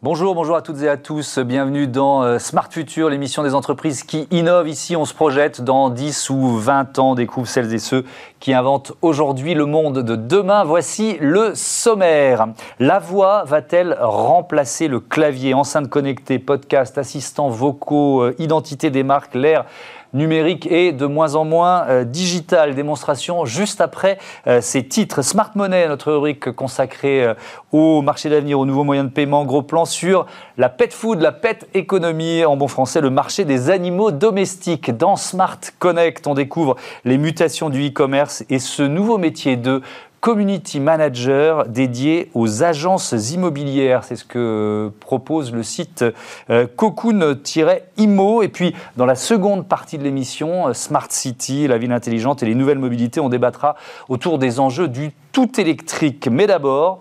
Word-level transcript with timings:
Bonjour, 0.00 0.36
bonjour 0.36 0.54
à 0.54 0.62
toutes 0.62 0.80
et 0.82 0.88
à 0.88 0.96
tous. 0.96 1.40
Bienvenue 1.40 1.88
dans 1.88 2.22
euh, 2.22 2.38
Smart 2.38 2.68
Future, 2.70 3.10
l'émission 3.10 3.42
des 3.42 3.52
entreprises 3.52 4.04
qui 4.04 4.28
innovent. 4.30 4.68
Ici, 4.68 4.94
on 4.94 5.04
se 5.04 5.12
projette 5.12 5.60
dans 5.60 5.90
10 5.90 6.30
ou 6.30 6.56
20 6.56 7.00
ans, 7.00 7.16
découvre 7.16 7.48
celles 7.48 7.74
et 7.74 7.80
ceux 7.80 8.04
qui 8.38 8.54
inventent 8.54 8.92
aujourd'hui 9.02 9.54
le 9.54 9.66
monde 9.66 10.04
de 10.04 10.14
demain. 10.14 10.62
Voici 10.62 11.16
le 11.18 11.56
sommaire. 11.56 12.46
La 12.78 13.00
voix 13.00 13.42
va-t-elle 13.42 13.98
remplacer 14.00 14.86
le 14.86 15.00
clavier, 15.00 15.52
enceinte 15.52 15.88
connectée, 15.88 16.38
podcast, 16.38 16.96
assistants 16.96 17.48
vocaux, 17.48 18.22
euh, 18.22 18.36
identité 18.38 18.90
des 18.90 19.02
marques, 19.02 19.34
l'air 19.34 19.64
numérique 20.12 20.66
et 20.70 20.92
de 20.92 21.06
moins 21.06 21.34
en 21.34 21.44
moins 21.44 21.86
euh, 21.88 22.04
digital. 22.04 22.74
Démonstration 22.74 23.44
juste 23.44 23.80
après 23.80 24.18
euh, 24.46 24.60
ces 24.60 24.86
titres. 24.86 25.22
Smart 25.22 25.50
Money, 25.54 25.86
notre 25.88 26.12
rubrique 26.12 26.50
consacrée 26.52 27.24
euh, 27.24 27.34
au 27.72 28.02
marché 28.02 28.28
d'avenir, 28.28 28.58
aux 28.58 28.66
nouveaux 28.66 28.84
moyens 28.84 29.08
de 29.08 29.12
paiement. 29.12 29.44
Gros 29.44 29.62
plan 29.62 29.84
sur 29.84 30.26
la 30.56 30.68
pet 30.68 30.92
food, 30.92 31.20
la 31.20 31.32
pet 31.32 31.68
économie, 31.74 32.44
en 32.44 32.56
bon 32.56 32.68
français, 32.68 33.00
le 33.00 33.10
marché 33.10 33.44
des 33.44 33.70
animaux 33.70 34.10
domestiques. 34.10 34.96
Dans 34.96 35.16
Smart 35.16 35.58
Connect, 35.78 36.26
on 36.26 36.34
découvre 36.34 36.76
les 37.04 37.18
mutations 37.18 37.70
du 37.70 37.88
e-commerce 37.88 38.44
et 38.48 38.58
ce 38.58 38.82
nouveau 38.82 39.18
métier 39.18 39.56
de 39.56 39.82
community 40.20 40.80
manager 40.80 41.66
dédié 41.66 42.30
aux 42.34 42.62
agences 42.62 43.12
immobilières. 43.32 44.04
C'est 44.04 44.16
ce 44.16 44.24
que 44.24 44.90
propose 45.00 45.52
le 45.52 45.62
site 45.62 46.04
euh, 46.50 46.66
cocoon-imo. 46.66 48.42
Et 48.42 48.48
puis, 48.48 48.74
dans 48.96 49.06
la 49.06 49.14
seconde 49.14 49.66
partie 49.66 49.98
de 49.98 50.04
l'émission, 50.04 50.68
euh, 50.68 50.72
Smart 50.72 51.10
City, 51.10 51.68
la 51.68 51.78
ville 51.78 51.92
intelligente 51.92 52.42
et 52.42 52.46
les 52.46 52.54
nouvelles 52.54 52.78
mobilités, 52.78 53.20
on 53.20 53.28
débattra 53.28 53.76
autour 54.08 54.38
des 54.38 54.60
enjeux 54.60 54.88
du 54.88 55.12
tout 55.32 55.60
électrique. 55.60 56.28
Mais 56.30 56.46
d'abord, 56.46 57.00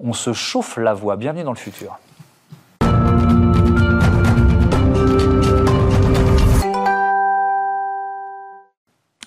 on 0.00 0.12
se 0.12 0.32
chauffe 0.32 0.76
la 0.76 0.94
voie. 0.94 1.16
Bienvenue 1.16 1.44
dans 1.44 1.52
le 1.52 1.56
futur. 1.56 1.98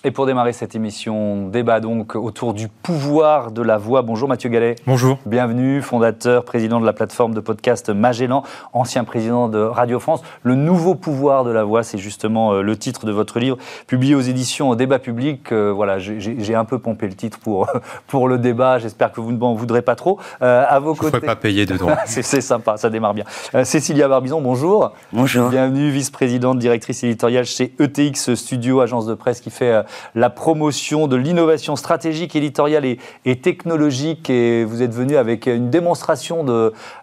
Et 0.06 0.12
pour 0.12 0.24
démarrer 0.24 0.52
cette 0.52 0.76
émission, 0.76 1.48
débat 1.48 1.80
donc 1.80 2.14
autour 2.14 2.54
du 2.54 2.68
pouvoir 2.68 3.50
de 3.50 3.60
la 3.60 3.76
voix. 3.76 4.02
Bonjour 4.02 4.28
Mathieu 4.28 4.48
Gallet. 4.48 4.76
Bonjour. 4.86 5.18
Bienvenue, 5.26 5.82
fondateur, 5.82 6.44
président 6.44 6.80
de 6.80 6.86
la 6.86 6.92
plateforme 6.92 7.34
de 7.34 7.40
podcast 7.40 7.90
Magellan, 7.90 8.44
ancien 8.72 9.02
président 9.02 9.48
de 9.48 9.58
Radio 9.58 9.98
France. 9.98 10.22
Le 10.44 10.54
nouveau 10.54 10.94
pouvoir 10.94 11.42
de 11.42 11.50
la 11.50 11.64
voix, 11.64 11.82
c'est 11.82 11.98
justement 11.98 12.52
euh, 12.52 12.62
le 12.62 12.76
titre 12.76 13.04
de 13.04 13.10
votre 13.10 13.40
livre, 13.40 13.58
publié 13.88 14.14
aux 14.14 14.20
éditions 14.20 14.76
Débat 14.76 15.00
Public. 15.00 15.50
Euh, 15.50 15.72
voilà, 15.72 15.98
j'ai 15.98 16.54
un 16.54 16.64
peu 16.64 16.78
pompé 16.78 17.08
le 17.08 17.14
titre 17.14 17.40
pour, 17.40 17.68
pour 18.06 18.28
le 18.28 18.38
débat. 18.38 18.78
J'espère 18.78 19.10
que 19.10 19.20
vous 19.20 19.32
ne 19.32 19.38
m'en 19.38 19.54
voudrez 19.54 19.82
pas 19.82 19.96
trop. 19.96 20.20
Euh, 20.40 20.64
à 20.68 20.78
vos 20.78 20.94
côtés. 20.94 21.18
pas 21.18 21.34
payer 21.34 21.66
dedans. 21.66 21.88
c'est 22.06 22.22
sympa, 22.22 22.76
ça 22.76 22.90
démarre 22.90 23.14
bien. 23.14 23.24
Cécilia 23.64 24.06
Barbizon, 24.06 24.40
bonjour. 24.40 24.92
Bonjour. 25.12 25.48
Bienvenue, 25.48 25.90
vice-présidente, 25.90 26.60
directrice 26.60 27.02
éditoriale 27.02 27.44
chez 27.44 27.74
ETX 27.80 28.36
Studio, 28.36 28.80
agence 28.80 29.06
de 29.06 29.14
presse 29.14 29.40
qui 29.40 29.50
fait 29.50 29.82
la 30.14 30.30
promotion 30.30 31.06
de 31.06 31.16
l'innovation 31.16 31.76
stratégique, 31.76 32.36
éditoriale 32.36 32.84
et, 32.84 33.36
technologique. 33.36 34.30
Et 34.30 34.64
vous 34.64 34.82
êtes 34.82 34.94
venu 34.94 35.16
avec 35.16 35.46
une 35.46 35.70
démonstration 35.70 36.44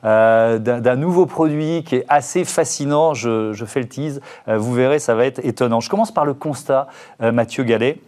euh, 0.03 0.59
d'un 0.59 0.95
nouveau 0.95 1.25
produit 1.25 1.83
qui 1.83 1.95
est 1.95 2.05
assez 2.09 2.45
fascinant. 2.45 3.13
Je, 3.13 3.63
fais 3.65 3.81
le 3.81 3.87
tease. 3.87 4.21
Euh, 4.47 4.57
vous 4.57 4.73
verrez, 4.73 4.99
ça 4.99 5.15
va 5.15 5.25
être 5.25 5.43
étonnant. 5.43 5.79
Je 5.79 5.89
commence 5.89 6.13
par 6.13 6.25
le 6.25 6.33
constat, 6.33 6.87
euh, 7.21 7.31
Mathieu 7.31 7.63
Gallet. 7.63 7.99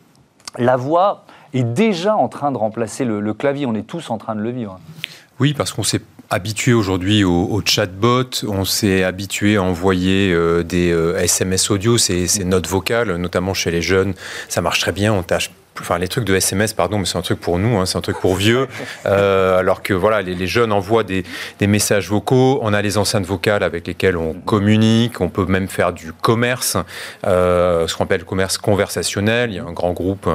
La 0.58 0.78
voix 0.78 1.26
est 1.54 1.64
déjà 1.64 2.16
en 2.16 2.28
train 2.28 2.52
de 2.52 2.58
remplacer 2.58 3.06
le, 3.06 3.34
clavier. 3.34 3.66
On 3.66 3.76
est 3.76 3.88
tous 3.88 4.10
en 4.10 4.18
train 4.18 4.36
de 4.36 4.42
le 4.42 4.52
vivre. 4.52 4.80
Oui, 5.40 5.54
parce 5.54 5.74
qu'on 5.74 5.84
s'est 5.84 6.02
habitué 6.30 6.74
aujourd'hui 6.74 7.24
au, 7.24 7.62
chatbot, 7.66 8.30
on 8.48 8.66
s'est 8.66 9.04
habitué 9.04 9.58
à 9.58 9.64
envoyer 9.64 10.32
euh, 10.34 10.64
des 10.64 10.90
SMS 11.18 11.70
euh, 11.70 11.76
audio, 11.76 11.98
c'est 11.98 12.44
notes 12.44 12.68
vocales, 12.68 13.16
notamment 13.16 13.54
chez 13.54 13.72
les 13.72 13.82
jeunes, 13.82 14.14
ça 14.50 14.62
marche 14.62 14.80
très 14.80 14.92
bien, 14.92 15.14
on 15.14 15.24
tâche 15.24 15.52
enfin 15.80 15.98
les 15.98 16.08
trucs 16.08 16.26
de 16.26 16.36
SMS, 16.36 16.74
pardon, 16.74 17.00
mais 17.00 17.06
c'est 17.06 17.18
un 17.18 17.22
truc 17.22 17.40
pour 17.40 17.60
nous, 17.60 17.78
hein, 17.78 17.86
c'est 17.86 17.98
un 17.98 18.02
truc 18.02 18.20
pour 18.20 18.36
vieux. 18.36 18.68
Euh, 19.06 19.60
alors 19.60 19.84
que 19.84 19.94
voilà, 19.94 20.22
les, 20.22 20.48
jeunes 20.48 20.72
envoient 20.72 21.04
des, 21.04 21.24
messages 21.62 22.10
vocaux, 22.10 22.60
on 22.64 22.74
a 22.74 22.82
les 22.82 22.98
enceintes 22.98 23.26
vocales 23.26 23.62
avec 23.62 23.86
lesquelles 23.86 24.18
on 24.18 24.34
communique, 24.34 25.22
on 25.22 25.30
peut 25.30 25.46
même 25.46 25.68
faire 25.68 25.94
du 25.94 26.12
commerce, 26.12 26.78
euh, 27.26 27.88
ce 27.88 27.96
qu'on 27.96 28.06
appelle 28.06 28.22
le 28.22 28.26
commerce 28.26 28.58
conversationnel. 28.58 29.52
Il 29.52 29.58
y 29.58 29.60
a 29.60 29.64
un 29.64 29.74
grand 29.74 29.94
groupe 29.94 30.28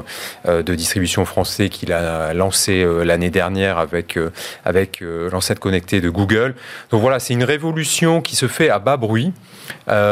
euh, 0.47 0.63
de 0.63 0.75
distribution 0.75 1.25
français 1.25 1.69
qui 1.69 1.87
l'a 1.87 2.33
lancé 2.33 2.87
l'année 3.05 3.31
dernière 3.31 3.79
avec 3.79 4.19
avec 4.65 5.01
l'enceinte 5.01 5.59
connectée 5.59 6.01
de 6.01 6.11
Google. 6.11 6.55
Donc 6.91 7.01
voilà, 7.01 7.19
c'est 7.19 7.35
une 7.35 7.45
révolution 7.45 8.21
qui 8.21 8.37
se 8.37 8.47
fait 8.47 8.71
à 8.71 8.79
bas 8.79 8.97
bruit. 8.97 9.33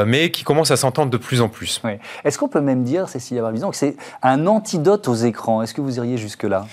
mais 0.06 0.30
qui 0.30 0.42
commence 0.42 0.70
à 0.70 0.76
s'entendre 0.76 1.10
de 1.10 1.16
plus 1.16 1.40
en 1.40 1.48
plus. 1.48 1.80
Est-ce 2.24 2.38
qu'on 2.38 2.48
peut 2.48 2.60
même 2.60 2.82
dire, 2.82 3.08
Cécilia 3.08 3.42
Barbizon, 3.42 3.70
que 3.70 3.76
c'est 3.76 3.96
un 4.22 4.46
antidote 4.46 5.06
aux 5.08 5.17
écrans. 5.24 5.62
Est-ce 5.62 5.74
que 5.74 5.80
vous 5.80 5.96
iriez 5.96 6.18
jusque-là? 6.18 6.66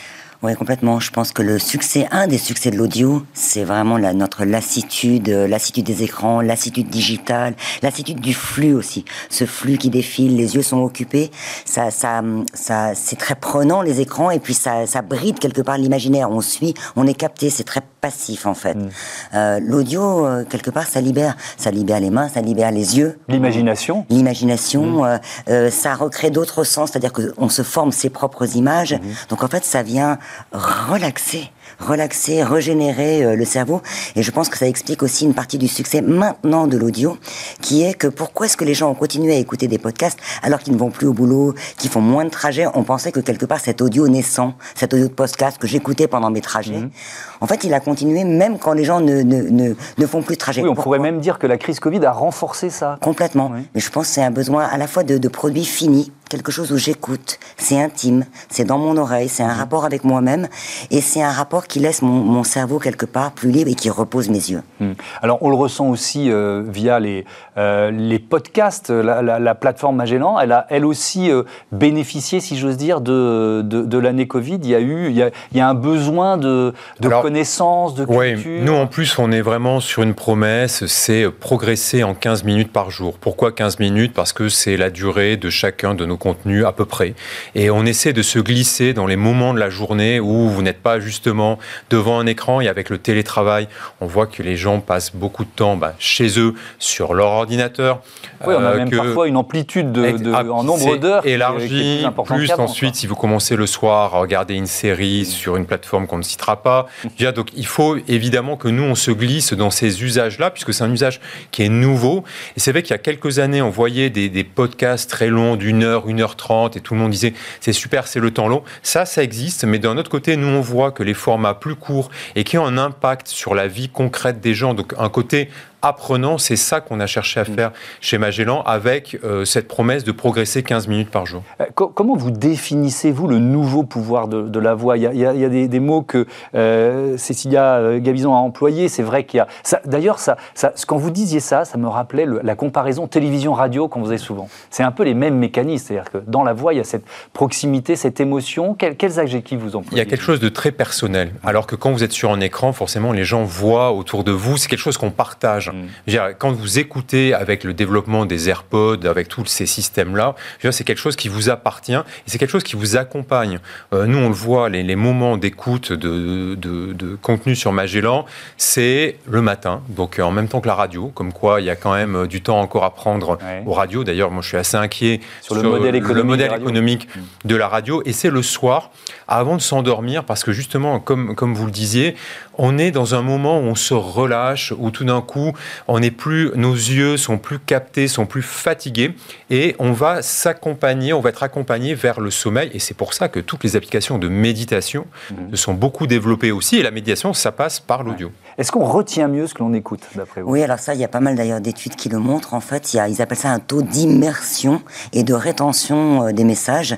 Oui, 0.44 0.54
complètement. 0.54 1.00
Je 1.00 1.12
pense 1.12 1.32
que 1.32 1.42
le 1.42 1.58
succès, 1.58 2.08
un 2.12 2.28
des 2.28 2.38
succès 2.38 2.70
de 2.70 2.78
l'audio, 2.78 3.26
c'est 3.34 3.64
vraiment 3.64 3.98
la, 3.98 4.14
notre 4.14 4.46
lassitude, 4.46 5.30
euh, 5.30 5.48
lassitude 5.48 5.86
des 5.86 6.04
écrans, 6.04 6.42
lassitude 6.42 6.88
digitale, 6.88 7.56
lassitude 7.82 8.20
du 8.20 8.34
flux 8.34 8.74
aussi. 8.74 9.06
Ce 9.30 9.46
flux 9.46 9.78
qui 9.78 9.90
défile, 9.90 10.36
les 10.36 10.56
yeux 10.56 10.62
sont 10.62 10.84
occupés, 10.84 11.32
ça, 11.64 11.90
ça, 11.90 12.22
ça, 12.54 12.94
c'est 12.96 13.16
très 13.16 13.36
prenant 13.36 13.82
les 13.82 14.02
écrans 14.02 14.30
et 14.30 14.40
puis 14.40 14.54
ça, 14.54 14.86
ça 14.86 15.02
bride 15.02 15.40
quelque 15.40 15.62
part 15.62 15.78
l'imaginaire. 15.78 16.30
On 16.30 16.42
suit, 16.42 16.74
on 16.96 17.08
est 17.08 17.16
capté, 17.16 17.50
c'est 17.50 17.64
très 17.64 17.82
passif 18.06 18.46
en 18.46 18.54
fait. 18.54 18.76
Mm. 18.76 18.90
Euh, 19.34 19.60
l'audio, 19.60 20.28
euh, 20.28 20.44
quelque 20.48 20.70
part, 20.70 20.86
ça 20.86 21.02
libère, 21.02 21.36
ça 21.58 21.72
libère 21.72 22.00
les 22.00 22.12
mains, 22.12 22.30
ça 22.30 22.42
libère 22.42 22.70
les 22.70 23.00
yeux. 23.00 23.18
L'imagination. 23.28 24.06
L'imagination, 24.12 25.04
mm. 25.04 25.20
euh, 25.50 25.72
ça 25.72 25.96
recrée 25.96 26.30
d'autres 26.30 26.64
sens, 26.64 26.92
c'est-à-dire 26.92 27.14
qu'on 27.14 27.50
se 27.50 27.64
forme 27.64 27.92
ses 27.92 28.12
propres 28.12 28.58
images. 28.58 28.94
Mm-hmm. 28.94 29.30
Donc 29.30 29.44
en 29.44 29.48
fait, 29.48 29.66
ça 29.66 29.82
vient 29.82 30.20
relaxer 30.52 31.50
relaxer, 31.80 32.44
régénérer 32.44 33.36
le 33.36 33.46
cerveau. 33.46 33.82
Et 34.16 34.24
je 34.24 34.32
pense 34.32 34.50
que 34.50 34.58
ça 34.58 34.68
explique 34.68 35.04
aussi 35.04 35.26
une 35.26 35.34
partie 35.34 35.58
du 35.58 35.68
succès 35.68 36.02
maintenant 36.02 36.68
de 36.68 36.78
l'audio, 36.78 37.18
qui 37.62 37.84
est 37.84 37.94
que 37.94 38.08
pourquoi 38.08 38.46
est-ce 38.46 38.58
que 38.58 38.66
les 38.66 38.74
gens 38.74 38.90
ont 38.90 38.96
continué 38.96 39.34
à 39.34 39.38
écouter 39.38 39.68
des 39.68 39.78
podcasts 39.78 40.20
alors 40.44 40.60
qu'ils 40.60 40.74
ne 40.74 40.80
vont 40.80 40.92
plus 40.92 41.08
au 41.08 41.14
boulot, 41.14 41.54
qu'ils 41.78 41.90
font 41.90 42.02
moins 42.02 42.26
de 42.26 42.30
trajets? 42.30 42.66
On 42.74 42.84
pensait 42.84 43.12
que 43.12 43.20
quelque 43.20 43.46
part 43.46 43.60
cet 43.60 43.82
audio 43.82 44.08
naissant, 44.08 44.56
cet 44.76 44.94
audio 44.94 45.08
de 45.08 45.14
podcast 45.14 45.58
que 45.58 45.68
j'écoutais 45.68 46.08
pendant 46.08 46.30
mes 46.30 46.42
trajets, 46.42 46.80
mm-hmm. 46.80 47.42
en 47.42 47.48
fait, 47.48 47.64
il 47.64 47.74
a 47.74 47.80
continuer 47.80 48.24
même 48.24 48.58
quand 48.58 48.74
les 48.74 48.84
gens 48.84 49.00
ne, 49.00 49.22
ne, 49.22 49.74
ne, 49.98 50.08
font 50.08 50.22
plus 50.22 50.36
de 50.36 50.40
trajet. 50.40 50.62
Oui, 50.62 50.70
on 50.70 50.76
pourrait 50.76 51.00
même 51.00 51.20
dire 51.20 51.40
que 51.40 51.48
la 51.48 51.58
crise 51.58 51.80
Covid 51.80 52.04
a 52.06 52.12
renforcé 52.12 52.70
ça. 52.70 52.98
Complètement. 53.02 53.52
Mais 53.74 53.82
je 53.82 53.90
pense 53.90 54.08
que 54.08 54.14
c'est 54.14 54.24
un 54.24 54.32
besoin 54.32 54.66
à 54.66 54.78
la 54.78 54.88
fois 54.88 55.04
de, 55.04 55.18
de 55.18 55.28
produits 55.28 55.66
finis, 55.66 56.12
quelque 56.30 56.52
chose 56.52 56.72
où 56.72 56.78
j'écoute, 56.78 57.40
c'est 57.58 57.80
intime, 57.80 58.26
c'est 58.50 58.66
dans 58.66 58.78
mon 58.78 58.98
oreille, 58.98 59.30
c'est 59.30 59.44
un 59.44 59.54
mhm. 59.54 59.60
rapport 59.60 59.86
avec 59.86 60.04
moi-même, 60.04 60.48
et 60.92 61.02
c'est 61.02 61.22
un 61.22 61.32
rapport 61.32 61.68
qui 61.68 61.80
laisse 61.80 62.02
mon, 62.02 62.12
mon, 62.12 62.44
cerveau 62.44 62.80
quelque 62.80 63.06
part 63.06 63.32
plus 63.32 63.52
libre 63.52 63.72
et 63.72 63.76
qui 63.76 63.90
repose 63.90 64.30
mes 64.30 64.50
yeux. 64.50 64.62
Mhm. 64.80 64.96
Alors 65.22 65.40
on 65.42 65.50
le 65.50 65.56
ressent 65.56 65.90
aussi 65.90 66.32
euh, 66.32 66.64
via 66.68 67.00
les, 67.00 67.26
euh, 67.58 67.92
les 67.92 68.20
podcasts, 68.20 68.90
la, 68.90 69.22
la, 69.22 69.56
plateforme 69.56 69.96
Magellan, 69.96 70.40
elle 70.40 70.52
a 70.52 70.66
elle 70.70 70.86
aussi 70.86 71.32
euh, 71.32 71.44
bénéficié, 71.72 72.40
si 72.40 72.58
j'ose 72.58 72.78
dire, 72.78 73.02
de, 73.02 73.62
de, 73.64 73.84
de 73.84 73.98
l'année 73.98 74.28
Covid. 74.28 74.60
Il 74.64 74.70
y 74.70 74.76
a 74.76 74.80
eu, 74.80 75.08
il 75.10 75.16
y 75.16 75.24
a, 75.24 75.30
il 75.52 75.58
y 75.58 75.62
a 75.62 75.68
un 75.68 75.74
besoin 75.74 76.38
de, 76.38 76.74
de 77.00 77.10
connaissances, 77.10 77.96
de 77.96 78.06
culture. 78.06 78.52
Oui, 78.52 78.62
nous 78.62 78.74
en 78.74 78.88
plus 78.88 79.18
on 79.20 79.32
est 79.32 79.42
vraiment 79.42 79.80
sur 79.80 80.04
une 80.04 80.14
promesse, 80.14 80.86
c'est 80.88 81.30
progresser 81.30 82.04
en 82.04 82.14
15 82.14 82.44
minutes 82.44 82.72
par 82.72 82.92
jour. 82.92 83.18
Pourquoi 83.20 83.52
15 83.52 83.80
minutes? 83.80 84.14
Parce 84.14 84.34
que 84.34 84.50
c'est 84.50 84.78
la 84.78 84.90
durée 84.90 85.38
de 85.38 85.50
chacun 85.50 85.96
de 85.96 86.06
nos 86.06 86.15
contenu 86.18 86.66
à 86.66 86.72
peu 86.72 86.86
près. 86.86 87.16
Et 87.56 87.70
on 87.70 87.86
essaie 87.86 88.14
de 88.14 88.22
se 88.22 88.40
glisser 88.40 88.94
dans 88.94 89.08
les 89.08 89.16
moments 89.16 89.54
de 89.54 89.60
la 89.60 89.70
journée 89.70 90.20
où 90.20 90.50
vous 90.50 90.62
n'êtes 90.62 90.82
pas 90.82 91.00
justement 91.00 91.60
devant 91.90 92.20
un 92.20 92.26
écran. 92.26 92.62
Et 92.62 92.68
avec 92.68 92.90
le 92.90 92.98
télétravail, 92.98 93.68
on 94.02 94.06
voit 94.06 94.28
que 94.28 94.44
les 94.44 94.56
gens 94.56 94.80
passent 94.80 95.16
beaucoup 95.16 95.44
de 95.44 95.50
temps 95.50 95.76
bah, 95.76 95.96
chez 96.00 96.40
eux 96.40 96.54
sur 96.80 97.14
leur 97.14 97.28
ordinateur. 97.28 98.02
Oui, 98.46 98.54
on 98.58 98.64
a 98.64 98.72
euh, 98.72 98.78
même 98.78 98.90
parfois 98.90 99.28
une 99.28 99.38
amplitude 99.38 99.92
de, 99.92 100.34
en 100.34 100.64
nombre 100.64 100.98
d'heures 100.98 101.26
élargie. 101.26 102.06
Plus, 102.26 102.52
ensuite, 102.52 102.96
si 102.96 103.08
vous 103.08 103.16
commencez 103.16 103.56
le 103.56 103.68
soir 103.68 104.16
à 104.16 104.20
regarder 104.20 104.56
une 104.56 104.68
série 104.68 105.22
mm. 105.22 105.26
sur 105.26 105.58
une 105.58 105.66
plateforme 105.66 106.08
qu'on 106.08 106.18
ne 106.18 106.24
citera 106.24 106.62
pas. 106.62 106.88
Déjà, 107.18 107.32
donc 107.32 107.50
il 107.56 107.66
faut 107.66 107.98
évidemment 108.08 108.58
que 108.58 108.68
nous, 108.68 108.84
on 108.84 108.96
se 108.96 109.12
glisse 109.12 109.54
dans 109.54 109.70
ces 109.70 110.04
usages-là, 110.04 110.52
puisque 110.52 110.74
c'est 110.74 110.84
un 110.84 110.92
usage 110.92 111.20
qui 111.52 111.64
est 111.64 111.70
nouveau. 111.70 112.24
Et 112.56 112.60
c'est 112.60 112.72
vrai 112.72 112.84
qu'il 112.84 112.92
y 112.92 112.96
a 112.96 113.00
quelques 113.00 113.40
années, 113.40 113.62
on 113.62 113.70
voyait 113.70 114.10
des, 114.10 114.30
des 114.30 114.44
podcasts 114.44 115.10
très 115.10 115.28
longs 115.28 115.56
d'une 115.56 115.84
heure, 115.84 116.05
1h30 116.06 116.78
et 116.78 116.82
tout 116.82 116.94
le 116.94 117.00
monde 117.00 117.12
disait 117.12 117.34
c'est 117.60 117.74
super, 117.74 118.08
c'est 118.08 118.20
le 118.20 118.32
temps 118.32 118.48
long. 118.48 118.64
Ça, 118.84 119.06
ça 119.06 119.24
existe, 119.24 119.66
mais 119.66 119.80
d'un 119.80 119.98
autre 119.98 120.10
côté, 120.10 120.38
nous 120.38 120.48
on 120.48 120.62
voit 120.62 120.92
que 120.92 121.04
les 121.04 121.14
formats 121.14 121.54
plus 121.54 121.76
courts 121.76 122.10
et 122.36 122.44
qui 122.44 122.58
ont 122.58 122.66
un 122.66 122.78
impact 122.78 123.28
sur 123.28 123.56
la 123.56 123.68
vie 123.68 123.90
concrète 123.90 124.42
des 124.42 124.54
gens, 124.54 124.74
donc 124.74 124.94
un 124.98 125.10
côté 125.10 125.50
apprenant. 125.86 126.38
C'est 126.38 126.56
ça 126.56 126.82
qu'on 126.82 127.00
a 127.00 127.08
cherché 127.08 127.40
à 127.40 127.44
mm. 127.44 127.54
faire 127.54 127.72
chez 128.02 128.18
Magellan 128.18 128.64
avec 128.64 129.20
euh, 129.24 129.46
cette 129.46 129.68
promesse 129.68 130.04
de 130.04 130.12
progresser 130.12 130.64
15 130.64 130.88
minutes 130.88 131.12
par 131.12 131.26
jour. 131.26 131.44
Euh, 131.62 131.66
comment 131.74 132.16
vous 132.16 132.32
définissez-vous 132.32 133.28
le 133.28 133.40
nouveau 133.40 133.84
pouvoir 133.84 134.28
de, 134.28 134.60
la 134.60 134.74
voix? 134.74 134.98
Il 134.98 135.04
y 135.04 135.26
a, 135.26 135.68
des, 135.68 135.80
mots 135.80 136.02
que 136.02 136.26
euh, 136.56 137.18
Cécilia 137.18 138.00
Gavison 138.00 138.34
a 138.34 138.38
employés. 138.38 138.90
C'est 138.90 139.04
vrai 139.04 139.26
qu'il 139.26 139.38
y 139.38 139.42
a. 139.42 139.48
D'ailleurs, 139.86 140.20
ça, 140.20 140.38
ça, 140.54 140.74
quand 140.88 140.98
vous 140.98 141.12
disiez 141.12 141.40
ça, 141.40 141.66
ça 141.66 141.78
me 141.78 141.88
rappelait 141.88 142.26
la 142.26 142.56
comparaison 142.56 143.08
télévision-radio 143.08 143.88
qu'on 143.88 144.04
faisait 144.04 144.18
souvent. 144.18 144.50
C'est 144.70 144.84
un 144.84 144.92
peu 144.92 145.04
les 145.04 145.14
mêmes 145.14 145.38
mécanismes. 145.38 145.86
C'est-à-dire 145.88 146.12
que 146.12 146.18
dans 146.26 146.44
la 146.44 146.54
voix, 146.54 146.74
il 146.74 146.78
y 146.78 146.80
a 146.80 146.84
cette 146.84 147.06
proximité, 147.34 147.96
cette 147.96 148.20
émotion. 148.20 148.74
Quels, 148.74 148.96
quels 148.96 149.20
adjectifs 149.20 149.60
vous 149.60 149.76
employez? 149.76 149.96
Il 149.96 150.04
y 150.04 150.08
a 150.08 150.10
quelque 150.10 150.24
chose 150.24 150.40
de 150.40 150.50
très 150.50 150.72
personnel. 150.72 151.32
Alors 151.44 151.68
que 151.68 151.76
quand 151.76 151.92
vous 151.92 152.04
êtes 152.04 152.12
sur 152.12 152.32
un 152.32 152.40
écran, 152.40 152.74
forcément, 152.74 153.12
les 153.12 153.24
gens 153.24 153.44
voient 153.44 153.92
autour 153.92 154.24
de 154.24 154.32
vous. 154.32 154.58
C'est 154.58 154.68
quelque 154.68 154.80
chose 154.80 154.98
qu'on 154.98 155.12
partage. 155.12 155.72
Mm. 155.76 156.34
quand 156.38 156.52
vous 156.52 156.80
écoutez 156.80 157.34
avec 157.34 157.64
le 157.64 157.74
développement 157.74 158.26
des 158.26 158.50
AirPods, 158.50 159.06
avec 159.06 159.28
tous 159.28 159.46
ces 159.46 159.66
systèmes-là, 159.66 160.36
c'est 160.72 160.84
quelque 160.84 161.00
chose 161.00 161.16
qui 161.16 161.28
vous 161.28 161.50
appartient 161.50 161.94
et 161.94 162.28
c'est 162.28 162.38
quelque 162.38 162.50
chose 162.50 162.64
qui 162.64 162.76
vous 162.76 162.98
accompagne. 162.98 163.60
Euh, 163.94 164.06
nous, 164.06 164.18
on 164.18 164.30
le 164.30 164.36
voit, 164.36 164.70
les, 164.70 164.96
moments 164.96 165.38
d'écoute 165.38 165.92
de, 165.92 166.56
de, 166.56 167.16
contenu 167.22 167.56
sur 167.56 167.72
Magellan, 167.72 168.26
c'est 168.58 169.18
le 169.28 169.42
matin, 169.42 169.82
donc 169.90 170.20
en 170.20 170.32
même 170.32 170.48
temps 170.48 170.62
que 170.62 170.68
la 170.68 170.76
radio, 170.76 171.08
comme 171.08 171.34
quoi 171.34 171.62
il 171.62 171.66
y 171.66 171.70
a 171.70 171.76
quand 171.76 171.94
même 171.94 172.16
euh, 172.16 172.28
du 172.28 172.42
temps 172.42 172.60
encore 172.60 172.84
à 172.84 172.94
prendre 172.94 173.38
aux 173.66 173.74
radios. 173.74 174.04
D'ailleurs, 174.04 174.32
moi, 174.32 174.42
je 174.42 174.48
suis 174.50 174.58
assez 174.58 174.78
inquiet 174.78 175.20
sur, 175.42 175.56
le 175.56 175.64
modèle 175.64 175.96
économique, 175.96 177.08
mm. 177.08 177.48
de 177.48 177.56
la 177.56 177.68
radio. 177.68 178.02
Et 178.06 178.14
c'est 178.14 178.30
le 178.30 178.42
soir, 178.42 178.92
avant 179.28 179.56
de 179.56 179.62
s'endormir, 179.62 180.24
parce 180.24 180.44
que 180.44 180.52
justement, 180.52 181.00
comme, 181.00 181.36
comme 181.36 181.54
vous 181.54 181.66
le 181.66 181.72
disiez, 181.72 182.16
on 182.58 182.78
est 182.78 182.92
dans 182.92 183.16
un 183.16 183.22
moment 183.22 183.60
où 183.60 183.64
on 183.64 183.76
se 183.76 183.94
relâche, 183.94 184.74
où 184.78 184.92
tout 184.92 185.06
d'un 185.06 185.22
coup, 185.22 185.54
on 185.88 186.00
n'est 186.00 186.12
plus, 186.12 186.52
nos 186.56 186.74
yeux 186.74 187.18
sont 187.18 187.38
plus 187.38 187.60
captés, 187.60 188.08
sont 188.08 188.26
plus 188.26 188.42
fatigués, 188.42 189.16
et 189.50 189.76
on 189.80 189.92
va 189.92 190.22
s'accompagner, 190.22 191.14
on 191.14 191.22
va 191.22 191.30
être 191.30 191.44
accompagné 191.44 191.94
vers 191.94 192.20
le 192.20 192.32
sommeil. 192.32 192.70
Et 192.74 192.80
c'est 192.80 192.94
pour 192.94 193.14
ça 193.14 193.30
que 193.30 193.40
toutes 193.40 193.64
les 193.64 193.76
applications 193.76 194.18
de 194.18 194.28
méditation 194.28 195.06
mhm. 195.32 195.52
se 195.52 195.58
sont 195.58 195.74
beaucoup 195.74 196.08
développées 196.08 196.52
aussi. 196.52 196.78
Et 196.78 196.84
la 196.84 196.92
méditation, 196.92 197.34
ça 197.34 197.52
passe 197.52 197.80
par 197.80 198.04
l'audio. 198.04 198.32
Est-ce 198.58 198.72
qu'on 198.72 198.86
retient 198.86 199.28
mieux 199.28 199.48
ce 199.48 199.54
que 199.54 199.60
l'on 199.60 199.74
écoute, 199.74 200.02
d'après 200.16 200.42
vous? 200.42 200.52
Oui, 200.52 200.64
alors 200.64 200.80
ça, 200.80 200.94
il 200.94 201.00
y 201.00 201.04
a 201.04 201.10
pas 201.10 201.20
mal 201.20 201.36
d'ailleurs 201.36 201.62
d'études 201.62 201.96
qui 201.96 202.10
le 202.10 202.20
montrent. 202.20 202.54
En 202.54 202.62
fait, 202.62 202.94
il 202.94 202.98
y 202.98 203.00
a, 203.00 203.08
ils 203.08 203.22
appellent 203.22 203.38
ça 203.38 203.52
un 203.52 203.60
taux 203.60 203.82
d'immersion 203.82 204.82
et 205.14 205.24
de 205.24 205.34
rétention 205.34 206.28
euh, 206.28 206.32
des 206.32 206.44
messages. 206.44 206.98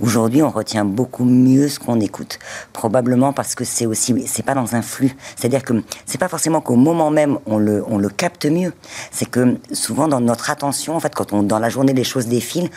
Aujourd'hui, 0.00 0.42
on 0.42 0.50
retient 0.50 0.84
beaucoup 0.84 1.24
mieux 1.24 1.68
ce 1.68 1.78
qu'on 1.78 2.00
écoute. 2.00 2.38
Probablement 2.72 3.32
parce 3.32 3.54
que 3.54 3.64
c'est 3.64 3.86
aussi, 3.86 4.26
c'est 4.26 4.42
pas 4.42 4.54
dans 4.54 4.74
un 4.74 4.82
flux. 4.82 5.14
C'est-à-dire 5.36 5.62
que 5.62 5.82
c'est 6.04 6.18
pas 6.18 6.28
forcément 6.28 6.60
qu'au 6.60 6.76
moment 6.76 7.10
même 7.10 7.38
on 7.46 7.58
le, 7.58 7.84
on 7.86 7.98
le 7.98 8.08
capte 8.08 8.46
mieux. 8.46 8.72
C'est 9.12 9.28
que 9.28 9.56
souvent 9.72 10.08
dans 10.08 10.20
notre 10.20 10.50
attention, 10.50 10.96
en 10.96 11.00
fait, 11.00 11.14
quand 11.14 11.32
on, 11.32 11.42
dans 11.42 11.60
la 11.60 11.68
journée 11.68 11.92
les 11.92 12.04
choses 12.04 12.26
défilent, 12.26 12.70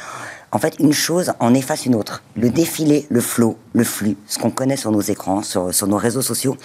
en 0.51 0.59
fait, 0.59 0.75
une 0.79 0.93
chose 0.93 1.33
en 1.39 1.53
efface 1.53 1.85
une 1.85 1.95
autre. 1.95 2.23
Le 2.35 2.49
défilé, 2.49 3.05
le 3.09 3.19
flow, 3.19 3.57
le 3.73 3.83
flux, 3.83 4.15
ce 4.27 4.39
qu'on 4.39 4.49
connaît 4.49 4.77
sur 4.77 4.91
nos 4.91 5.01
écrans, 5.01 5.41
sur, 5.41 5.73
sur 5.73 5.87
nos 5.87 5.97
réseaux 5.97 6.21
sociaux, 6.21 6.55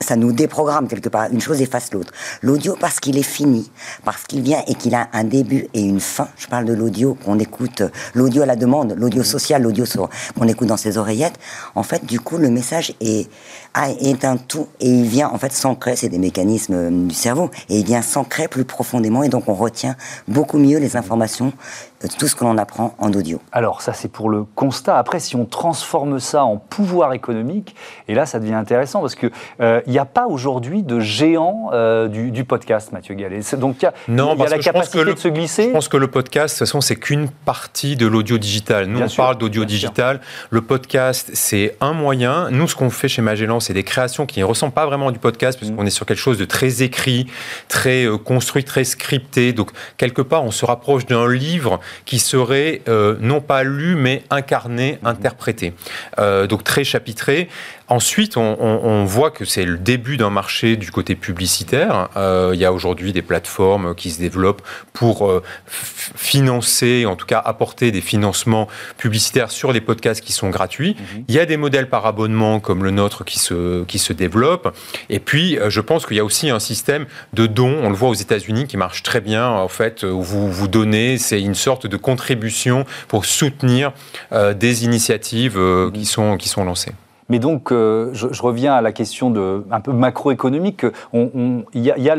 ça 0.00 0.16
nous 0.16 0.32
déprogramme 0.32 0.88
quelque 0.88 1.08
part. 1.08 1.28
Une 1.32 1.40
chose 1.40 1.60
efface 1.60 1.92
l'autre. 1.92 2.12
L'audio, 2.42 2.76
parce 2.78 3.00
qu'il 3.00 3.18
est 3.18 3.22
fini, 3.22 3.70
parce 4.04 4.24
qu'il 4.24 4.42
vient 4.42 4.62
et 4.66 4.74
qu'il 4.74 4.94
a 4.94 5.08
un 5.12 5.24
début 5.24 5.68
et 5.74 5.80
une 5.80 6.00
fin. 6.00 6.28
Je 6.36 6.46
parle 6.46 6.64
de 6.64 6.72
l'audio 6.72 7.16
qu'on 7.24 7.38
écoute, 7.38 7.82
l'audio 8.14 8.42
à 8.42 8.46
la 8.46 8.56
demande, 8.56 8.94
l'audio 8.96 9.22
social, 9.22 9.62
l'audio 9.62 9.84
qu'on 10.38 10.48
écoute 10.48 10.68
dans 10.68 10.76
ses 10.76 10.98
oreillettes. 10.98 11.38
En 11.74 11.82
fait, 11.82 12.04
du 12.04 12.20
coup, 12.20 12.38
le 12.38 12.50
message 12.50 12.94
est, 13.00 13.28
est 14.00 14.24
un 14.24 14.36
tout 14.36 14.68
et 14.80 14.88
il 14.88 15.06
vient 15.06 15.28
en 15.28 15.38
fait 15.38 15.52
s'ancrer. 15.52 15.96
C'est 15.96 16.08
des 16.08 16.18
mécanismes 16.18 16.74
euh, 16.74 16.90
du 16.90 17.14
cerveau 17.14 17.50
et 17.68 17.78
il 17.78 17.84
vient 17.84 18.02
s'ancrer 18.02 18.48
plus 18.48 18.64
profondément 18.64 19.22
et 19.22 19.28
donc 19.28 19.48
on 19.48 19.54
retient 19.54 19.96
beaucoup 20.28 20.58
mieux 20.58 20.78
les 20.78 20.96
informations, 20.96 21.52
euh, 22.04 22.08
tout 22.18 22.28
ce 22.28 22.34
que 22.34 22.44
l'on 22.44 22.58
apprend 22.58 22.94
en 22.98 23.12
audio. 23.12 23.40
Alors 23.52 23.82
ça, 23.82 23.92
c'est 23.92 24.08
pour 24.08 24.30
le 24.30 24.44
constat. 24.44 24.98
Après, 24.98 25.20
si 25.20 25.36
on 25.36 25.44
transforme 25.44 26.20
ça 26.20 26.44
en 26.44 26.56
pouvoir 26.56 27.12
économique, 27.12 27.74
et 28.08 28.14
là, 28.14 28.26
ça 28.26 28.38
devient 28.40 28.54
intéressant 28.54 29.00
parce 29.00 29.14
que 29.14 29.26
euh, 29.60 29.80
il 29.86 29.90
euh, 29.90 29.92
n'y 29.92 29.98
a 29.98 30.04
pas 30.04 30.26
aujourd'hui 30.26 30.82
de 30.82 31.00
géant 31.00 31.70
euh, 31.72 32.08
du, 32.08 32.44
podcast, 32.44 32.92
Mathieu 32.92 33.14
Gallet. 33.14 33.40
Donc 33.56 33.76
il 33.80 33.84
y 33.84 33.88
a, 33.88 33.94
non, 34.08 34.36
y 34.36 34.42
a 34.42 34.48
la 34.48 34.58
capacité 34.58 35.04
de 35.04 35.16
se 35.16 35.28
glisser. 35.28 35.64
Je 35.64 35.70
pense 35.70 35.88
que 35.88 35.96
le 35.96 36.08
podcast, 36.08 36.54
de 36.54 36.58
toute 36.58 36.66
façon, 36.66 36.80
c'est 36.80 36.96
qu'une 36.96 37.28
partie 37.28 37.96
de 37.96 38.06
l'audio 38.06 38.38
digital. 38.38 38.86
Nous, 38.86 39.00
on 39.00 39.08
parle 39.08 39.38
d'audio 39.38 39.64
digital. 39.64 40.20
Le 40.50 40.60
podcast, 40.60 41.30
c'est 41.34 41.76
un 41.80 41.92
moyen. 41.92 42.50
Nous, 42.50 42.68
ce 42.68 42.76
qu'on 42.76 42.90
fait 42.90 43.08
chez 43.08 43.22
Magellan, 43.22 43.60
c'est 43.62 43.72
des 43.72 43.82
créations 43.82 44.26
qui 44.26 44.40
ne 44.40 44.44
ressemblent 44.44 44.74
pas 44.74 44.86
vraiment 44.86 45.10
du 45.10 45.18
podcast, 45.18 45.58
puisqu'on 45.58 45.84
mm. 45.84 45.86
est 45.86 45.90
sur 45.90 46.06
quelque 46.06 46.18
chose 46.18 46.38
de 46.38 46.44
très 46.44 46.82
écrit, 46.82 47.26
très 47.68 48.04
euh, 48.04 48.18
construit, 48.18 48.64
très 48.64 48.84
scripté. 48.84 49.52
Donc, 49.52 49.70
quelque 49.96 50.22
part, 50.22 50.44
on 50.44 50.50
se 50.50 50.64
rapproche 50.64 51.06
d'un 51.06 51.30
livre 51.30 51.80
qui 52.04 52.18
serait 52.18 52.82
non 53.20 53.40
pas 53.40 53.62
lu, 53.62 53.96
mais 53.96 54.24
incarné, 54.30 54.98
mm. 55.02 55.06
interprété. 55.06 55.72
donc, 56.48 56.64
très 56.64 56.84
chapitré. 56.84 57.48
Ensuite, 57.92 58.38
on, 58.38 59.04
voit 59.04 59.30
que 59.30 59.44
c'est 59.44 59.66
le 59.66 59.76
début 59.76 60.16
d'un 60.16 60.30
marché 60.30 60.78
du 60.78 60.90
côté 60.90 61.14
publicitaire. 61.14 62.08
Euh, 62.16 62.52
il 62.54 62.58
y 62.58 62.64
a 62.64 62.72
aujourd'hui 62.72 63.12
des 63.12 63.20
plateformes 63.20 63.94
qui 63.94 64.10
se 64.10 64.18
développent 64.18 64.62
pour 64.94 65.30
euh, 65.30 65.42
financer, 65.66 67.04
en 67.04 67.16
tout 67.16 67.26
cas 67.26 67.38
apporter 67.44 67.90
des 67.90 68.00
financements 68.00 68.66
publicitaires 68.96 69.50
sur 69.50 69.74
les 69.74 69.82
podcasts 69.82 70.22
qui 70.22 70.32
sont 70.32 70.48
gratuits. 70.48 70.96
Mhm. 70.98 71.24
Il 71.28 71.34
y 71.34 71.38
a 71.38 71.44
des 71.44 71.58
modèles 71.58 71.90
par 71.90 72.06
abonnement 72.06 72.60
comme 72.60 72.82
le 72.82 72.92
nôtre 72.92 73.26
qui 73.26 73.38
se, 73.38 73.84
qui 73.84 73.98
se 73.98 74.14
développent. 74.14 74.74
Et 75.10 75.20
puis, 75.20 75.58
euh, 75.58 75.68
je 75.68 75.82
pense 75.82 76.06
qu'il 76.06 76.16
y 76.16 76.20
a 76.20 76.24
aussi 76.24 76.48
un 76.48 76.60
système 76.60 77.04
de 77.34 77.46
dons, 77.46 77.78
on 77.82 77.90
le 77.90 77.94
voit 77.94 78.08
aux 78.08 78.14
États-Unis, 78.14 78.68
qui 78.68 78.78
marche 78.78 79.02
très 79.02 79.20
bien. 79.20 79.46
En 79.46 79.68
fait, 79.68 80.02
où 80.02 80.22
vous 80.22 80.50
vous 80.50 80.68
donnez, 80.68 81.18
c'est 81.18 81.42
une 81.42 81.54
sorte 81.54 81.86
de 81.86 81.98
contribution 81.98 82.86
pour 83.08 83.26
soutenir 83.26 83.92
des 84.32 84.84
initiatives 84.84 85.60
qui, 85.92 85.98
mhm. 85.98 86.04
sont, 86.06 86.36
qui 86.38 86.48
sont 86.48 86.64
lancées. 86.64 86.92
Mais 87.32 87.38
donc, 87.38 87.72
euh, 87.72 88.10
je, 88.12 88.42
reviens 88.42 88.74
à 88.74 88.82
la 88.82 88.92
question 88.92 89.30
de, 89.30 89.64
un 89.70 89.80
peu 89.80 89.92
macroéconomique. 89.92 90.84
On, 91.14 91.64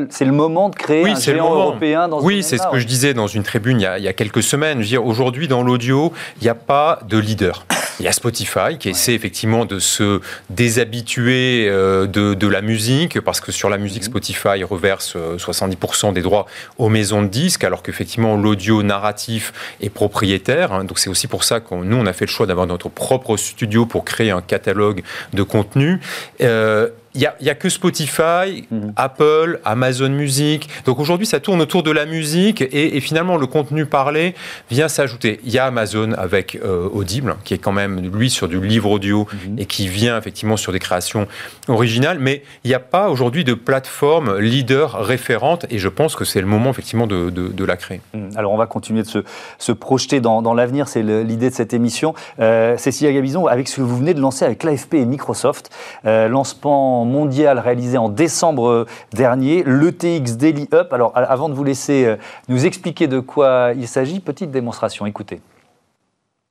c'est 0.09 0.25
le 0.25 0.31
moment 0.31 0.69
de 0.69 0.75
créer 0.75 1.07
un 1.07 1.13
géant 1.13 1.53
européen 1.53 2.07
dans 2.07 2.19
Oui, 2.19 2.41
c'est 2.41 2.57
ce 2.57 2.67
que 2.67 2.79
je 2.79 2.87
disais 2.87 3.13
dans 3.13 3.27
une 3.27 3.43
tribune 3.43 3.79
il 3.79 3.83
y 3.83 3.85
a, 3.85 3.99
il 3.99 4.03
y 4.03 4.07
a 4.07 4.13
quelques 4.13 4.41
semaines. 4.41 4.83
Aujourd'hui, 4.97 5.47
dans 5.47 5.61
l'audio, 5.61 6.11
il 6.41 6.45
n'y 6.45 6.49
a 6.49 6.55
pas 6.55 6.97
de 7.07 7.19
leader. 7.19 7.63
Il 7.99 8.05
y 8.05 8.07
a 8.07 8.11
Spotify 8.11 8.77
qui 8.79 8.89
essaie 8.89 9.13
effectivement 9.13 9.65
de 9.65 9.79
se 9.79 10.19
déshabituer 10.49 11.67
euh, 11.69 12.07
de, 12.07 12.47
la 12.47 12.61
musique, 12.61 13.21
parce 13.21 13.39
que 13.39 13.51
sur 13.51 13.69
la 13.69 13.77
musique, 13.77 14.03
mhm. 14.03 14.09
Spotify 14.09 14.63
reverse 14.63 15.15
70% 15.15 16.09
euh, 16.09 16.11
des 16.11 16.21
droits 16.21 16.45
aux 16.77 16.89
maisons 16.89 17.21
de 17.21 17.27
disques, 17.27 17.63
alors 17.63 17.83
qu'effectivement 17.83 18.35
l'audio 18.35 18.83
narratif 18.83 19.53
est 19.81 19.89
propriétaire. 19.89 20.73
Hein. 20.73 20.83
Donc 20.85 20.99
c'est 20.99 21.09
aussi 21.09 21.27
pour 21.27 21.43
ça 21.43 21.59
que 21.59 21.75
nous, 21.75 21.97
on 21.97 22.05
a 22.05 22.13
fait 22.13 22.25
le 22.25 22.31
choix 22.31 22.47
d'avoir 22.47 22.67
notre 22.67 22.89
propre 22.89 23.37
studio 23.37 23.85
pour 23.85 24.05
créer 24.05 24.31
un 24.31 24.41
catalogue 24.41 25.02
de 25.33 25.43
contenu. 25.43 25.99
Euh, 26.41 26.89
il 27.15 27.31
n'y 27.41 27.49
a, 27.49 27.55
que 27.55 27.69
Spotify, 27.69 28.65
mhm. 28.71 28.93
Apple, 28.95 29.59
Amazon 29.65 30.09
Music. 30.09 30.67
Donc 30.85 30.99
aujourd'hui, 30.99 31.27
ça 31.27 31.39
tourne 31.39 31.61
autour 31.61 31.83
de 31.83 31.91
la 31.91 32.05
musique 32.05 32.61
et, 32.61 32.99
finalement, 33.01 33.37
le 33.37 33.45
contenu 33.45 33.85
parlé 33.85 34.33
vient 34.71 34.87
s'ajouter. 34.87 35.39
Il 35.43 35.51
y 35.51 35.59
a 35.59 35.65
Amazon 35.65 36.13
avec 36.13 36.55
euh, 36.55 36.89
Audible, 36.91 37.35
qui 37.43 37.53
est 37.53 37.59
quand 37.59 37.71
même, 37.71 37.99
lui, 38.11 38.29
sur 38.29 38.47
du 38.47 38.59
livre 38.59 38.89
audio 38.89 39.27
mhm. 39.31 39.59
et 39.59 39.65
qui 39.65 39.87
vient 39.87 40.17
effectivement 40.17 40.57
sur 40.57 40.71
des 40.71 40.79
créations 40.79 41.27
originales. 41.67 42.17
Mais 42.19 42.43
il 42.63 42.69
n'y 42.69 42.73
a 42.73 42.79
pas 42.79 43.09
aujourd'hui 43.09 43.43
de 43.43 43.53
plateforme 43.53 44.39
leader 44.39 44.93
référente 44.93 45.65
et 45.69 45.77
je 45.77 45.89
pense 45.89 46.15
que 46.15 46.25
c'est 46.25 46.41
le 46.41 46.47
moment 46.47 46.71
effectivement 46.71 47.07
de, 47.07 47.63
la 47.63 47.77
créer. 47.77 48.01
Mhm. 48.13 48.31
Alors 48.35 48.51
on 48.51 48.57
va 48.57 48.65
continuer 48.65 49.03
de 49.03 49.23
se, 49.57 49.71
projeter 49.71 50.19
dans, 50.19 50.53
l'avenir, 50.53 50.87
c'est 50.87 51.03
l'idée 51.03 51.49
de 51.49 51.55
cette 51.55 51.73
émission. 51.73 52.13
Euh, 52.39 52.75
Cécilia 52.77 53.13
Gabizon, 53.13 53.47
avec 53.47 53.67
ce 53.67 53.77
que 53.77 53.81
vous 53.81 53.97
venez 53.97 54.13
de 54.13 54.19
lancer 54.19 54.45
avec 54.45 54.63
l'AFP 54.63 54.95
et 54.95 55.05
Microsoft, 55.05 55.69
euh, 56.05 56.27
lancement 56.27 57.02
mondial 57.05 57.59
réalisé 57.59 57.97
en 57.97 58.09
décembre 58.09 58.85
dernier, 59.13 59.63
l'ETX 59.65 60.37
Daily 60.37 60.67
Up. 60.73 60.93
Alors, 60.93 61.11
avant 61.15 61.49
de 61.49 61.53
vous 61.53 61.63
laisser 61.63 62.05
euh, 62.05 62.15
nous 62.49 62.65
expliquer 62.65 63.07
de 63.07 63.19
quoi 63.19 63.71
il 63.75 63.87
s'agit, 63.87 64.19
petite 64.19 64.51
démonstration. 64.51 65.05
Écoutez. 65.05 65.41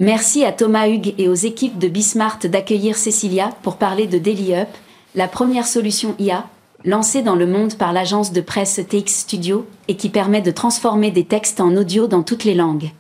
Merci 0.01 0.45
à 0.45 0.53
Thomas 0.53 0.89
Hugues 0.89 1.15
et 1.19 1.29
aux 1.29 1.35
équipes 1.35 1.79
de 1.79 1.89
Bismart 1.89 2.39
d'accueillir 2.45 2.97
Cecilia 2.97 3.51
pour 3.63 3.77
parler 3.77 4.07
de 4.07 4.19
Daily 4.19 4.55
Up, 4.55 4.69
la 5.15 5.29
première 5.29 5.67
solution 5.67 6.15
IA 6.19 6.45
lancée 6.85 7.23
dans 7.23 7.37
le 7.37 7.47
monde 7.47 7.75
par 7.77 7.93
l'agence 7.93 8.33
de 8.33 8.41
presse 8.41 8.81
TX 8.89 9.21
Studio 9.21 9.67
et 9.89 9.97
qui 9.97 10.09
permet 10.09 10.41
de 10.41 10.51
transformer 10.51 11.11
des 11.11 11.25
textes 11.25 11.61
en 11.61 11.77
audio 11.77 12.07
dans 12.07 12.23
toutes 12.23 12.45
les 12.45 12.55
langues. 12.55 12.91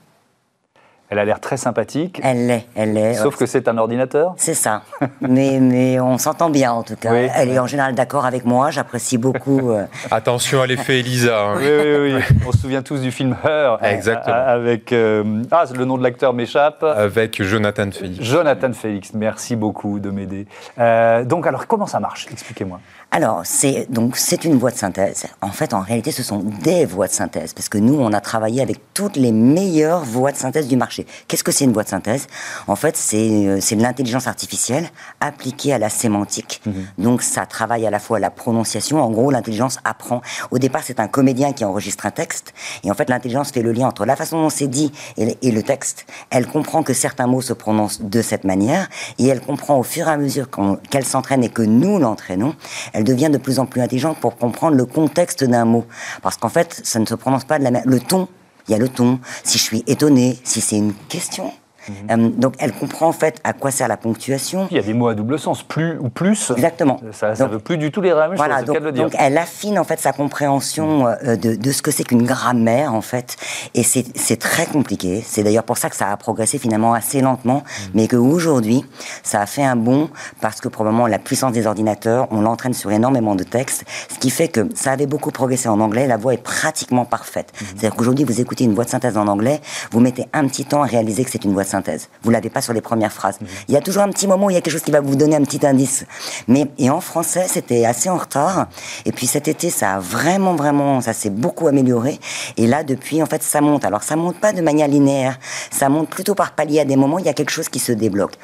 Elle 1.13 1.19
a 1.19 1.27
l'air 1.27 1.41
très 1.41 1.59
sympathique. 1.59 2.23
Elle 2.25 2.47
l'est, 2.47 2.67
elle 2.75 2.95
l'est. 2.95 3.13
Sauf 3.13 3.37
que 3.37 3.45
c'est 3.45 3.69
un 3.69 3.77
ordinateur. 3.77 4.33
C'est 4.39 4.55
ça. 4.55 4.81
mais, 5.21 5.59
mais 5.61 6.01
on 6.01 6.17
s'entend 6.17 6.49
bien 6.49 6.73
en 6.73 6.83
tout 6.83 6.97
cas. 6.97 7.13
elle 7.13 7.51
est 7.51 7.59
en 7.59 7.67
général 7.67 7.95
d'accord 7.95 8.25
avec 8.25 8.47
moi. 8.47 8.71
J'apprécie 8.71 9.19
beaucoup. 9.19 9.73
Euh, 9.73 9.85
Attention 10.11 10.63
à 10.63 10.67
l'effet 10.67 11.01
Elisa. 11.01 11.39
Hein. 11.39 11.57
Oui, 11.59 11.67
oui, 11.69 12.15
oui. 12.15 12.37
On 12.47 12.53
se 12.53 12.61
souvient 12.61 12.81
tous 12.81 13.03
du 13.03 13.13
film 13.13 13.37
Her. 13.45 13.77
Exactement. 13.83 14.37
Avec 14.37 14.91
euh, 14.95 15.43
ah, 15.51 15.65
le 15.77 15.85
nom 15.85 15.99
de 15.99 16.03
l'acteur 16.03 16.33
m'échappe. 16.33 16.83
Avec 16.83 17.43
Jonathan 17.43 17.91
Félix. 17.91 18.25
Jonathan 18.25 18.73
Félix. 18.73 19.13
Merci 19.13 19.55
beaucoup 19.55 20.01
de 20.01 20.09
m'aider. 20.09 20.47
Euh, 20.79 21.27
donc 21.27 21.47
alors 21.47 21.67
comment 21.67 21.87
ça 21.87 22.01
marche? 22.01 22.27
Expliquez-moi. 22.33 22.81
Alors, 23.15 23.43
c'est 23.45 23.87
donc 23.91 24.17
c'est 24.17 24.47
une 24.47 24.57
voie 24.57 24.71
de 24.71 24.77
synthèse. 24.77 25.27
En 25.43 25.51
fait, 25.51 25.75
en 25.75 25.81
réalité, 25.81 26.13
ce 26.13 26.23
sont 26.23 26.39
des 26.39 26.87
voies 26.87 27.09
de 27.09 27.13
synthèse, 27.13 27.53
parce 27.53 27.69
que 27.69 27.77
nous, 27.77 27.93
on 27.93 28.11
a 28.15 28.23
travaillé 28.23 28.63
avec 28.63 28.95
toutes 28.95 29.17
les 29.17 29.33
meilleures 29.33 30.03
voies 30.03 30.33
de 30.33 30.39
synthèse 30.39 30.67
du 30.67 30.79
marché. 30.79 31.07
Qu'est-ce 31.29 31.45
que 31.45 31.53
c'est 31.53 31.65
une 31.65 31.75
voie 31.75 31.83
de 31.83 31.91
synthèse? 31.91 32.27
En 32.69 32.75
fait, 32.75 32.97
c'est 32.97 33.47
euh, 33.47 33.59
c'est 33.61 33.77
de 33.77 33.83
l'intelligence 33.83 34.27
artificielle 34.29 34.89
appliquée 35.21 35.75
à 35.75 35.79
la 35.79 35.91
sémantique. 35.91 36.63
Mhm. 36.65 36.87
Donc, 36.97 37.21
ça 37.21 37.45
travaille 37.45 37.87
à 37.87 37.91
la 37.91 37.99
fois 37.99 38.19
la 38.19 38.31
prononciation. 38.31 39.03
En 39.03 39.11
gros, 39.11 39.31
l'intelligence 39.31 39.79
apprend. 39.85 40.23
Au 40.51 40.59
départ, 40.59 40.81
c'est 40.83 40.99
un 40.99 41.09
comédien 41.09 41.53
qui 41.53 41.67
enregistre 41.67 42.07
un 42.07 42.13
texte, 42.13 42.55
et 42.83 42.91
en 42.91 42.95
fait, 42.95 43.11
l'intelligence 43.11 43.51
fait 43.51 43.63
le 43.63 43.73
lien 43.73 43.89
entre 43.89 44.07
la 44.07 44.17
façon 44.17 44.41
dont 44.41 44.49
c'est 44.49 44.69
dit 44.69 44.91
et, 45.19 45.53
le 45.53 45.63
texte. 45.63 46.07
Elle 46.31 46.47
comprend 46.47 46.83
que 46.83 46.95
certains 46.95 47.27
mots 47.27 47.43
se 47.43 47.53
prononcent 47.53 48.01
de 48.01 48.23
cette 48.23 48.45
manière, 48.45 48.89
et 49.19 49.27
elle 49.27 49.43
comprend 49.43 49.79
au 49.79 49.83
fur 49.83 50.09
et 50.09 50.13
à 50.13 50.17
mesure 50.17 50.49
qu'elle 50.89 51.05
s'entraîne 51.05 51.45
et 51.45 51.51
que 51.51 51.61
nous 51.61 51.99
l'entraînons, 51.99 52.55
elle 52.95 53.02
devient 53.05 53.31
de 53.31 53.39
plus 53.39 53.59
en 53.59 53.67
plus 53.67 53.81
intelligente 53.81 54.19
pour 54.21 54.37
comprendre 54.37 54.77
le 54.77 54.85
contexte 54.85 55.45
d'un 55.45 55.65
mot. 55.65 55.85
Parce 56.23 56.37
qu'en 56.37 56.49
fait, 56.49 56.81
ça 56.85 56.99
ne 56.99 57.07
se 57.07 57.15
prononce 57.15 57.45
pas 57.45 57.59
de 57.59 57.65
la 57.65 57.71
même... 57.71 57.83
Le 57.85 58.01
ton, 58.01 58.29
il 58.69 58.73
y 58.73 58.75
a 58.75 58.79
le 58.79 58.89
ton. 58.89 59.21
Si 59.45 59.59
je 59.59 59.63
suis 59.63 59.85
étonné, 59.87 60.39
si 60.45 60.61
c'est 60.61 60.77
une 60.77 60.95
question, 61.09 61.53
Mhm. 61.89 61.95
Euh, 62.11 62.29
donc 62.31 62.55
elle 62.59 62.73
comprend 62.73 63.09
en 63.09 63.13
fait 63.13 63.41
à 63.45 63.53
quoi 63.53 63.71
sert 63.71 63.89
la 63.89 63.97
ponctuation. 63.97 64.69
Il 64.71 64.77
y 64.77 64.81
a 64.81 64.83
des 64.83 64.95
mots 64.95 65.09
à 65.09 65.15
double 65.15 65.39
sens, 65.39 65.63
plus 65.63 65.99
ou 65.99 66.09
plus. 66.09 66.51
Exactement. 66.51 67.01
Ça 67.13 67.33
ne 67.33 67.45
veut 67.47 67.59
plus 67.59 67.79
du 67.79 67.91
tout 67.91 68.01
les 68.01 68.13
mêmes 68.13 68.35
voilà, 68.37 68.63
donc, 68.63 68.79
dire. 68.79 69.05
donc, 69.05 69.15
elle 69.19 69.39
affine 69.39 69.79
en 69.79 69.85
fait 69.85 70.01
sa 70.01 70.13
compréhension 70.13 71.05
mhm. 71.05 71.17
euh, 71.25 71.37
de, 71.37 71.55
de, 71.55 71.73
ce 71.73 71.83
que 71.83 71.91
c'est 71.91 72.05
qu'une 72.05 72.25
grammaire 72.25 72.95
en 72.95 73.01
fait. 73.01 73.37
Et 73.75 73.83
c'est 73.83 74.39
très 74.39 74.67
compliqué. 74.67 75.23
C'est 75.27 75.43
d'ailleurs 75.43 75.65
pour 75.65 75.79
ça 75.79 75.91
que 75.91 75.97
ça 75.97 76.11
a 76.11 76.17
progressé 76.17 76.59
finalement 76.59 76.95
assez 76.95 77.21
lentement, 77.21 77.63
mhm. 77.65 77.91
mais 77.95 78.09
qu'aujourd'hui 78.09 78.85
ça 79.23 79.41
a 79.41 79.47
fait 79.47 79.65
un 79.65 79.77
bond 79.77 80.11
parce 80.41 80.61
que 80.61 80.69
probablement 80.69 81.07
la 81.07 81.19
puissance 81.19 81.53
des 81.53 81.67
ordinateurs, 81.67 82.29
on 82.31 82.41
l'entraîne 82.41 82.75
sur 82.75 82.91
énormément 82.91 83.35
de 83.35 83.45
textes, 83.45 83.85
ce 84.13 84.19
qui 84.19 84.31
fait 84.31 84.49
que 84.49 84.69
ça 84.75 84.93
avait 84.93 85.07
beaucoup 85.07 85.31
progressé 85.31 85.69
en 85.69 85.81
anglais. 85.81 86.07
La 86.07 86.17
voix 86.17 86.35
est 86.35 86.43
pratiquement 86.43 87.05
parfaite. 87.05 87.53
C'est-à-dire 87.59 87.95
qu'aujourd'hui 87.95 88.25
vous 88.25 88.41
écoutez 88.41 88.65
une 88.65 88.75
voix 88.75 88.85
de 88.85 88.91
synthèse 88.91 89.17
en 89.17 89.27
anglais, 89.27 89.61
vous 89.91 90.01
mettez 90.01 90.27
un 90.33 90.47
petit 90.47 90.65
temps 90.65 90.83
à 90.83 90.87
réaliser 90.87 91.25
que 91.25 91.31
c'est 91.31 91.45
une 91.45 91.53
voix 91.53 91.65
de 91.65 91.69
synthèse. 91.73 92.09
Vous 92.23 92.31
l'avez 92.31 92.51
pas 92.51 92.61
sur 92.61 92.73
les 92.73 92.81
premières 92.81 93.13
phrases. 93.13 93.41
Mhm. 93.41 93.49
Il 93.69 93.75
y 93.75 93.77
a 93.77 93.81
toujours 93.81 94.03
un 94.03 94.11
petit 94.11 94.27
moment 94.27 94.47
où 94.47 94.51
il 94.51 94.55
y 94.55 94.57
a 94.57 94.61
quelque 94.61 94.75
chose 94.75 94.83
qui 94.83 94.91
va 94.91 95.01
vous 95.01 95.17
donner 95.17 95.37
un 95.37 95.43
petit 95.43 95.65
indice. 95.67 96.05
Mais 96.49 96.67
et 96.79 96.91
en 96.91 97.01
français, 97.01 97.47
c'était 97.49 97.85
assez 97.85 98.09
en 98.09 98.17
retard. 98.17 98.69
Et 99.05 99.13
puis 99.13 99.27
cet 99.27 99.49
été, 99.49 99.71
ça 99.71 99.95
a 99.95 99.99
vraiment, 99.99 100.55
vraiment, 100.55 101.01
ça 101.01 101.13
s'est 101.13 101.31
beaucoup 101.31 101.67
amélioré. 101.67 102.19
Et 102.57 102.67
là, 102.67 102.85
depuis, 102.85 103.23
en 103.23 103.27
fait, 103.27 103.43
ça 103.43 103.61
monte. 103.61 103.85
Alors, 103.85 104.03
ça 104.03 104.17
monte 104.17 104.39
pas 104.39 104.53
de 104.53 104.61
manière 104.61 104.89
linéaire. 104.89 105.39
Ça 105.71 105.89
monte 105.89 106.09
plutôt 106.09 106.35
par 106.35 106.53
palier. 106.53 106.81
À 106.81 106.85
des 106.85 106.97
moments, 106.97 107.19
il 107.19 107.27
y 107.27 107.29
a 107.29 107.35
quelque 107.35 107.51
chose 107.51 107.69
qui 107.69 107.79
se 107.79 107.93
débloque. 107.93 108.35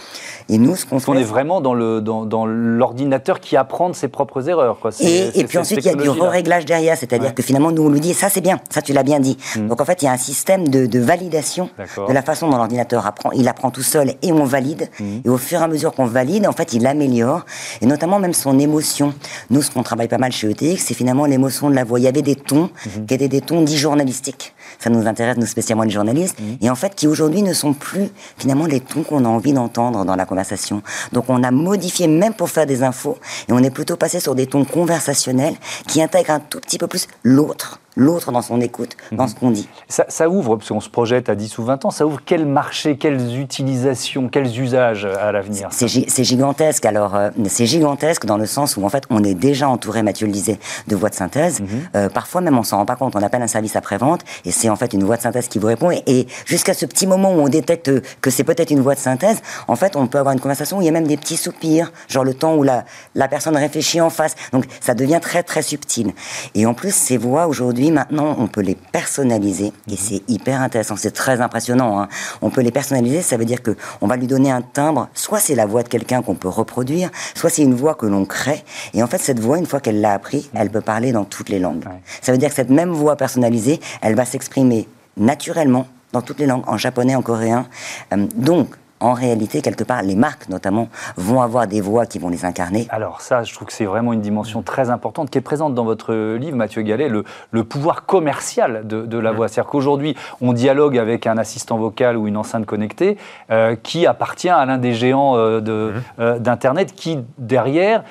Et 0.50 0.56
nous, 0.56 0.76
ce 0.76 0.86
qu'on 0.86 0.98
fait, 0.98 1.10
on 1.10 1.14
est 1.14 1.22
vraiment 1.22 1.60
dans 1.60 1.74
le 1.74 2.00
dans, 2.00 2.46
l'ordinateur 2.46 3.40
qui 3.40 3.56
apprend 3.56 3.90
de 3.90 3.94
ses 3.94 4.08
propres 4.08 4.48
erreurs. 4.48 4.78
Quoi. 4.80 4.90
Et, 5.00 5.38
et 5.38 5.44
puis 5.44 5.58
ensuite, 5.58 5.80
il 5.84 5.86
y 5.86 5.90
a 5.90 5.94
du 5.94 6.08
réglage 6.08 6.64
derrière, 6.64 6.96
c'est-à-dire 6.96 7.34
que 7.34 7.42
finalement, 7.42 7.70
nous 7.70 7.82
on 7.82 7.88
lui 7.90 8.00
dit 8.00 8.14
ça, 8.14 8.28
c'est 8.28 8.40
bien, 8.40 8.58
ça 8.70 8.80
tu 8.80 8.92
l'as 8.92 9.02
bien 9.02 9.20
dit. 9.20 9.36
Mhm. 9.56 9.68
Donc 9.68 9.80
en 9.80 9.84
fait, 9.84 10.00
il 10.02 10.06
y 10.06 10.08
a 10.08 10.12
un 10.12 10.16
système 10.18 10.68
de, 10.68 10.86
de 10.86 10.98
validation 10.98 11.68
de 11.78 12.12
la 12.12 12.22
façon 12.22 12.48
dont 12.48 12.56
l'ordinateur 12.56 13.06
apprend. 13.06 13.30
Il 13.32 13.46
apprend 13.48 13.70
tout 13.70 13.82
seul 13.82 14.14
et 14.22 14.32
on 14.32 14.44
valide. 14.44 14.88
Mhm. 15.00 15.22
Et 15.24 15.28
au 15.28 15.36
fur 15.36 15.60
et 15.60 15.64
à 15.64 15.68
mesure 15.68 15.92
qu'on 15.92 16.06
valide, 16.06 16.46
en 16.46 16.52
fait, 16.52 16.72
il 16.72 16.86
améliore. 16.86 17.44
Et 17.82 17.86
notamment 17.86 18.18
même 18.18 18.34
son 18.34 18.58
émotion. 18.58 19.12
Nous, 19.50 19.62
ce 19.62 19.70
qu'on 19.70 19.82
travaille 19.82 20.08
pas 20.08 20.18
mal 20.18 20.32
chez 20.32 20.50
ETX, 20.50 20.78
c'est 20.78 20.94
finalement 20.94 21.26
l'émotion 21.26 21.68
de 21.68 21.74
la 21.74 21.84
voix. 21.84 22.00
Il 22.00 22.04
y 22.04 22.08
avait 22.08 22.22
des 22.22 22.36
tons 22.36 22.70
mhm. 22.86 23.06
qui 23.06 23.14
étaient 23.14 23.28
des 23.28 23.42
tons 23.42 23.62
dits 23.62 23.78
journalistiques. 23.78 24.54
Ça 24.78 24.90
nous 24.90 25.06
intéresse, 25.06 25.36
nous 25.36 25.46
spécialement 25.46 25.84
les 25.84 25.90
journalistes. 25.90 26.38
Mhm. 26.40 26.58
Et 26.60 26.70
en 26.70 26.74
fait, 26.74 26.94
qui 26.94 27.06
aujourd'hui 27.06 27.42
ne 27.42 27.52
sont 27.52 27.74
plus 27.74 28.08
finalement 28.36 28.66
les 28.66 28.80
tons 28.80 29.02
qu'on 29.02 29.24
a 29.24 29.28
envie 29.28 29.52
d'entendre 29.52 30.04
dans 30.04 30.16
la 30.16 30.26
conversation. 30.26 30.82
Donc 31.12 31.24
on 31.28 31.42
a 31.42 31.50
modifié 31.50 32.06
même 32.08 32.34
pour 32.34 32.50
faire 32.50 32.66
des 32.66 32.82
infos. 32.82 33.18
Et 33.48 33.52
on 33.52 33.58
est 33.58 33.70
plutôt 33.70 33.96
passé 33.96 34.20
sur 34.20 34.34
des 34.34 34.46
tons 34.46 34.64
conversationnels 34.64 35.54
qui 35.86 36.02
intègrent 36.02 36.32
un 36.32 36.40
tout 36.40 36.60
petit 36.60 36.78
peu 36.78 36.86
plus 36.86 37.06
l'autre 37.22 37.80
l'autre 37.96 38.32
dans 38.32 38.42
son 38.42 38.60
écoute, 38.60 38.96
dans 39.12 39.24
mhm. 39.24 39.28
ce 39.28 39.34
qu'on 39.34 39.50
dit. 39.50 39.68
Ça, 39.88 40.28
ouvre, 40.28 40.56
parce 40.56 40.68
qu'on 40.68 40.80
se 40.80 40.88
projette 40.88 41.28
à 41.28 41.34
10 41.34 41.58
ou 41.58 41.64
20 41.64 41.84
ans, 41.84 41.90
ça 41.90 42.06
ouvre 42.06 42.20
quel 42.24 42.46
marché, 42.46 42.96
quelles 42.96 43.38
utilisations, 43.38 44.28
quels 44.28 44.58
usages 44.60 45.04
à 45.04 45.32
l'avenir? 45.32 45.68
C'est 45.70 46.24
gigantesque. 46.24 46.84
Alors, 46.86 47.14
euh, 47.14 47.30
c'est 47.46 47.66
gigantesque 47.66 48.24
dans 48.26 48.36
le 48.36 48.46
sens 48.46 48.76
où, 48.76 48.84
en 48.84 48.88
fait, 48.88 49.04
on 49.10 49.24
est 49.24 49.34
déjà 49.34 49.68
entouré, 49.68 50.02
Mathieu 50.02 50.26
le 50.26 50.32
disait, 50.32 50.58
de 50.86 50.96
voix 50.96 51.10
de 51.10 51.14
synthèse. 51.14 51.60
Mhm. 51.60 51.68
Euh, 51.96 52.08
parfois, 52.08 52.40
même, 52.40 52.56
on 52.58 52.62
s'en 52.62 52.78
rend 52.78 52.86
pas 52.86 52.96
compte. 52.96 53.16
On 53.16 53.22
appelle 53.22 53.42
un 53.42 53.48
service 53.48 53.76
après-vente 53.76 54.22
et 54.44 54.50
c'est 54.50 54.68
en 54.68 54.76
fait 54.76 54.92
une 54.92 55.04
voix 55.04 55.16
de 55.16 55.22
synthèse 55.22 55.48
qui 55.48 55.58
vous 55.58 55.66
répond. 55.66 55.90
Et, 55.90 56.26
jusqu'à 56.46 56.74
ce 56.74 56.86
petit 56.86 57.06
moment 57.06 57.32
où 57.32 57.40
on 57.40 57.48
détecte 57.48 57.90
que 58.20 58.30
c'est 58.30 58.44
peut-être 58.44 58.70
une 58.70 58.80
voix 58.80 58.94
de 58.94 59.00
synthèse, 59.00 59.40
en 59.66 59.76
fait, 59.76 59.96
on 59.96 60.06
peut 60.06 60.18
avoir 60.18 60.32
une 60.32 60.40
conversation 60.40 60.78
où 60.78 60.82
il 60.82 60.84
y 60.84 60.88
a 60.88 60.92
même 60.92 61.06
des 61.06 61.16
petits 61.16 61.36
soupirs, 61.36 61.92
genre 62.08 62.24
le 62.24 62.34
temps 62.34 62.54
où 62.54 62.62
la, 62.62 62.84
la 63.14 63.28
personne 63.28 63.56
réfléchit 63.56 64.00
en 64.00 64.10
face. 64.10 64.34
Donc, 64.52 64.64
ça 64.80 64.94
devient 64.94 65.20
très, 65.20 65.42
très 65.42 65.62
subtil. 65.62 66.12
Et 66.54 66.66
en 66.66 66.74
plus, 66.74 66.94
ces 66.94 67.16
voix, 67.16 67.46
aujourd'hui, 67.46 67.87
maintenant, 67.90 68.36
on 68.38 68.46
peut 68.46 68.60
les 68.60 68.74
personnaliser 68.74 69.72
et 69.90 69.96
c'est 69.96 70.22
hyper 70.28 70.60
intéressant. 70.60 70.96
C'est 70.96 71.10
très 71.10 71.40
impressionnant. 71.40 72.00
Hein. 72.00 72.08
On 72.42 72.50
peut 72.50 72.60
les 72.60 72.70
personnaliser, 72.70 73.22
ça 73.22 73.36
veut 73.36 73.44
dire 73.44 73.62
que 73.62 73.76
on 74.00 74.06
va 74.06 74.16
lui 74.16 74.26
donner 74.26 74.50
un 74.50 74.62
timbre. 74.62 75.08
Soit 75.14 75.40
c'est 75.40 75.54
la 75.54 75.66
voix 75.66 75.82
de 75.82 75.88
quelqu'un 75.88 76.22
qu'on 76.22 76.34
peut 76.34 76.48
reproduire, 76.48 77.10
soit 77.34 77.50
c'est 77.50 77.62
une 77.62 77.74
voix 77.74 77.94
que 77.94 78.06
l'on 78.06 78.24
crée. 78.24 78.64
Et 78.94 79.02
en 79.02 79.06
fait, 79.06 79.18
cette 79.18 79.40
voix, 79.40 79.58
une 79.58 79.66
fois 79.66 79.80
qu'elle 79.80 80.00
l'a 80.00 80.12
appris, 80.12 80.50
elle 80.54 80.70
peut 80.70 80.80
parler 80.80 81.12
dans 81.12 81.24
toutes 81.24 81.48
les 81.48 81.58
langues. 81.58 81.84
Ça 82.22 82.32
veut 82.32 82.38
dire 82.38 82.48
que 82.48 82.54
cette 82.54 82.70
même 82.70 82.90
voix 82.90 83.16
personnalisée, 83.16 83.80
elle 84.02 84.14
va 84.14 84.24
s'exprimer 84.24 84.88
naturellement 85.16 85.86
dans 86.12 86.22
toutes 86.22 86.38
les 86.38 86.46
langues, 86.46 86.64
en 86.66 86.76
japonais, 86.76 87.14
en 87.14 87.22
coréen. 87.22 87.66
Euh, 88.12 88.26
donc, 88.34 88.68
en 89.00 89.12
réalité, 89.12 89.62
quelque 89.62 89.84
part, 89.84 90.02
les 90.02 90.16
marques 90.16 90.48
notamment 90.48 90.88
vont 91.16 91.40
avoir 91.40 91.66
des 91.66 91.80
voix 91.80 92.06
qui 92.06 92.18
vont 92.18 92.28
les 92.28 92.44
incarner. 92.44 92.86
Alors 92.90 93.20
ça, 93.20 93.42
je 93.44 93.54
trouve 93.54 93.68
que 93.68 93.72
c'est 93.72 93.84
vraiment 93.84 94.12
une 94.12 94.20
dimension 94.20 94.62
très 94.62 94.90
importante 94.90 95.30
qui 95.30 95.38
est 95.38 95.42
présente 95.42 95.74
dans 95.74 95.84
votre 95.84 96.14
livre, 96.36 96.56
Mathieu 96.56 96.82
Gallet, 96.82 97.08
le, 97.08 97.24
pouvoir 97.64 98.06
commercial 98.06 98.86
de, 98.86 99.18
la 99.18 99.32
voix. 99.32 99.48
C'est-à-dire 99.48 99.70
qu'aujourd'hui, 99.70 100.16
on 100.40 100.52
dialogue 100.52 100.96
avec 100.96 101.26
un 101.26 101.38
assistant 101.38 101.76
vocal 101.76 102.16
ou 102.16 102.28
une 102.28 102.36
enceinte 102.36 102.66
connectée 102.66 103.16
euh, 103.50 103.76
qui 103.82 104.06
appartient 104.06 104.48
à 104.48 104.64
l'un 104.64 104.78
des 104.78 104.94
géants 104.94 105.36
euh, 105.36 105.60
mmh. 105.60 106.02
euh, 106.20 106.38
d'Internet 106.38 106.94
qui, 106.94 107.18
derrière, 107.38 108.04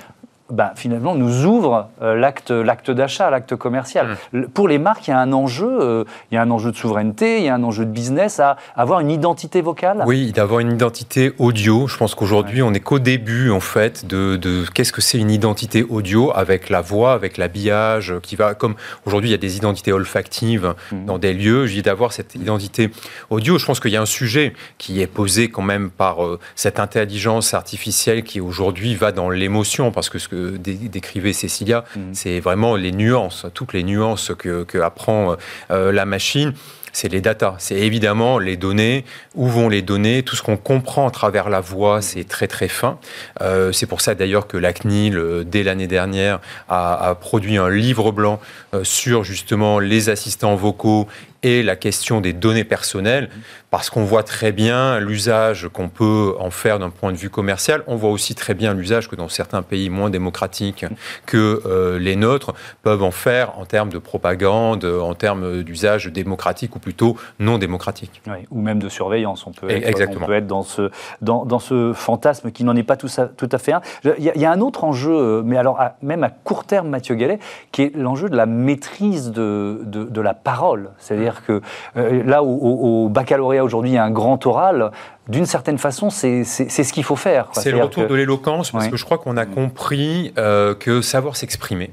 ben, 0.50 0.72
finalement, 0.76 1.16
nous 1.16 1.46
ouvre 1.46 1.90
euh, 2.02 2.16
l'acte, 2.16 2.52
l'acte 2.52 2.90
d'achat, 2.90 3.30
l'acte 3.30 3.56
commercial. 3.56 4.18
Mmh. 4.32 4.44
Pour 4.54 4.68
les 4.68 4.78
marques, 4.78 5.08
il 5.08 5.12
y 5.12 5.14
a 5.14 5.20
un 5.20 5.34
enjeu, 5.34 5.68
euh, 5.82 6.04
il 6.32 6.36
y 6.36 6.38
a 6.38 6.42
un 6.42 6.52
enjeu 6.52 6.72
de 6.72 6.78
souveraineté, 6.78 7.40
il 7.40 7.44
y 7.44 7.50
a 7.50 7.56
un 7.56 7.64
enjeu 7.64 7.86
de 7.86 7.92
business 7.92 8.40
à 8.40 8.56
avoir 8.76 9.02
une 9.02 9.12
identité 9.12 9.62
vocale. 9.62 10.04
Oui, 10.06 10.32
d'avoir 10.32 10.62
une 10.62 10.72
identité 10.72 11.34
audio. 11.38 11.88
Je 11.88 11.98
pense 11.98 12.16
qu'aujourd'hui, 12.16 12.62
on 12.62 12.72
n'est 12.72 12.80
qu'au 12.80 13.00
début, 13.00 13.50
en 13.52 13.60
fait, 13.60 14.08
de, 14.08 14.38
de 14.38 14.64
qu'est-ce 14.74 14.94
que 14.94 15.02
c'est 15.02 15.18
une 15.18 15.32
identité 15.32 15.84
audio 15.84 16.32
avec 16.34 16.70
la 16.70 16.82
voix, 16.82 17.14
avec 17.14 17.38
l'habillage, 17.38 18.14
qui 18.22 18.36
va, 18.36 18.54
comme 18.54 18.76
aujourd'hui, 19.06 19.30
il 19.30 19.34
y 19.34 19.36
a 19.36 19.40
des 19.40 19.58
identités 19.58 19.92
olfactives 19.92 20.74
mmh. 20.92 21.06
dans 21.06 21.18
des 21.18 21.34
lieux, 21.34 21.66
j'ai 21.66 21.82
d'avoir 21.82 22.14
cette 22.14 22.36
identité 22.36 22.90
audio. 23.30 23.58
Je 23.58 23.66
pense 23.66 23.80
qu'il 23.80 23.92
y 23.92 23.98
a 23.98 24.02
un 24.02 24.06
sujet 24.06 24.54
qui 24.78 25.02
est 25.02 25.08
posé 25.08 25.50
quand 25.50 25.62
même 25.62 25.90
par 25.90 26.24
euh, 26.24 26.40
cette 26.56 26.80
intelligence 26.80 27.54
artificielle 27.54 28.24
qui 28.24 28.40
aujourd'hui 28.40 28.96
va 28.96 29.12
dans 29.12 29.30
l'émotion, 29.30 29.92
parce 29.92 30.10
que 30.10 30.20
ce 30.20 30.28
que 30.28 30.37
décrivait 30.58 31.34
Cécilia, 31.34 31.86
mhm. 31.96 32.14
c'est 32.14 32.40
vraiment 32.40 32.76
les 32.76 32.92
nuances, 32.92 33.46
toutes 33.54 33.74
les 33.74 33.84
nuances 33.84 34.32
que, 34.38 34.66
apprend 34.80 35.36
euh, 35.72 35.92
la 35.92 36.06
machine 36.06 36.54
c'est 36.94 37.10
les 37.10 37.22
datas. 37.22 37.54
C'est 37.60 37.76
évidemment 37.76 38.40
les 38.40 38.58
données, 38.58 39.06
où 39.36 39.48
vont 39.48 39.70
les 39.70 39.84
données, 39.84 40.24
tout 40.24 40.36
ce 40.36 40.42
qu'on 40.42 40.58
comprend 40.58 41.08
à 41.08 41.12
travers 41.12 41.48
la 41.48 41.62
voix, 41.62 42.02
c'est 42.02 42.24
très 42.24 42.48
très 42.48 42.68
fin. 42.68 42.98
Euh, 43.42 43.72
c'est 43.72 43.86
pour 43.86 44.02
ça 44.02 44.16
d'ailleurs 44.16 44.48
que 44.48 44.58
la 44.58 44.74
CNIL, 44.74 45.16
euh, 45.16 45.44
dès 45.44 45.62
l'année 45.62 45.86
dernière, 45.86 46.40
a, 46.70 47.14
produit 47.22 47.58
un 47.58 47.70
livre 47.70 48.12
blanc 48.12 48.40
sur 48.82 49.24
justement 49.24 49.78
les 49.78 50.10
assistants 50.10 50.56
vocaux 50.56 51.08
et 51.48 51.64
la 51.64 51.78
question 51.78 52.20
des 52.20 52.34
données 52.34 52.66
personnelles, 52.66 53.30
parce 53.72 53.90
qu'on 53.90 54.04
voit 54.04 54.24
très 54.24 54.52
bien 54.52 55.00
l'usage 55.00 55.70
qu'on 55.72 55.88
peut 55.88 56.34
en 56.40 56.50
faire 56.50 56.78
d'un 56.80 56.90
point 56.90 57.12
de 57.12 57.18
vue 57.18 57.30
commercial. 57.30 57.84
On 57.88 57.96
voit 57.96 58.10
aussi 58.10 58.36
très 58.36 58.54
bien 58.54 58.74
l'usage 58.74 59.10
que 59.10 59.16
dans 59.16 59.30
certains 59.30 59.62
pays 59.62 59.90
moins 59.90 60.10
démocratiques 60.10 60.86
que 61.26 61.62
euh, 61.66 62.00
les 62.00 62.16
nôtres 62.16 62.54
peuvent 62.82 63.04
en 63.04 63.12
faire 63.12 63.58
en 63.58 63.66
termes 63.66 63.90
de 63.90 63.98
propagande, 63.98 64.84
en 64.86 65.14
termes 65.14 65.64
d'usage 65.64 66.08
démocratique 66.08 66.76
ou 66.76 66.80
plutôt 66.80 67.18
non 67.40 67.58
démocratique. 67.58 68.22
ou 68.52 68.62
même 68.62 68.80
de 68.80 68.90
surveillance. 68.90 69.48
On 69.48 69.52
peut 69.52 69.70
être, 69.70 70.18
On 70.22 70.26
peut 70.26 70.36
être 70.36 70.48
dans, 70.48 70.64
ce, 70.64 70.90
dans, 71.22 71.46
dans, 71.46 71.60
ce 71.60 71.94
fantasme 71.94 72.52
qui 72.52 72.64
n'en 72.66 72.76
est 72.76 72.84
pas 72.84 72.98
tout, 72.98 73.10
tout 73.38 73.50
à 73.52 73.58
fait 73.58 73.72
un. 73.72 73.82
Il 74.18 74.24
y, 74.24 74.46
a 74.46 74.52
un 74.52 74.60
autre 74.60 74.84
enjeu, 74.84 75.16
euh, 75.16 75.42
mais 75.46 75.58
alors 75.58 75.80
même 76.02 76.24
à 76.24 76.30
court 76.30 76.66
terme, 76.66 76.90
Mathieu 76.90 77.16
Gallet, 77.16 77.40
qui 77.72 77.84
est 77.84 77.96
l'enjeu 77.96 78.30
de 78.30 78.36
la 78.36 78.46
maîtrise 78.46 79.32
de, 79.32 79.82
de, 79.86 80.04
de 80.04 80.22
la 80.22 80.34
parole. 80.34 80.92
C'est-à-dire 80.98 81.37
que 81.46 81.62
euh, 81.96 82.24
là 82.24 82.44
où 82.44 83.06
au, 83.06 83.10
baccalauréat 83.10 83.64
aujourd'hui 83.64 83.92
il 83.92 83.94
y 83.96 83.98
a 83.98 84.04
un 84.04 84.12
grand 84.12 84.46
oral, 84.46 84.92
d'une 85.28 85.46
certaine 85.46 85.78
façon, 85.78 86.10
c'est 86.10 86.44
ce 86.44 86.94
qu'il 86.94 87.04
faut 87.04 87.16
faire. 87.16 87.50
C'est 87.54 87.72
le 87.72 87.84
retour 87.84 88.08
de 88.08 88.16
l'éloquence, 88.16 88.72
parce 88.72 88.88
que 88.88 88.98
je 88.98 89.06
crois 89.06 89.18
qu'on 89.18 89.38
a 89.38 89.46
compris 89.46 90.34
euh, 90.38 90.74
que 90.74 91.02
savoir 91.02 91.36
s'exprimer, 91.36 91.92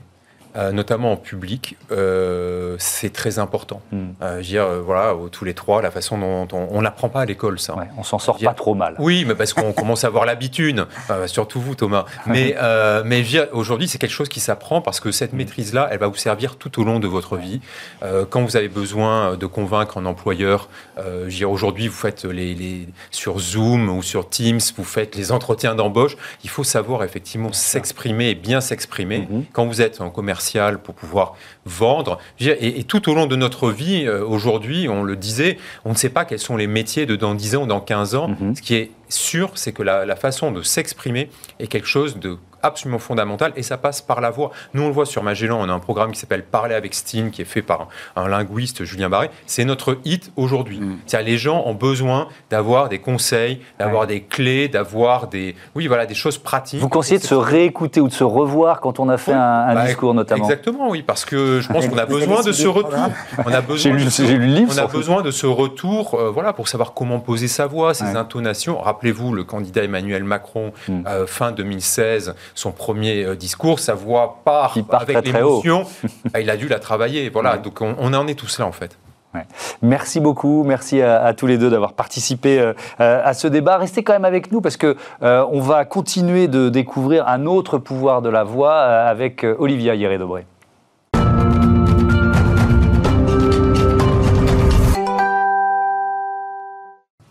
euh, 0.56 0.72
notamment 0.72 1.12
en 1.12 1.16
public, 1.16 1.76
euh, 1.90 2.76
c'est 2.78 3.12
très 3.12 3.38
important. 3.38 3.80
Hmm. 3.92 4.08
Euh, 4.22 4.32
je 4.34 4.36
veux 4.36 4.42
dire, 4.42 4.66
voilà, 4.84 5.14
tous 5.32 5.44
les 5.44 5.54
trois, 5.54 5.82
la 5.82 5.90
façon 5.90 6.18
dont 6.18 6.48
on 6.52 6.82
n'apprend 6.82 7.08
pas 7.08 7.22
à 7.22 7.24
l'école 7.24 7.58
ça. 7.58 7.76
Ouais, 7.76 7.88
on 7.98 8.02
s'en 8.02 8.18
sort 8.18 8.36
Dire- 8.36 8.50
pas 8.50 8.54
trop 8.54 8.74
mal. 8.74 8.94
Oui, 8.98 9.24
mais 9.26 9.34
parce 9.34 9.52
qu'on 9.52 9.72
commence 9.72 10.04
à 10.04 10.08
avoir 10.08 10.24
l'habitude, 10.26 10.86
surtout 11.26 11.60
vous 11.60 11.74
Thomas. 11.74 12.04
Mais, 12.26 12.54
mais 13.04 13.22
aujourd'hui, 13.52 13.88
c'est 13.88 13.98
quelque 13.98 14.10
chose 14.10 14.28
qui 14.28 14.40
s'apprend 14.40 14.80
parce 14.80 15.00
que 15.00 15.10
cette 15.12 15.32
maîtrise-là, 15.32 15.88
elle 15.90 15.98
va 15.98 16.06
vous 16.08 16.16
servir 16.16 16.56
tout 16.56 16.80
au 16.80 16.84
long 16.84 17.00
de 17.00 17.06
votre 17.08 17.36
vie. 17.36 17.60
Quand 18.30 18.42
vous 18.42 18.56
avez 18.56 18.68
besoin 18.68 19.36
de 19.36 19.46
convaincre 19.46 19.98
un 19.98 20.06
employeur, 20.06 20.68
je 20.96 21.02
veux 21.24 21.28
dire, 21.30 21.50
aujourd'hui, 21.50 21.88
vous 21.88 21.94
faites 21.96 22.24
les, 22.24 22.54
les- 22.54 22.88
sur 23.10 23.38
Zoom 23.38 23.88
ou 23.88 24.02
sur 24.02 24.28
Teams, 24.28 24.60
vous 24.76 24.84
faites 24.84 25.16
les 25.16 25.32
entretiens 25.32 25.74
d'embauche. 25.74 26.16
Il 26.44 26.50
faut 26.50 26.64
savoir 26.64 27.04
effectivement 27.04 27.52
s'exprimer 27.52 28.30
et 28.30 28.34
bien 28.34 28.60
s'exprimer 28.60 29.26
Mhm. 29.30 29.44
quand 29.52 29.66
vous 29.66 29.80
êtes 29.82 30.00
en 30.00 30.10
commercial 30.44 30.78
pour 30.78 30.94
pouvoir 30.94 31.34
vendre. 31.64 32.18
Et, 32.40 32.80
et 32.80 32.84
tout 32.84 33.08
au 33.10 33.14
long 33.14 33.26
de 33.26 33.36
notre 33.36 33.70
vie, 33.70 34.04
euh, 34.06 34.24
aujourd'hui, 34.24 34.88
on 34.88 35.02
le 35.02 35.16
disait, 35.16 35.58
on 35.84 35.90
ne 35.90 35.96
sait 35.96 36.10
pas 36.10 36.24
quels 36.24 36.38
sont 36.38 36.56
les 36.56 36.66
métiers 36.66 37.06
de 37.06 37.16
dans 37.16 37.34
10 37.34 37.56
ans 37.56 37.62
ou 37.62 37.66
dans 37.66 37.80
15 37.80 38.14
ans. 38.14 38.28
Mhm. 38.28 38.56
Ce 38.56 38.62
qui 38.62 38.74
est 38.74 38.90
sûr, 39.08 39.52
c'est 39.54 39.72
que 39.72 39.82
la, 39.82 40.04
la 40.04 40.16
façon 40.16 40.52
de 40.52 40.62
s'exprimer 40.62 41.30
est 41.58 41.66
quelque 41.66 41.86
chose 41.86 42.16
de 42.18 42.38
absolument 42.64 42.98
fondamental 42.98 43.52
et 43.56 43.62
ça 43.62 43.76
passe 43.76 44.00
par 44.02 44.20
la 44.20 44.30
voix. 44.30 44.50
Nous, 44.72 44.82
on 44.82 44.88
le 44.88 44.92
voit 44.92 45.06
sur 45.06 45.22
Magellan, 45.22 45.58
on 45.60 45.68
a 45.68 45.72
un 45.72 45.78
programme 45.78 46.12
qui 46.12 46.18
s'appelle 46.18 46.42
Parler 46.44 46.74
avec 46.74 46.94
Steam, 46.94 47.30
qui 47.30 47.42
est 47.42 47.44
fait 47.44 47.62
par 47.62 47.88
un, 48.16 48.22
un 48.24 48.28
linguiste, 48.28 48.84
Julien 48.84 49.08
Barré. 49.08 49.30
C'est 49.46 49.64
notre 49.64 49.98
hit 50.04 50.32
aujourd'hui. 50.36 50.80
Mm. 50.80 50.98
C'est-à-dire, 51.06 51.28
Les 51.32 51.38
gens 51.38 51.62
ont 51.66 51.74
besoin 51.74 52.28
d'avoir 52.50 52.88
des 52.88 52.98
conseils, 52.98 53.60
d'avoir 53.78 54.06
des 54.06 54.22
clés, 54.22 54.68
d'avoir 54.68 55.28
des, 55.28 55.54
oui, 55.74 55.86
voilà, 55.86 56.06
des 56.06 56.14
choses 56.14 56.38
pratiques. 56.38 56.80
Vous 56.80 56.88
conseillez 56.88 57.18
de 57.18 57.24
se 57.24 57.34
réécouter 57.34 58.00
ou 58.00 58.08
de 58.08 58.12
se 58.12 58.24
revoir 58.24 58.80
quand 58.80 58.98
on 59.00 59.08
a 59.08 59.16
fait 59.18 59.32
Oui. 59.32 59.38
un, 59.38 59.40
un 59.68 59.74
Bah, 59.74 59.86
discours 59.86 60.14
notamment 60.14 60.44
Exactement, 60.44 60.88
oui, 60.90 61.02
parce 61.02 61.24
que 61.24 61.60
je 61.60 61.68
pense 61.68 61.86
qu'on 61.86 61.98
a 61.98 62.06
besoin 62.18 62.42
de 62.42 62.52
ce 62.52 62.66
retour. 62.66 62.94
On 63.44 63.52
a 63.52 63.60
besoin 63.60 63.92
lu, 63.96 64.04
de 64.04 64.10
ce- 64.10 64.22
livre. 64.22 64.72
on 64.74 64.78
a 64.78 64.86
besoin 64.86 65.22
de 65.22 65.30
ce 65.30 65.46
retour, 65.46 66.14
euh, 66.14 66.30
voilà, 66.30 66.52
pour 66.52 66.68
savoir 66.68 66.94
comment 66.94 67.20
poser 67.20 67.48
sa 67.48 67.66
voix, 67.66 67.94
ses 67.94 68.04
Ouais. 68.04 68.16
intonations. 68.16 68.80
Rappelez-vous, 68.80 69.32
le 69.32 69.44
candidat 69.44 69.82
Emmanuel 69.84 70.24
Macron, 70.24 70.72
Mm. 70.88 71.02
euh, 71.06 71.26
fin 71.26 71.52
2016, 71.52 72.34
son 72.54 72.72
premier 72.72 73.24
euh, 73.24 73.36
discours, 73.36 73.78
sa 73.78 73.94
voix 73.94 74.40
part, 74.44 74.76
avec 74.90 75.26
l'émotion. 75.26 75.86
Ah, 76.32 76.40
il 76.40 76.50
a 76.50 76.56
dû 76.56 76.68
la 76.68 76.78
travailler, 76.78 77.28
voilà. 77.28 77.52
Ouais. 77.52 77.58
Donc 77.62 77.80
on, 77.80 77.94
on 77.98 78.12
en 78.14 78.26
est 78.26 78.34
tous 78.34 78.58
là 78.58 78.66
en 78.66 78.72
fait. 78.72 78.96
Merci 79.82 80.20
beaucoup, 80.20 80.64
merci 80.64 81.02
à, 81.02 81.22
à 81.24 81.34
tous 81.34 81.46
les 81.46 81.58
deux 81.58 81.70
d'avoir 81.70 81.92
participé 81.94 82.58
euh, 82.60 82.72
euh, 83.00 83.20
à 83.24 83.34
ce 83.34 83.48
débat. 83.48 83.78
Restez 83.78 84.02
quand 84.02 84.12
même 84.12 84.24
avec 84.24 84.52
nous 84.52 84.60
parce 84.60 84.76
que 84.76 84.96
euh, 85.22 85.44
on 85.50 85.60
va 85.60 85.84
continuer 85.84 86.48
de 86.48 86.68
découvrir 86.68 87.26
un 87.28 87.46
autre 87.46 87.78
pouvoir 87.78 88.22
de 88.22 88.28
la 88.28 88.44
voix 88.44 88.74
avec 88.74 89.44
Olivia 89.58 89.94
Hieré-Dobré. 89.94 90.46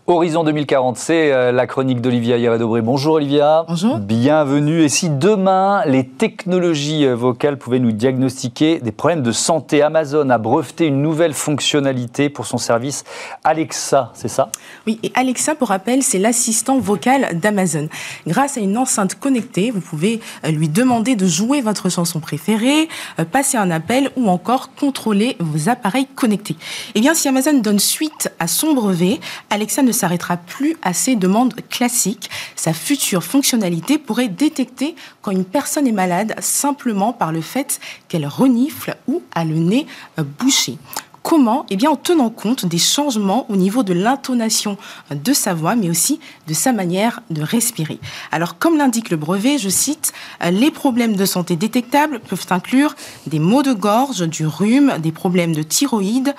Horizon 0.06 0.44
2040, 0.44 0.98
c'est 0.98 1.32
euh, 1.32 1.50
la 1.50 1.66
chronique 1.66 2.02
d'Olivia 2.02 2.36
Hieré-Dobré. 2.36 2.82
Bonjour 2.82 3.14
Olivia. 3.14 3.64
Bonjour. 3.66 3.96
Bienvenue. 3.96 4.82
Et 4.82 4.90
si 4.90 5.08
demain, 5.08 5.82
les 5.86 6.06
technologies 6.06 7.06
euh, 7.06 7.16
vocales 7.16 7.56
pouvaient 7.56 7.78
nous 7.78 7.90
diagnostiquer 7.90 8.80
des 8.80 8.92
problèmes 8.92 9.22
de 9.22 9.32
santé, 9.32 9.80
Amazon 9.80 10.28
a 10.28 10.36
breveté 10.36 10.88
une 10.88 11.00
nouvelle 11.00 11.32
fonctionnalité 11.32 12.28
pour 12.28 12.44
son 12.44 12.58
service 12.58 13.04
Alexa, 13.44 14.10
c'est 14.12 14.28
ça? 14.28 14.50
Oui, 14.86 15.00
et 15.02 15.10
Alexa, 15.14 15.54
pour 15.54 15.68
rappel, 15.68 16.02
c'est 16.02 16.18
l'assistant 16.18 16.78
vocal 16.78 17.40
d'Amazon. 17.40 17.88
Grâce 18.26 18.58
à 18.58 18.60
une 18.60 18.76
enceinte 18.76 19.14
connectée, 19.14 19.70
vous 19.70 19.80
pouvez 19.80 20.20
euh, 20.44 20.50
lui 20.50 20.68
demander 20.68 21.16
de 21.16 21.24
jouer 21.26 21.62
votre 21.62 21.88
chanson 21.88 22.20
préférée, 22.20 22.90
passer 23.32 23.56
un 23.56 23.70
appel 23.70 24.10
ou 24.16 24.28
encore 24.28 24.74
contrôler 24.74 25.38
vos 25.40 25.70
appareils 25.70 26.08
connectés. 26.14 26.56
Eh 26.94 27.00
bien, 27.00 27.14
si 27.14 27.26
Amazon 27.26 27.54
donne 27.54 27.78
suite 27.78 28.30
à 28.38 28.48
son 28.48 28.74
brevet, 28.74 29.18
Alexa 29.48 29.82
ne 29.82 29.93
s'arrêtera 29.94 30.36
plus 30.36 30.76
à 30.82 30.92
ces 30.92 31.16
demandes 31.16 31.54
classiques. 31.70 32.28
Sa 32.56 32.74
future 32.74 33.24
fonctionnalité 33.24 33.96
pourrait 33.96 34.28
détecter 34.28 34.94
quand 35.22 35.30
une 35.30 35.44
personne 35.44 35.86
est 35.86 35.92
malade 35.92 36.34
simplement 36.40 37.12
par 37.12 37.32
le 37.32 37.40
fait 37.40 37.80
qu'elle 38.08 38.26
renifle 38.26 38.96
ou 39.08 39.22
a 39.34 39.44
le 39.44 39.56
nez 39.56 39.86
euh, 40.18 40.24
bouché. 40.38 40.78
Comment? 41.24 41.64
Eh 41.70 41.76
bien, 41.76 41.90
en 41.90 41.96
tenant 41.96 42.28
compte 42.28 42.66
des 42.66 42.76
changements 42.76 43.46
au 43.48 43.56
niveau 43.56 43.82
de 43.82 43.94
l'intonation 43.94 44.76
de 45.10 45.32
sa 45.32 45.54
voix, 45.54 45.74
mais 45.74 45.88
aussi 45.88 46.20
de 46.46 46.52
sa 46.52 46.74
manière 46.74 47.22
de 47.30 47.40
respirer. 47.40 47.98
Alors, 48.30 48.58
comme 48.58 48.76
l'indique 48.76 49.08
le 49.08 49.16
brevet, 49.16 49.56
je 49.56 49.70
cite, 49.70 50.12
euh, 50.42 50.50
les 50.50 50.70
problèmes 50.70 51.16
de 51.16 51.24
santé 51.24 51.56
détectables 51.56 52.20
peuvent 52.20 52.46
inclure 52.50 52.94
des 53.26 53.38
maux 53.38 53.62
de 53.62 53.72
gorge, 53.72 54.28
du 54.28 54.46
rhume, 54.46 54.98
des 54.98 55.12
problèmes 55.12 55.54
de 55.54 55.62
thyroïde, 55.62 56.34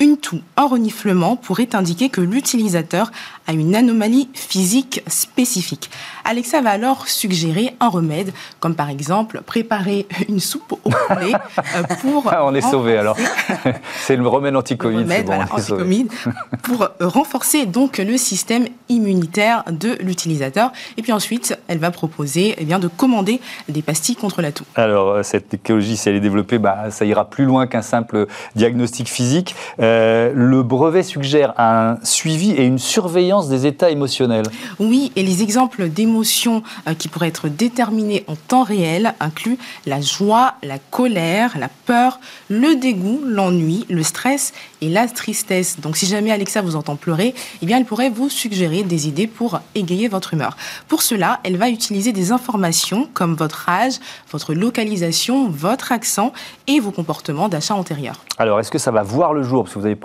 une 0.00 0.16
toux, 0.16 0.40
un 0.56 0.66
reniflement 0.66 1.36
pourrait 1.36 1.74
indiquer 1.74 2.08
que 2.08 2.22
l'utilisateur 2.22 3.12
a 3.50 3.52
une 3.52 3.74
anomalie 3.74 4.28
physique 4.32 5.02
spécifique. 5.06 5.90
Alexa 6.24 6.60
va 6.60 6.70
alors 6.70 7.08
suggérer 7.08 7.74
un 7.80 7.88
remède, 7.88 8.32
comme 8.60 8.74
par 8.74 8.90
exemple 8.90 9.42
préparer 9.44 10.06
une 10.28 10.38
soupe 10.38 10.72
au 10.72 10.90
poulet 10.90 11.32
euh, 11.58 11.82
pour... 12.00 12.28
Ah, 12.30 12.44
On 12.44 12.54
est 12.54 12.60
sauvé 12.60 12.96
alors. 12.96 13.16
c'est 14.02 14.16
le 14.16 14.26
remède 14.28 14.54
anti-Covid. 14.54 15.04
bon, 15.04 15.22
voilà, 15.24 15.46
anti-Covid, 15.50 16.06
pour 16.62 16.82
euh, 16.82 16.88
renforcer 17.00 17.66
donc 17.66 17.98
le 17.98 18.16
système 18.16 18.66
immunitaire 18.88 19.64
de 19.70 19.96
l'utilisateur. 20.00 20.72
Et 20.96 21.02
puis 21.02 21.12
ensuite, 21.12 21.58
elle 21.68 21.78
va 21.78 21.90
proposer 21.90 22.54
eh 22.58 22.64
bien, 22.64 22.78
de 22.78 22.88
commander 22.88 23.40
des 23.68 23.82
pastilles 23.82 24.16
contre 24.16 24.42
la 24.42 24.52
toux. 24.52 24.64
Alors, 24.76 25.08
euh, 25.08 25.22
cette 25.22 25.48
technologie, 25.48 25.96
si 25.96 26.08
elle 26.08 26.16
est 26.16 26.20
développée, 26.20 26.58
bah, 26.58 26.90
ça 26.90 27.04
ira 27.04 27.28
plus 27.28 27.44
loin 27.44 27.66
qu'un 27.66 27.82
simple 27.82 28.26
diagnostic 28.54 29.08
physique. 29.08 29.54
Euh, 29.80 30.32
le 30.34 30.62
brevet 30.62 31.02
suggère 31.02 31.54
un 31.58 31.96
suivi 32.02 32.52
et 32.52 32.64
une 32.64 32.78
surveillance 32.78 33.39
des 33.48 33.66
états 33.66 33.90
émotionnels. 33.90 34.46
Oui, 34.78 35.12
et 35.16 35.22
les 35.22 35.42
exemples 35.42 35.88
d'émotions 35.88 36.62
euh, 36.88 36.94
qui 36.94 37.08
pourraient 37.08 37.28
être 37.28 37.48
déterminées 37.48 38.24
en 38.26 38.36
temps 38.36 38.62
réel 38.62 39.14
incluent 39.20 39.58
la 39.86 40.00
joie, 40.00 40.54
la 40.62 40.78
colère, 40.78 41.58
la 41.58 41.68
peur, 41.86 42.20
le 42.48 42.76
dégoût, 42.76 43.20
l'ennui, 43.24 43.86
le 43.88 44.02
stress 44.02 44.52
et 44.80 44.88
la 44.88 45.08
tristesse. 45.08 45.80
Donc 45.80 45.96
si 45.96 46.06
jamais 46.06 46.30
Alexa 46.30 46.62
vous 46.62 46.76
entend 46.76 46.96
pleurer, 46.96 47.34
eh 47.62 47.66
bien 47.66 47.78
elle 47.78 47.84
pourrait 47.84 48.10
vous 48.10 48.28
suggérer 48.28 48.82
des 48.82 49.08
idées 49.08 49.26
pour 49.26 49.60
égayer 49.74 50.08
votre 50.08 50.34
humeur. 50.34 50.56
Pour 50.88 51.02
cela, 51.02 51.40
elle 51.44 51.56
va 51.56 51.68
utiliser 51.68 52.12
des 52.12 52.32
informations 52.32 53.08
comme 53.12 53.34
votre 53.34 53.68
âge, 53.68 53.94
votre 54.30 54.54
localisation, 54.54 55.48
votre 55.48 55.92
accent 55.92 56.32
et 56.66 56.80
vos 56.80 56.90
comportements 56.90 57.48
d'achat 57.48 57.74
antérieurs. 57.74 58.24
Alors, 58.38 58.58
est-ce 58.60 58.70
que 58.70 58.78
ça 58.78 58.90
va 58.90 59.02
voir 59.02 59.34
le 59.34 59.42
jour? 59.42 59.64
Parce 59.64 59.74
que 59.74 59.78
vous 59.80 59.86
avez 59.86 59.98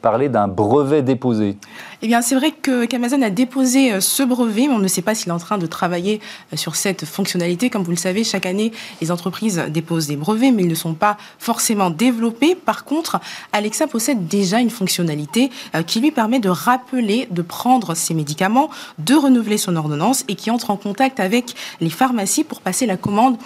parlé 0.00 0.28
d'un 0.28 0.48
brevet 0.48 1.02
déposé. 1.02 1.56
Eh 2.02 2.06
bien, 2.06 2.22
c'est 2.22 2.34
vrai 2.34 2.50
que 2.50 2.86
qu'Amazon 2.86 3.20
a 3.20 3.28
déposé 3.28 3.92
euh, 3.92 4.00
ce 4.00 4.22
brevet, 4.22 4.68
mais 4.68 4.72
on 4.72 4.78
ne 4.78 4.88
sait 4.88 5.02
pas 5.02 5.14
s'il 5.14 5.28
est 5.28 5.32
en 5.32 5.38
train 5.38 5.58
de 5.58 5.66
travailler 5.66 6.22
euh, 6.50 6.56
sur 6.56 6.74
cette 6.74 7.04
fonctionnalité. 7.04 7.68
Comme 7.68 7.82
vous 7.82 7.90
le 7.90 7.98
savez, 7.98 8.24
chaque 8.24 8.46
année, 8.46 8.72
les 9.02 9.10
entreprises 9.10 9.62
déposent 9.68 10.06
des 10.06 10.16
brevets, 10.16 10.50
mais 10.50 10.62
ils 10.62 10.68
ne 10.68 10.74
sont 10.74 10.94
pas 10.94 11.18
forcément 11.38 11.90
développés. 11.90 12.54
Par 12.54 12.86
contre, 12.86 13.20
Alexa 13.52 13.86
possède 13.86 14.26
déjà 14.28 14.60
une 14.60 14.70
fonctionnalité 14.70 15.50
euh, 15.74 15.82
qui 15.82 16.00
lui 16.00 16.10
permet 16.10 16.38
de 16.38 16.48
rappeler 16.48 17.28
de 17.30 17.42
prendre 17.42 17.94
ses 17.94 18.14
médicaments, 18.14 18.70
de 18.98 19.14
renouveler 19.14 19.58
son 19.58 19.76
ordonnance 19.76 20.24
et 20.28 20.36
qui 20.36 20.50
entre 20.50 20.70
en 20.70 20.76
contact 20.76 21.20
avec 21.20 21.54
les 21.82 21.90
pharmacies 21.90 22.44
pour 22.44 22.62
passer 22.62 22.86
la 22.86 22.96
commande 22.96 23.36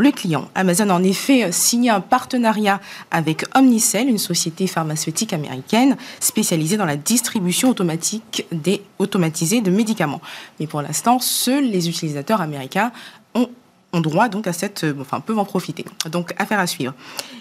le 0.00 0.10
client. 0.10 0.48
Amazon 0.54 0.90
a 0.90 0.94
en 0.94 1.02
effet 1.02 1.52
signé 1.52 1.90
un 1.90 2.00
partenariat 2.00 2.80
avec 3.10 3.44
Omnicell, 3.54 4.08
une 4.08 4.18
société 4.18 4.66
pharmaceutique 4.66 5.32
américaine 5.32 5.96
spécialisée 6.20 6.76
dans 6.76 6.84
la 6.84 6.96
distribution 6.96 7.68
automatique 7.68 8.46
des, 8.52 8.82
automatisée 8.98 9.60
de 9.60 9.70
médicaments. 9.70 10.20
Mais 10.60 10.66
pour 10.66 10.82
l'instant, 10.82 11.18
seuls 11.18 11.64
les 11.64 11.88
utilisateurs 11.88 12.40
américains 12.40 12.92
ont 13.34 13.48
ont 13.92 14.00
droit 14.00 14.28
donc 14.28 14.46
à 14.46 14.52
cette, 14.52 14.84
euh, 14.84 14.94
enfin 15.00 15.20
peuvent 15.20 15.38
en 15.38 15.44
profiter. 15.44 15.84
Donc 16.10 16.34
affaire 16.38 16.58
à 16.58 16.66
suivre. 16.66 16.94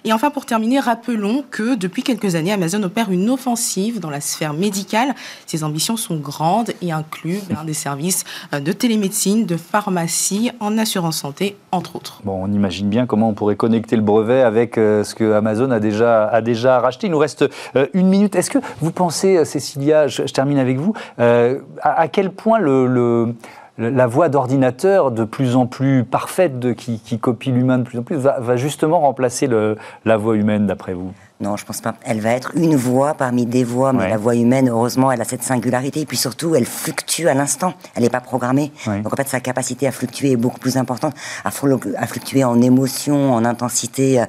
Et 0.04 0.14
enfin 0.14 0.30
pour 0.30 0.46
terminer, 0.46 0.80
rappelons 0.80 1.44
que 1.50 1.76
depuis 1.76 2.04
quelques 2.04 2.36
années, 2.36 2.52
Amazon 2.52 2.84
opère 2.84 3.12
une 3.12 3.30
offensive 3.30 4.00
dans 4.00 4.10
la 4.10 4.22
sphère 4.22 4.54
médicale. 4.54 5.16
Ses 5.46 5.64
ambitions 5.64 5.98
sont 5.98 6.18
grandes 6.18 6.72
et 6.82 6.92
incluent 6.92 7.42
des 7.66 7.74
services 7.74 8.24
euh, 8.54 8.60
de 8.60 8.72
télémédecine, 8.72 9.46
de 9.46 9.58
pharmacie, 9.58 10.52
en 10.60 10.78
assurance 10.78 11.18
santé, 11.18 11.56
entre 11.72 11.96
autres. 11.96 12.22
Bon, 12.24 12.44
on 12.44 12.52
imagine 12.52 12.90
bien 12.90 13.06
comment 13.06 13.30
on 13.30 13.34
pourrait 13.34 13.56
connecter 13.56 13.96
le 13.96 14.02
brevet 14.02 14.42
avec 14.42 14.78
euh, 14.78 15.04
ce 15.04 15.16
que 15.16 15.32
Amazon 15.34 15.72
a 15.72 15.80
déjà, 15.80 16.28
a 16.28 16.42
déjà 16.42 16.80
racheté. 16.80 17.08
Il 17.08 17.12
nous 17.12 17.18
reste 17.18 17.46
une 17.94 18.08
minute. 18.08 18.36
Est-ce 18.36 18.50
que 18.50 18.60
vous 18.82 18.92
pensez, 18.92 19.44
Cécilia, 19.46 20.08
je, 20.08 20.24
termine 20.24 20.58
avec 20.58 20.78
vous, 20.78 20.94
à, 21.18 22.08
quel 22.08 22.32
point 22.32 22.60
le- 22.60 23.34
la 23.78 24.08
voix 24.08 24.30
d'ordinateur 24.30 25.12
de 25.12 25.24
plus 25.24 25.56
en 25.56 25.66
plus 25.66 26.04
parfaite, 26.04 26.76
qui, 26.76 27.20
copie 27.20 27.52
l'humain 27.52 27.78
de 27.78 27.84
plus 27.84 28.00
en 28.00 28.04
plus, 28.04 28.18
va, 28.18 28.56
justement 28.56 29.00
remplacer 29.00 29.48
la 30.06 30.18
voix 30.18 30.36
humaine, 30.36 30.68
d'après 30.68 30.94
vous? 30.94 31.14
Non, 31.42 31.58
je 31.58 31.66
pense 31.66 31.82
pas. 31.82 31.96
Elle 32.06 32.22
va 32.22 32.30
être 32.32 32.52
une 32.56 32.76
voix 32.76 33.16
parmi 33.16 33.46
des 33.46 33.64
voix, 33.64 33.92
mais 33.94 34.04
Ouais. 34.04 34.10
la 34.10 34.18
voix 34.18 34.36
humaine, 34.36 34.70
heureusement, 34.70 35.12
elle 35.12 35.22
a 35.22 35.26
cette 35.26 35.44
singularité. 35.44 36.02
Et 36.02 36.06
puis 36.06 36.18
surtout, 36.18 36.54
elle 36.56 36.66
fluctue 36.66 37.28
à 37.28 37.34
l'instant. 37.34 37.74
Elle 37.96 38.04
n'est 38.04 38.10
pas 38.10 38.22
programmée. 38.22 38.72
Ouais. 38.88 39.02
Donc 39.02 39.12
en 39.12 39.16
fait, 39.16 39.28
sa 39.28 39.40
capacité 39.40 39.88
à 39.88 39.92
fluctuer 39.92 40.32
est 40.32 40.36
beaucoup 40.38 40.60
plus 40.60 40.78
importante, 40.78 41.14
à, 41.44 41.50
flu- 41.52 41.76
à 41.98 42.08
fluctuer 42.08 42.44
en 42.44 42.62
émotion, 42.62 43.34
en 43.34 43.44
intensité. 43.44 44.22
euh. 44.22 44.26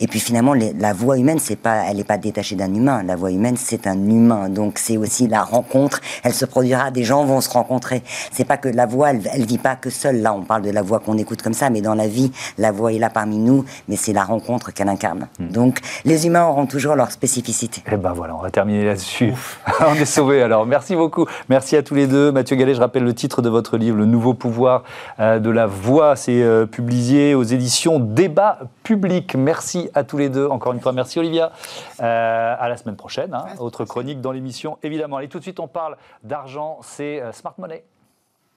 Et 0.00 0.06
puis 0.08 0.20
finalement, 0.20 0.54
les- 0.54 0.72
la 0.72 0.92
voix 0.94 1.18
humaine, 1.18 1.38
c'est 1.38 1.56
pas, 1.56 1.84
elle 1.88 1.98
n'est 1.98 2.04
pas 2.04 2.16
détachée 2.18 2.56
d'un 2.56 2.72
humain. 2.74 3.02
La 3.02 3.14
voix 3.16 3.30
humaine, 3.30 3.56
c'est 3.58 3.86
un 3.86 3.94
humain. 3.98 4.48
Donc 4.48 4.78
c'est 4.78 4.96
aussi 4.96 5.28
la 5.28 5.42
rencontre. 5.42 6.00
Elle 6.22 6.32
se 6.34 6.44
produira. 6.46 6.90
Des 6.90 7.04
gens 7.04 7.24
vont 7.24 7.40
se 7.42 7.50
rencontrer. 7.50 8.02
C'est 8.32 8.44
pas 8.46 8.56
que 8.56 8.68
la 8.68 8.86
voix, 8.86 9.10
elle, 9.10 9.20
elle 9.32 9.44
vit 9.44 9.58
pas 9.58 9.76
que 9.76 9.90
seule. 9.90 10.22
Là, 10.22 10.32
on 10.32 10.42
parle 10.44 10.62
de 10.62 10.70
la 10.70 10.82
voix 10.82 11.00
qu'on 11.00 11.18
écoute 11.18 11.42
comme 11.42 11.52
ça, 11.54 11.68
mais 11.68 11.82
dans 11.82 11.94
la 11.94 12.08
vie, 12.08 12.32
la 12.56 12.72
voix 12.72 12.92
est 12.92 12.98
là 12.98 13.10
parmi 13.10 13.36
nous. 13.36 13.64
Mais 13.88 13.96
c'est 13.96 14.12
la 14.14 14.24
rencontre 14.24 14.72
qu'elle 14.72 14.88
incarne. 14.88 15.28
Donc 15.38 15.80
les 16.04 16.26
humains 16.26 16.44
auront 16.54 16.66
toujours 16.66 16.94
leur 16.94 17.10
spécificité. 17.10 17.82
Eh 17.90 17.96
ben 17.96 18.12
voilà, 18.12 18.34
on 18.34 18.38
va 18.40 18.50
terminer 18.50 18.84
là-dessus. 18.84 19.32
on 19.80 19.94
est 19.94 20.04
sauvés 20.04 20.42
alors. 20.42 20.66
Merci 20.66 20.96
beaucoup. 20.96 21.26
Merci 21.48 21.76
à 21.76 21.82
tous 21.82 21.94
les 21.94 22.06
deux. 22.06 22.32
Mathieu 22.32 22.56
Gallet, 22.56 22.74
je 22.74 22.80
rappelle 22.80 23.04
le 23.04 23.14
titre 23.14 23.42
de 23.42 23.48
votre 23.48 23.76
livre, 23.76 23.96
Le 23.96 24.06
nouveau 24.06 24.34
pouvoir 24.34 24.84
euh, 25.20 25.38
de 25.38 25.50
la 25.50 25.66
voix. 25.66 26.16
C'est 26.16 26.42
euh, 26.42 26.66
publié 26.66 27.34
aux 27.34 27.42
éditions 27.42 27.98
Débat 27.98 28.58
public. 28.82 29.34
Merci 29.34 29.90
à 29.94 30.04
tous 30.04 30.16
les 30.18 30.28
deux. 30.28 30.46
Encore 30.46 30.72
une 30.72 30.80
fois, 30.80 30.92
merci 30.92 31.18
Olivia. 31.18 31.52
Euh, 32.00 32.54
à 32.58 32.68
la 32.68 32.76
semaine 32.76 32.96
prochaine. 32.96 33.34
hein. 33.34 33.44
Autre 33.58 33.84
chronique 33.84 34.20
dans 34.20 34.32
l'émission, 34.32 34.78
évidemment. 34.82 35.16
Allez, 35.16 35.28
tout 35.28 35.38
de 35.38 35.42
suite, 35.44 35.60
on 35.60 35.68
parle 35.68 35.96
d'argent. 36.22 36.78
C'est 36.82 37.20
euh, 37.20 37.32
Smart 37.32 37.54
Money. 37.58 37.84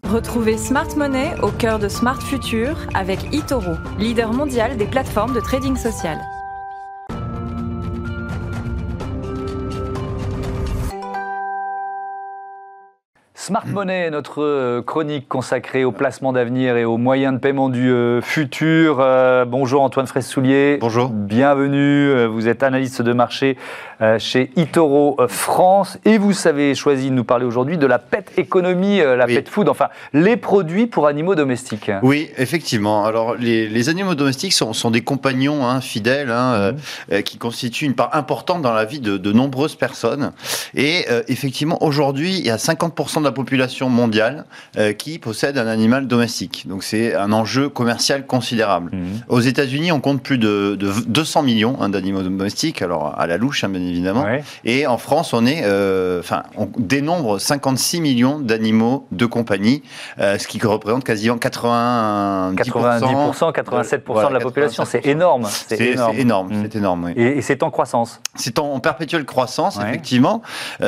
Retrouvez 0.08 0.58
Smart 0.58 0.88
Money 0.96 1.34
au 1.42 1.50
cœur 1.50 1.80
de 1.80 1.88
Smart 1.90 2.22
Future 2.22 2.78
avec 2.94 3.34
eToro, 3.34 3.74
leader 3.98 4.32
mondial 4.32 4.78
des 4.78 4.86
plateformes 4.86 5.34
de 5.34 5.40
trading 5.40 5.76
social. 5.76 6.20
Smart 13.48 13.66
Money, 13.66 14.10
notre 14.10 14.44
euh, 14.44 14.82
chronique 14.82 15.30
consacrée 15.30 15.86
au 15.86 15.94
placement 15.94 16.34
d'avenir 16.34 16.76
et 16.76 16.84
aux 16.84 16.98
moyens 16.98 17.34
de 17.34 17.40
paiement 17.40 17.70
du 17.70 17.90
euh, 17.90 18.20
futur. 18.20 18.98
Euh, 19.00 19.46
bonjour 19.46 19.84
Antoine 19.84 20.06
Fraisse-Soulier. 20.06 20.80
Bonjour. 20.82 21.08
Bienvenue. 21.08 22.26
Vous 22.26 22.50
êtes 22.50 22.62
analyste 22.62 23.02
de 23.02 23.14
marché 23.14 23.56
chez 24.20 24.52
eToro 24.56 25.16
euh, 25.20 25.28
France 25.28 25.98
et 26.06 26.18
vous 26.18 26.48
avez 26.48 26.76
choisi 26.76 27.10
de 27.10 27.16
nous 27.16 27.24
parler 27.24 27.46
aujourd'hui 27.46 27.78
de 27.78 27.88
la 27.88 27.98
pet 28.00 28.32
économie, 28.38 29.00
la 29.00 29.26
Oui. 29.26 29.36
pet 29.36 29.50
food, 29.50 29.70
enfin 29.70 29.88
les 30.14 30.38
produits 30.38 30.86
pour 30.86 31.08
animaux 31.08 31.34
domestiques. 31.36 31.90
Oui, 32.04 32.30
effectivement. 32.38 33.06
Alors, 33.06 33.36
les, 33.36 33.68
les 33.68 33.90
animaux 33.90 34.14
domestiques 34.14 34.54
sont, 34.54 34.74
sont 34.74 34.92
des 34.92 35.02
compagnons 35.02 35.66
hein, 35.66 35.82
fidèles 35.82 36.30
hein, 36.32 36.74
euh, 37.12 37.22
qui 37.22 37.38
constituent 37.38 37.86
une 37.86 37.96
part 37.96 38.12
importante 38.14 38.62
dans 38.62 38.74
la 38.74 38.86
vie 38.86 39.00
de, 39.00 39.18
de 39.18 39.32
nombreuses 39.32 39.76
personnes. 39.76 40.32
Et 40.76 41.06
euh, 41.10 41.24
effectivement, 41.28 41.82
aujourd'hui, 41.84 42.38
il 42.38 42.46
y 42.46 42.52
a 42.52 42.58
50% 42.58 43.20
de 43.20 43.24
la 43.24 43.32
population 43.42 43.90
mondiale 43.90 44.46
euh, 44.78 44.94
qui 44.94 45.20
possède 45.20 45.58
un 45.58 45.68
animal 45.68 46.08
domestique. 46.08 46.66
Donc, 46.68 46.84
c'est 46.84 47.16
un 47.16 47.32
enjeu 47.32 47.70
commercial 47.70 48.26
considérable. 48.26 48.90
Mhm. 48.94 49.22
Aux 49.30 49.40
États-Unis, 49.40 49.92
on 49.92 50.00
compte 50.02 50.22
plus 50.24 50.38
de, 50.40 50.76
de 50.76 50.92
200 51.08 51.44
millions 51.44 51.78
hein, 51.80 51.90
d'animaux 51.90 52.22
domestiques, 52.24 52.82
alors 52.82 53.14
à 53.18 53.28
la 53.28 53.38
louche, 53.38 53.64
hein, 53.64 53.70
bien 53.70 53.82
évidemment. 53.82 54.24
Ouais. 54.24 54.44
Et 54.66 54.88
en 54.88 54.98
France, 54.98 55.34
on 55.34 55.46
est, 55.46 55.62
euh, 55.64 56.20
enfin, 56.20 56.44
on 56.58 56.68
dénombre 56.78 57.40
56 57.40 58.02
millions 58.02 58.40
d'animaux 58.40 59.08
de 59.12 59.26
compagnie, 59.26 59.84
euh, 60.20 60.38
ce 60.40 60.48
qui 60.48 60.60
représente 60.66 61.04
quasiment 61.04 61.38
90%. 61.38 62.54
90%, 62.56 63.52
87% 63.52 63.98
de 63.98 64.02
Voilà, 64.14 64.30
la 64.32 64.40
population, 64.40 64.84
c'est 64.86 65.00
87%. 65.00 65.10
énorme. 65.12 65.46
C'est 65.50 65.82
énorme, 66.20 66.48
Mhm. 66.54 66.62
c'est 66.64 66.76
énorme. 66.78 67.04
oui. 67.06 67.14
Et, 67.16 67.38
et 67.38 67.42
c'est 67.42 67.62
en 67.64 67.70
croissance. 67.70 68.20
C'est 68.36 68.60
en 68.60 68.80
perpétuelle 68.80 69.26
croissance, 69.26 69.78
Ouais. 69.78 69.84
effectivement. 69.90 70.42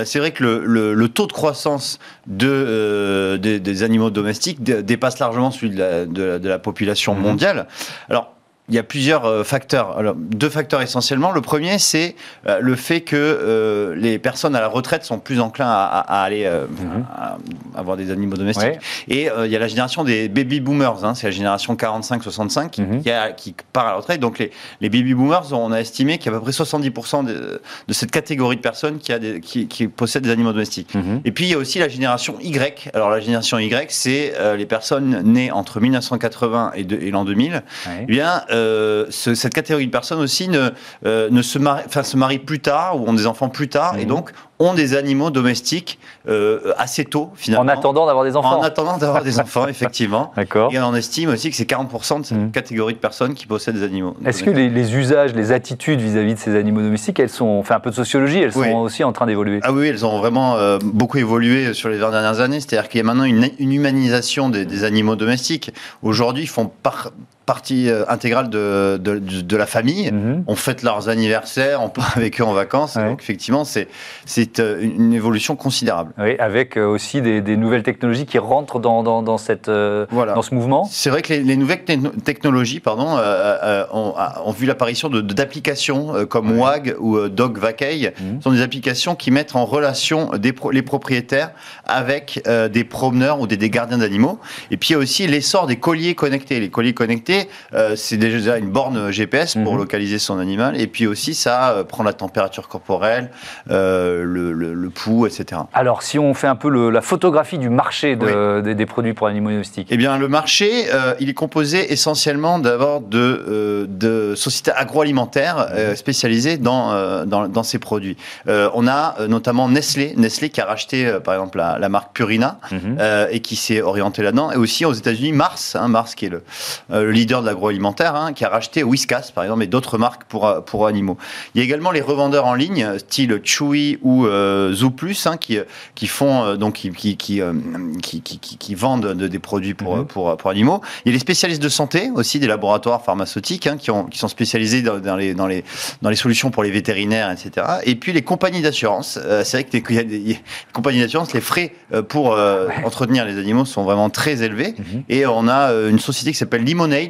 C'est 0.04 0.20
vrai 0.20 0.32
que 0.32 0.44
le, 0.44 0.66
le- 0.66 0.94
le 0.94 1.10
taux 1.10 1.28
de 1.28 1.32
croissance 1.34 2.00
de, 2.40 2.48
euh, 2.50 3.38
des, 3.38 3.60
des 3.60 3.84
animaux 3.84 4.10
domestiques 4.10 4.64
dé- 4.64 4.82
dépasse 4.84 5.20
largement 5.20 5.52
celui 5.52 5.72
de 5.76 5.80
la, 5.80 6.06
de 6.06 6.24
la- 6.24 6.40
de 6.40 6.50
la 6.50 6.60
population 6.60 7.14
Mhm. 7.16 7.22
mondiale. 7.22 7.68
Alors, 8.10 8.34
il 8.70 8.76
y 8.76 8.80
a 8.80 8.84
plusieurs 8.84 9.26
euh, 9.26 9.44
facteurs. 9.44 9.98
Alors, 9.98 10.16
deux 10.16 10.50
facteurs 10.50 10.82
essentiellement. 10.82 11.32
Le 11.32 11.42
premier, 11.42 11.80
c'est 11.80 12.16
euh, 12.48 12.60
le 12.62 12.76
fait 12.76 13.02
que 13.02 13.16
euh, 13.16 13.96
les 13.96 14.20
personnes 14.20 14.56
à 14.56 14.62
la 14.62 14.68
retraite 14.68 15.04
sont 15.04 15.20
plus 15.20 15.40
enclins 15.40 15.68
à, 15.70 15.84
à- 15.86 16.22
à 16.22 16.24
aller 16.24 16.46
euh, 16.46 16.66
Mhm. 16.70 17.06
à 17.16 17.38
avoir 17.76 17.98
des 17.98 18.12
animaux 18.12 18.38
domestiques. 18.38 18.64
Ouais. 18.64 18.80
Et 19.08 19.30
euh, 19.32 19.46
il 19.48 19.52
y 19.52 19.56
a 19.56 19.60
la 19.60 19.68
génération 19.68 20.04
des 20.04 20.30
baby 20.30 20.60
boomers, 20.60 21.04
hein, 21.04 21.16
c'est 21.16 21.28
la 21.28 21.32
génération 21.32 21.76
45-65 21.76 22.70
qui, 22.70 22.82
Mhm. 22.82 23.02
qui 23.02 23.12
a- 23.12 23.32
qui 23.32 23.56
part 23.74 23.88
à 23.88 23.92
la 23.92 23.96
retraite. 23.98 24.20
Donc 24.20 24.40
les, 24.40 24.52
les 24.82 24.90
baby 24.90 25.14
boomers, 25.14 25.52
on 25.54 25.72
a 25.72 25.80
estimé 25.80 26.18
qu'il 26.18 26.32
y 26.32 26.34
a 26.34 26.38
à 26.38 26.40
peu 26.40 26.44
près 26.44 26.52
70% 26.54 27.24
de, 27.24 27.62
de 27.88 27.94
cette 27.94 28.12
catégorie 28.12 28.56
de 28.56 28.62
personnes 28.62 29.00
qui, 29.00 29.12
a 29.12 29.20
des, 29.20 29.40
qui, 29.42 29.68
qui 29.68 29.88
possèdent 29.88 30.24
des 30.24 30.32
animaux 30.32 30.52
domestiques. 30.54 30.94
Mhm. 30.96 31.22
Et 31.26 31.32
puis 31.32 31.46
il 31.46 31.52
y 31.52 31.54
a 31.54 31.58
aussi 31.58 31.80
la 31.80 31.88
génération 31.90 32.36
Y. 32.42 32.90
Alors 32.94 33.10
la 33.10 33.20
génération 33.20 33.58
Y, 33.60 33.92
c'est 33.92 34.34
les 34.58 34.66
personnes 34.66 35.22
nées 35.24 35.52
entre 35.52 35.80
1980 35.80 36.72
et, 36.76 36.84
de- 36.84 36.96
et 36.98 37.12
l'an 37.12 37.26
2000. 37.26 37.54
Ouais. 37.54 37.62
Eh 38.04 38.06
bien, 38.06 38.42
euh, 38.60 39.06
ce- 39.10 39.36
cette 39.36 39.54
catégorie 39.54 39.86
de 39.88 39.92
personnes 39.92 40.20
aussi 40.20 40.48
ne, 40.48 40.70
euh, 41.06 41.30
ne 41.32 41.42
se, 41.42 41.58
marient, 41.60 41.84
se 42.04 42.18
marient 42.18 42.40
plus 42.40 42.60
tard 42.60 43.00
ou 43.00 43.08
ont 43.08 43.14
des 43.14 43.26
enfants 43.28 43.50
plus 43.50 43.70
tard 43.70 43.96
et 43.98 44.02
Mhm. 44.04 44.08
donc 44.10 44.32
ont 44.62 44.74
des 44.74 44.94
animaux 44.96 45.30
domestiques 45.32 46.00
euh, 46.28 46.74
assez 46.78 47.06
tôt 47.06 47.32
finalement. 47.36 47.64
En 47.64 47.68
attendant 47.70 48.06
d'avoir 48.06 48.26
des 48.26 48.36
enfants. 48.36 48.60
En 48.60 48.62
attendant 48.62 48.98
d'avoir 48.98 49.24
des 49.24 49.40
enfants, 49.40 49.68
effectivement. 49.76 50.34
D'accord. 50.36 50.70
Et 50.74 50.80
on 50.80 50.94
estime 50.94 51.30
aussi 51.30 51.50
que 51.50 51.56
c'est 51.56 51.64
40% 51.70 52.20
de 52.20 52.26
cette 52.26 52.38
Mhm. 52.38 52.52
catégorie 52.52 52.94
de 52.94 53.00
personnes 53.00 53.34
qui 53.36 53.46
possèdent 53.48 53.76
des 53.76 53.84
animaux. 53.84 54.16
Est-ce 54.26 54.44
que 54.44 54.50
les, 54.50 54.70
les 54.70 54.96
usages, 54.96 55.34
les 55.34 55.54
attitudes 55.54 56.02
vis-à-vis 56.02 56.34
de 56.34 56.40
ces 56.40 56.56
animaux 56.58 56.82
domestiques, 56.82 57.20
elles 57.20 57.30
sont, 57.30 57.46
on 57.46 57.64
fait 57.64 57.74
un 57.74 57.80
peu 57.80 57.90
de 57.90 57.96
sociologie, 57.96 58.40
elles 58.40 58.52
sont 58.52 58.60
Oui. 58.60 58.74
aussi 58.74 59.04
en 59.06 59.14
train 59.14 59.26
d'évoluer 59.28 59.60
Ah 59.64 59.72
oui, 59.72 59.88
elles 59.88 60.06
ont 60.06 60.18
vraiment 60.20 60.58
euh, 60.58 60.78
beaucoup 60.84 61.18
évolué 61.18 61.74
sur 61.74 61.88
les 61.88 61.98
20 61.98 62.12
dernières 62.12 62.42
années. 62.42 62.60
C'est-à-dire 62.60 62.90
qu'il 62.90 62.98
y 62.98 63.02
a 63.02 63.06
maintenant 63.06 63.24
une, 63.24 63.50
une 63.60 63.72
humanisation 63.72 64.50
des, 64.50 64.66
des 64.66 64.84
animaux 64.84 65.16
domestiques. 65.16 65.72
Aujourd'hui, 66.04 66.44
ils 66.44 66.48
font 66.48 66.66
par- 66.84 67.12
partie 67.54 67.90
euh, 67.90 68.04
intégrale 68.08 68.48
de, 68.52 68.98
de, 69.02 69.18
de 69.18 69.58
la 69.58 69.66
famille. 69.66 70.12
Mhm. 70.12 70.44
On 70.46 70.56
fête 70.56 70.84
leurs 70.84 71.10
anniversaires, 71.10 71.82
on 71.82 71.90
part 71.90 72.14
avec 72.16 72.40
eux 72.40 72.44
en 72.44 72.54
vacances. 72.54 72.96
Ouais. 72.96 73.08
Donc 73.10 73.22
effectivement, 73.24 73.64
c'est 73.66 73.88
c'est 74.26 74.60
euh, 74.60 74.80
une 74.82 75.14
évolution 75.14 75.56
considérable. 75.56 76.12
Oui, 76.20 76.36
avec 76.38 76.78
euh, 76.78 76.86
aussi 76.86 77.22
des, 77.24 77.42
des 77.42 77.58
nouvelles 77.58 77.82
technologies 77.82 78.28
qui 78.28 78.38
rentrent 78.38 78.80
dans, 78.80 79.02
dans, 79.02 79.24
dans 79.24 79.40
cette, 79.40 79.68
Voilà. 80.12 80.34
dans 80.34 80.44
ce 80.44 80.54
mouvement. 80.54 80.88
C'est 80.92 81.10
vrai 81.10 81.24
que 81.24 81.34
les, 81.34 81.42
les 81.44 81.56
nouvelles 81.58 81.84
techno- 81.86 82.12
technologies 82.24 82.80
pardon, 82.82 83.18
euh, 83.18 83.22
euh, 83.64 83.86
ont, 83.94 84.14
ont 84.46 84.52
vu 84.52 84.68
l'apparition 84.68 85.10
de- 85.10 85.22
d'applications 85.22 86.26
comme 86.28 86.56
WAG 86.60 86.96
ou 87.00 87.28
Dog 87.30 87.58
Vacay. 87.58 88.14
Ce 88.18 88.44
sont 88.44 88.52
des 88.52 88.62
applications 88.62 89.16
qui 89.16 89.32
mettent 89.32 89.56
en 89.56 89.66
relation 89.66 90.30
des 90.38 90.54
pro- 90.54 90.70
les 90.72 90.84
propriétaires 90.84 91.50
avec 91.86 92.42
euh, 92.48 92.68
des 92.70 92.84
promeneurs 92.84 93.40
ou 93.40 93.48
des, 93.48 93.58
des 93.58 93.70
gardiens 93.72 93.98
d'animaux. 93.98 94.38
Et 94.70 94.78
puis 94.78 94.90
il 94.90 94.94
y 94.94 94.96
a 94.96 95.00
aussi 95.00 95.26
l'essor 95.26 95.66
des 95.66 95.78
colliers 95.78 96.14
connectés. 96.14 96.60
Les 96.60 96.70
colliers 96.70 96.94
connectés, 96.94 97.39
euh, 97.74 97.96
c'est 97.96 98.18
déjà 98.18 98.58
une 98.58 98.70
borne 98.70 99.12
GPS 99.12 99.56
pour 99.64 99.74
Mhm. 99.74 99.80
localiser 99.80 100.20
son 100.20 100.40
animal. 100.40 100.80
Et 100.80 100.88
puis 100.88 101.08
aussi, 101.08 101.34
ça 101.34 101.72
euh, 101.72 101.84
prend 101.84 102.04
la 102.04 102.14
température 102.14 102.68
corporelle, 102.68 103.30
euh, 103.70 104.24
le, 104.24 104.52
le- 104.52 104.74
le 104.74 104.90
pouls, 104.90 105.26
etc. 105.28 105.62
Alors, 105.74 106.04
si 106.04 106.18
on 106.20 106.34
fait 106.34 106.48
un 106.48 106.56
peu 106.56 106.70
le- 106.70 106.90
la 106.90 107.02
photographie 107.02 107.58
du 107.58 107.70
marché 107.70 108.16
de- 108.16 108.62
des, 108.62 108.76
des 108.76 108.86
produits 108.86 109.14
pour 109.14 109.28
animaux 109.28 109.50
domestiques. 109.52 109.88
Eh 109.92 109.98
bien, 109.98 110.18
le 110.18 110.28
marché, 110.28 110.86
euh, 110.94 111.14
il 111.20 111.30
est 111.30 111.34
composé 111.34 111.92
essentiellement 111.94 112.60
d'abord 112.60 113.02
de, 113.02 113.18
euh, 113.20 113.86
de 113.88 114.34
sociétés 114.36 114.72
agroalimentaires 114.72 115.68
euh, 115.72 115.96
spécialisées 115.96 116.58
dans, 116.58 116.92
euh, 116.92 117.26
dans, 117.26 117.48
dans 117.48 117.64
ces 117.64 117.80
produits. 117.80 118.18
Euh, 118.48 118.70
on 118.74 118.88
a 118.88 119.16
euh, 119.20 119.28
notamment 119.28 119.70
Nestlé, 119.70 120.14
Nestlé 120.18 120.50
qui 120.50 120.62
a 120.62 120.66
racheté 120.66 121.06
euh, 121.06 121.20
par 121.20 121.34
exemple 121.34 121.58
la, 121.58 121.78
la 121.80 121.90
marque 121.90 122.14
Purina 122.14 122.58
Mhm. 122.72 122.98
euh, 123.00 123.28
et 123.32 123.40
qui 123.40 123.56
s'est 123.56 123.82
orienté 123.82 124.22
là-dedans. 124.24 124.52
Et 124.52 124.58
aussi 124.58 124.86
aux 124.86 124.94
États-Unis, 124.94 125.32
Mars, 125.34 125.76
hein, 125.80 125.88
Mars 125.88 126.16
qui 126.16 126.26
est 126.26 126.30
le, 126.30 126.44
euh, 126.92 127.04
le 127.04 127.12
leader 127.20 127.42
de 127.42 127.46
l'agroalimentaire, 127.48 128.16
hein, 128.16 128.34
qui 128.34 128.46
a 128.46 128.50
racheté 128.50 128.84
Whiskas 128.84 129.32
par 129.34 129.44
exemple 129.44 129.64
et 129.64 129.68
d'autres 129.68 129.98
marques 129.98 130.24
pour, 130.26 130.64
pour 130.66 130.88
animaux. 130.88 131.18
Il 131.54 131.60
y 131.60 131.62
a 131.62 131.66
également 131.66 131.92
les 131.92 132.02
revendeurs 132.02 132.46
en 132.46 132.54
ligne, 132.56 132.98
style 132.98 133.40
Chewy 133.44 134.00
ou 134.02 134.26
euh, 134.26 134.74
Zooplus, 134.74 135.18
hein, 135.26 135.38
qui, 135.38 135.58
qui 135.96 136.08
font 136.08 136.44
euh, 136.44 136.56
donc 136.56 136.76
qui, 136.76 136.92
qui, 136.92 137.18
qui, 137.18 137.42
euh, 137.42 137.54
qui, 138.02 138.22
qui- 138.22 138.40
qui- 138.40 138.58
qui 138.58 138.76
vendent 138.76 139.14
de- 139.14 139.28
des 139.28 139.40
produits 139.40 139.74
pour, 139.74 139.98
Mhm. 139.98 140.06
pour, 140.06 140.38
pour 140.38 140.50
animaux. 140.50 140.82
Il 141.06 141.10
y 141.10 141.12
a 141.12 141.14
les 141.14 141.20
spécialistes 141.20 141.62
de 141.62 141.70
santé 141.70 142.10
aussi, 142.16 142.40
des 142.40 142.48
laboratoires 142.48 143.04
pharmaceutiques 143.04 143.68
hein, 143.68 143.78
qui, 143.78 143.92
ont, 143.92 144.06
qui 144.06 144.18
sont 144.18 144.28
spécialisés 144.28 144.82
dans, 144.82 145.00
dans 145.00 145.16
les, 145.16 145.34
dans, 145.34 145.48
les, 145.48 145.64
dans 146.02 146.10
les 146.10 146.16
solutions 146.16 146.52
pour 146.52 146.64
les 146.64 146.72
vétérinaires, 146.72 147.32
etc. 147.32 147.66
Et 147.84 147.96
puis 147.96 148.14
les 148.14 148.22
compagnies 148.22 148.62
d'assurance. 148.62 149.20
Euh, 149.22 149.44
c'est 149.44 149.58
vrai 149.70 149.82
que 149.82 149.94
les, 150.02 150.40
compagnies 150.74 151.00
d'assurance, 151.02 151.34
les 151.34 151.42
frais 151.42 151.74
pour 152.08 152.38
entretenir 152.86 153.26
les 153.26 153.38
animaux 153.38 153.66
sont 153.66 153.84
vraiment 153.84 154.10
très 154.10 154.42
élevés. 154.44 154.76
Mhm. 154.78 155.04
Et 155.10 155.26
on 155.26 155.48
a 155.48 155.72
une 155.90 156.00
société 156.00 156.32
qui 156.32 156.38
s'appelle 156.38 156.64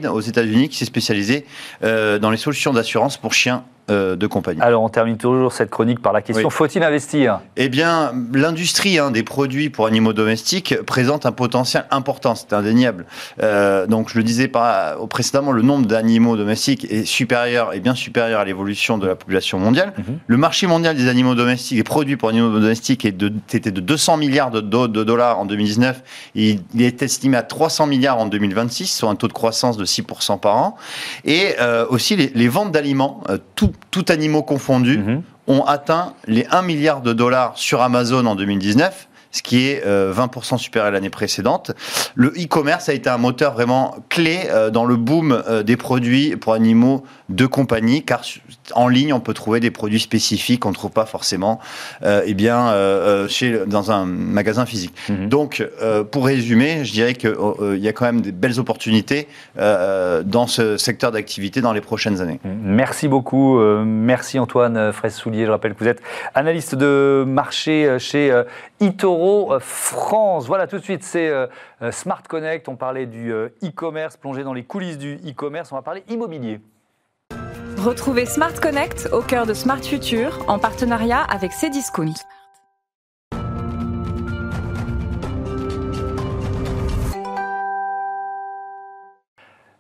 Aux 0.07 0.21
États-Unis 0.21 0.69
qui 0.69 0.77
s'est 0.77 0.85
spécialisée 0.85 1.45
euh, 1.83 2.19
dans 2.19 2.31
les 2.31 2.37
solutions 2.37 2.73
d'assurance 2.73 3.17
pour 3.17 3.33
chiens 3.33 3.63
euh, 3.89 4.15
de 4.15 4.27
compagnie. 4.27 4.61
Alors, 4.61 4.83
on 4.83 4.89
termine 4.89 5.17
toujours 5.17 5.53
cette 5.53 5.69
chronique 5.69 6.01
par 6.01 6.13
la 6.13 6.21
question 6.21 6.47
Oui. 6.47 6.53
faut-il 6.53 6.83
investir? 6.83 7.39
Eh 7.57 7.69
bien, 7.69 8.11
l'industrie 8.33 8.97
hein, 8.99 9.11
des 9.11 9.23
produits 9.23 9.69
pour 9.69 9.85
animaux 9.87 10.13
domestiques 10.13 10.75
présente 10.85 11.25
un 11.25 11.31
potentiel 11.31 11.85
important, 11.91 12.35
c'est 12.35 12.53
indéniable. 12.53 13.05
Euh, 13.41 13.87
donc, 13.87 14.09
je 14.09 14.17
le 14.17 14.23
disais 14.23 14.47
par, 14.47 14.97
précédemment, 15.07 15.51
le 15.51 15.61
nombre 15.61 15.85
d'animaux 15.85 16.37
domestiques 16.37 16.85
est 16.91 17.05
supérieur, 17.05 17.73
est 17.73 17.79
bien 17.79 17.95
supérieur 17.95 18.39
à 18.39 18.45
l'évolution 18.45 18.97
de 18.97 19.07
la 19.07 19.15
population 19.15 19.59
mondiale. 19.59 19.93
Mhm. 19.97 20.19
Le 20.27 20.37
marché 20.37 20.67
mondial 20.67 20.95
des 20.95 21.07
animaux 21.07 21.35
domestiques, 21.35 21.77
des 21.77 21.83
produits 21.83 22.17
pour 22.17 22.29
animaux 22.29 22.49
domestiques, 22.59 23.05
est 23.05 23.11
de- 23.11 23.31
était 23.53 23.71
de 23.71 23.81
200 23.81 24.17
milliards 24.17 24.51
de, 24.51 24.61
do- 24.61 24.87
de 24.87 25.03
dollars 25.03 25.39
en 25.39 25.45
2019 25.45 26.01
et 26.35 26.59
il 26.73 26.81
est 26.81 27.01
estimé 27.01 27.37
à 27.37 27.43
300 27.43 27.87
milliards 27.87 28.17
en 28.19 28.25
2026, 28.25 28.87
soit 28.87 29.09
un 29.09 29.15
taux 29.15 29.27
de 29.27 29.33
croissance 29.33 29.77
de 29.77 29.85
6% 29.85 30.39
par 30.39 30.55
an. 30.57 30.77
Et 31.25 31.55
euh, 31.59 31.85
aussi, 31.89 32.15
les, 32.15 32.31
les 32.35 32.47
ventes 32.47 32.71
d'aliments, 32.71 33.21
tout, 33.55 33.71
tout 33.91 34.05
animaux 34.09 34.43
confondus, 34.43 34.97
Mhm. 34.99 35.21
ont 35.47 35.63
atteint 35.63 36.13
les 36.27 36.45
1 36.51 36.61
milliard 36.61 37.01
de 37.01 37.13
dollars 37.13 37.53
sur 37.57 37.81
Amazon 37.81 38.25
en 38.25 38.35
2019 38.35 39.07
ce 39.31 39.43
qui 39.43 39.67
est 39.67 39.83
euh, 39.85 40.11
20% 40.11 40.57
supérieur 40.57 40.87
à 40.87 40.91
l'année 40.91 41.11
précédente. 41.11 41.71
Le 42.15 42.29
e-commerce 42.29 42.89
a 42.89 42.93
été 42.93 43.11
un 43.11 43.19
moteur 43.19 43.53
vraiment 43.53 43.95
clé 44.09 44.39
euh, 44.49 44.71
dans 44.71 44.85
le 44.85 44.95
boom 44.95 45.31
euh, 45.47 45.61
des 45.61 45.77
produits 45.77 46.35
pour 46.35 46.53
animaux 46.53 47.03
de 47.29 47.45
compagnie, 47.45 48.03
car 48.03 48.23
en 48.75 48.87
ligne, 48.87 49.13
on 49.13 49.19
peut 49.19 49.33
trouver 49.33 49.59
des 49.59 49.71
produits 49.71 49.99
spécifiques 49.99 50.61
qu'on 50.61 50.69
ne 50.69 50.75
trouve 50.75 50.91
pas 50.91 51.05
forcément 51.05 51.59
euh, 52.03 52.21
eh 52.25 52.33
bien, 52.33 52.69
euh, 52.69 53.25
euh, 53.25 53.27
chez, 53.27 53.65
dans 53.65 53.91
un 53.91 54.05
magasin 54.05 54.65
physique. 54.65 54.93
Mhm. 55.09 55.29
Donc, 55.29 55.67
euh, 55.81 56.03
pour 56.03 56.25
résumer, 56.25 56.85
je 56.85 56.91
dirais 56.91 57.13
qu'il 57.13 57.35
y 57.77 57.87
a 57.87 57.93
quand 57.93 58.05
même 58.05 58.21
des 58.21 58.31
belles 58.31 58.59
opportunités 58.59 59.27
dans 59.55 60.47
ce 60.47 60.77
secteur 60.77 61.11
d'activité 61.11 61.61
dans 61.61 61.73
les 61.73 61.81
prochaines 61.81 62.21
années. 62.21 62.39
Merci 62.43 63.07
beaucoup. 63.07 63.59
merci 63.59 64.39
Antoine 64.39 64.91
Fraisse-Soulier. 64.91 65.45
Je 65.45 65.51
rappelle 65.51 65.73
que 65.73 65.83
vous 65.83 65.89
êtes 65.89 66.01
analyste 66.35 66.75
de 66.75 67.23
marché 67.27 67.97
chez 67.99 68.43
eToro 68.79 69.53
euh, 69.53 69.59
France. 69.59 70.47
Voilà, 70.47 70.67
tout 70.67 70.77
de 70.77 70.83
suite, 70.83 71.03
c'est 71.03 71.31
Smart 71.91 72.23
Connect. 72.27 72.67
On 72.67 72.75
parlait 72.75 73.05
du 73.05 73.31
e-commerce, 73.31 74.17
plongé 74.17 74.43
dans 74.43 74.53
les 74.53 74.63
coulisses 74.63 74.97
du 74.97 75.15
e-commerce. 75.27 75.71
On 75.71 75.75
va 75.75 75.81
parler 75.81 76.03
immobilier. 76.09 76.59
Retrouvez 77.79 78.25
Smart 78.25 78.53
Connect 78.59 79.07
au 79.13 79.21
cœur 79.21 79.45
de 79.45 79.53
Smart 79.53 79.81
Future 79.81 80.43
en 80.49 80.59
partenariat 80.59 81.21
avec 81.21 81.53
Cdiscount. 81.53 82.13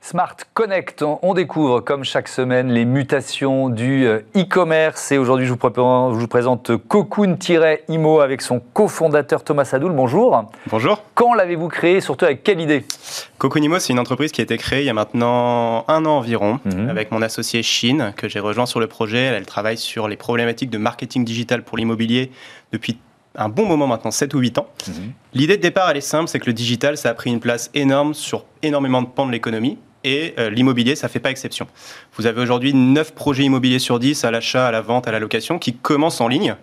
Smart 0.01 0.37
Connect, 0.53 1.03
on 1.21 1.33
découvre 1.33 1.81
comme 1.81 2.05
chaque 2.05 2.29
semaine 2.29 2.71
les 2.71 2.85
mutations 2.85 3.67
du 3.69 4.07
euh, 4.07 4.21
e-commerce 4.35 5.11
et 5.11 5.17
aujourd'hui 5.17 5.45
je 5.45 5.51
vous, 5.51 6.27
présente 6.27 6.71
Cocoon-Imo 6.87 8.21
avec 8.21 8.41
son 8.41 8.61
cofondateur 8.73 9.43
Thomas 9.43 9.65
Sadoul. 9.65 9.91
Bonjour. 9.91 10.45
Bonjour. 10.67 11.03
Quand 11.15 11.33
l'avez-vous 11.33 11.67
créé 11.67 11.99
Surtout 11.99 12.23
avec 12.25 12.43
quelle 12.43 12.61
idée? 12.61 12.85
Coconimo, 13.37 13.77
c'est 13.77 13.91
une 13.91 13.99
entreprise 13.99 14.31
qui 14.31 14.39
a 14.39 14.45
été 14.45 14.57
créée 14.57 14.79
il 14.79 14.85
y 14.85 14.89
a 14.89 14.93
maintenant 14.93 15.83
un 15.89 16.05
an 16.05 16.17
environ, 16.17 16.59
Mhm. 16.63 16.89
avec 16.89 17.11
mon 17.11 17.21
associé 17.21 17.61
Chine, 17.61 18.13
que 18.15 18.29
j'ai 18.29 18.39
rejoint 18.39 18.65
sur 18.65 18.79
le 18.79 18.87
projet. 18.87 19.19
Elle, 19.19 19.35
elle 19.35 19.45
travaille 19.45 19.77
sur 19.77 20.07
les 20.07 20.15
problématiques 20.17 20.69
de 20.69 20.77
marketing 20.77 21.25
digital 21.25 21.61
pour 21.63 21.77
l'immobilier 21.77 22.31
depuis 22.71 22.97
un 23.35 23.49
bon 23.49 23.65
moment 23.65 23.85
maintenant, 23.85 24.11
7 24.11 24.33
ou 24.33 24.39
8 24.39 24.57
ans. 24.59 24.67
Mhm. 24.87 24.93
L'idée 25.33 25.57
de 25.57 25.61
départ, 25.61 25.89
elle 25.91 25.97
est 25.97 26.01
simple, 26.01 26.29
c'est 26.29 26.39
que 26.39 26.47
le 26.47 26.53
digital, 26.53 26.97
ça 26.97 27.09
a 27.09 27.13
pris 27.13 27.29
une 27.29 27.39
place 27.41 27.69
énorme 27.75 28.13
sur 28.13 28.45
énormément 28.63 29.01
de 29.01 29.07
pans 29.07 29.25
de 29.27 29.31
l'économie. 29.31 29.77
Et 30.03 30.33
euh, 30.39 30.49
l'immobilier, 30.49 30.95
ça 30.95 31.07
fait 31.09 31.19
pas 31.19 31.29
exception. 31.31 31.67
Vous 32.17 32.25
avez 32.25 32.41
aujourd'hui 32.41 32.73
9 32.73 33.13
projets 33.13 33.43
immobiliers 33.43 33.79
sur 33.79 33.99
10 33.99 34.23
à 34.23 34.31
l'achat, 34.31 34.67
à 34.67 34.71
la 34.71 34.81
vente, 34.81 35.07
à 35.07 35.11
la 35.11 35.19
location 35.19 35.59
qui 35.59 35.73
commencent 35.75 36.21
en 36.21 36.27
ligne. 36.27 36.55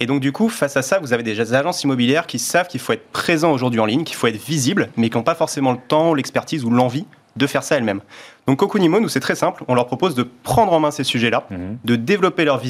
Et 0.00 0.06
donc 0.06 0.20
du 0.20 0.30
coup, 0.30 0.48
face 0.48 0.76
à 0.76 0.82
ça, 0.82 1.00
vous 1.00 1.12
avez 1.12 1.24
des 1.24 1.54
agences 1.54 1.82
immobilières 1.82 2.26
qui 2.26 2.38
savent 2.38 2.68
qu'il 2.68 2.78
faut 2.78 2.92
être 2.92 3.08
présent 3.10 3.50
aujourd'hui 3.50 3.80
en 3.80 3.86
ligne, 3.86 4.04
qu'il 4.04 4.14
faut 4.16 4.28
être 4.28 4.40
visible, 4.40 4.90
mais 4.96 5.10
qui 5.10 5.16
n'ont 5.16 5.24
pas 5.24 5.34
forcément 5.34 5.72
le 5.72 5.78
temps, 5.88 6.14
l'expertise 6.14 6.64
ou 6.64 6.70
l'envie 6.70 7.04
de 7.34 7.46
faire 7.46 7.62
ça 7.62 7.76
elles-mêmes. 7.76 8.00
Donc 8.46 8.58
Cocoonimo, 8.58 8.98
nous 9.00 9.08
c'est 9.08 9.20
très 9.20 9.34
simple, 9.36 9.62
on 9.68 9.74
leur 9.74 9.86
propose 9.86 10.14
de 10.16 10.22
prendre 10.42 10.72
en 10.72 10.80
main 10.80 10.90
ces 10.90 11.04
sujets-là, 11.04 11.46
Mhm. 11.50 11.78
de 11.84 11.96
développer 11.96 12.44
leur, 12.44 12.60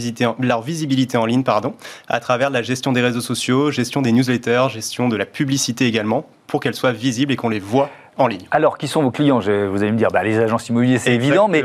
leur 0.41 0.63
visibilité 0.63 1.17
en 1.17 1.25
ligne 1.27 1.43
pardon, 1.43 1.75
à 2.07 2.21
travers 2.21 2.51
la 2.51 2.61
gestion 2.63 2.93
des 2.93 3.01
réseaux 3.01 3.21
sociaux, 3.23 3.71
gestion 3.71 4.03
des 4.03 4.13
newsletters, 4.13 4.67
gestion 4.71 5.09
de 5.09 5.17
la 5.17 5.25
publicité 5.27 5.87
également, 5.87 6.27
pour 6.47 6.61
qu'elles 6.61 6.75
soient 6.75 6.93
visibles 6.93 7.33
et 7.33 7.37
qu'on 7.37 7.49
les 7.49 7.61
voit 7.61 7.91
en 8.19 8.27
ligne. 8.27 8.47
Alors, 8.51 8.77
qui 8.79 8.89
sont 8.89 9.03
vos 9.03 9.11
clients? 9.11 9.41
Je- 9.41 9.67
Vous 9.67 9.83
allez 9.83 9.93
me 9.93 9.97
dire, 9.99 10.09
bah, 10.13 10.23
les 10.23 10.39
agences 10.39 10.69
immobilières, 10.69 11.01
c'est 11.01 11.15
évident, 11.15 11.49
mais, 11.49 11.63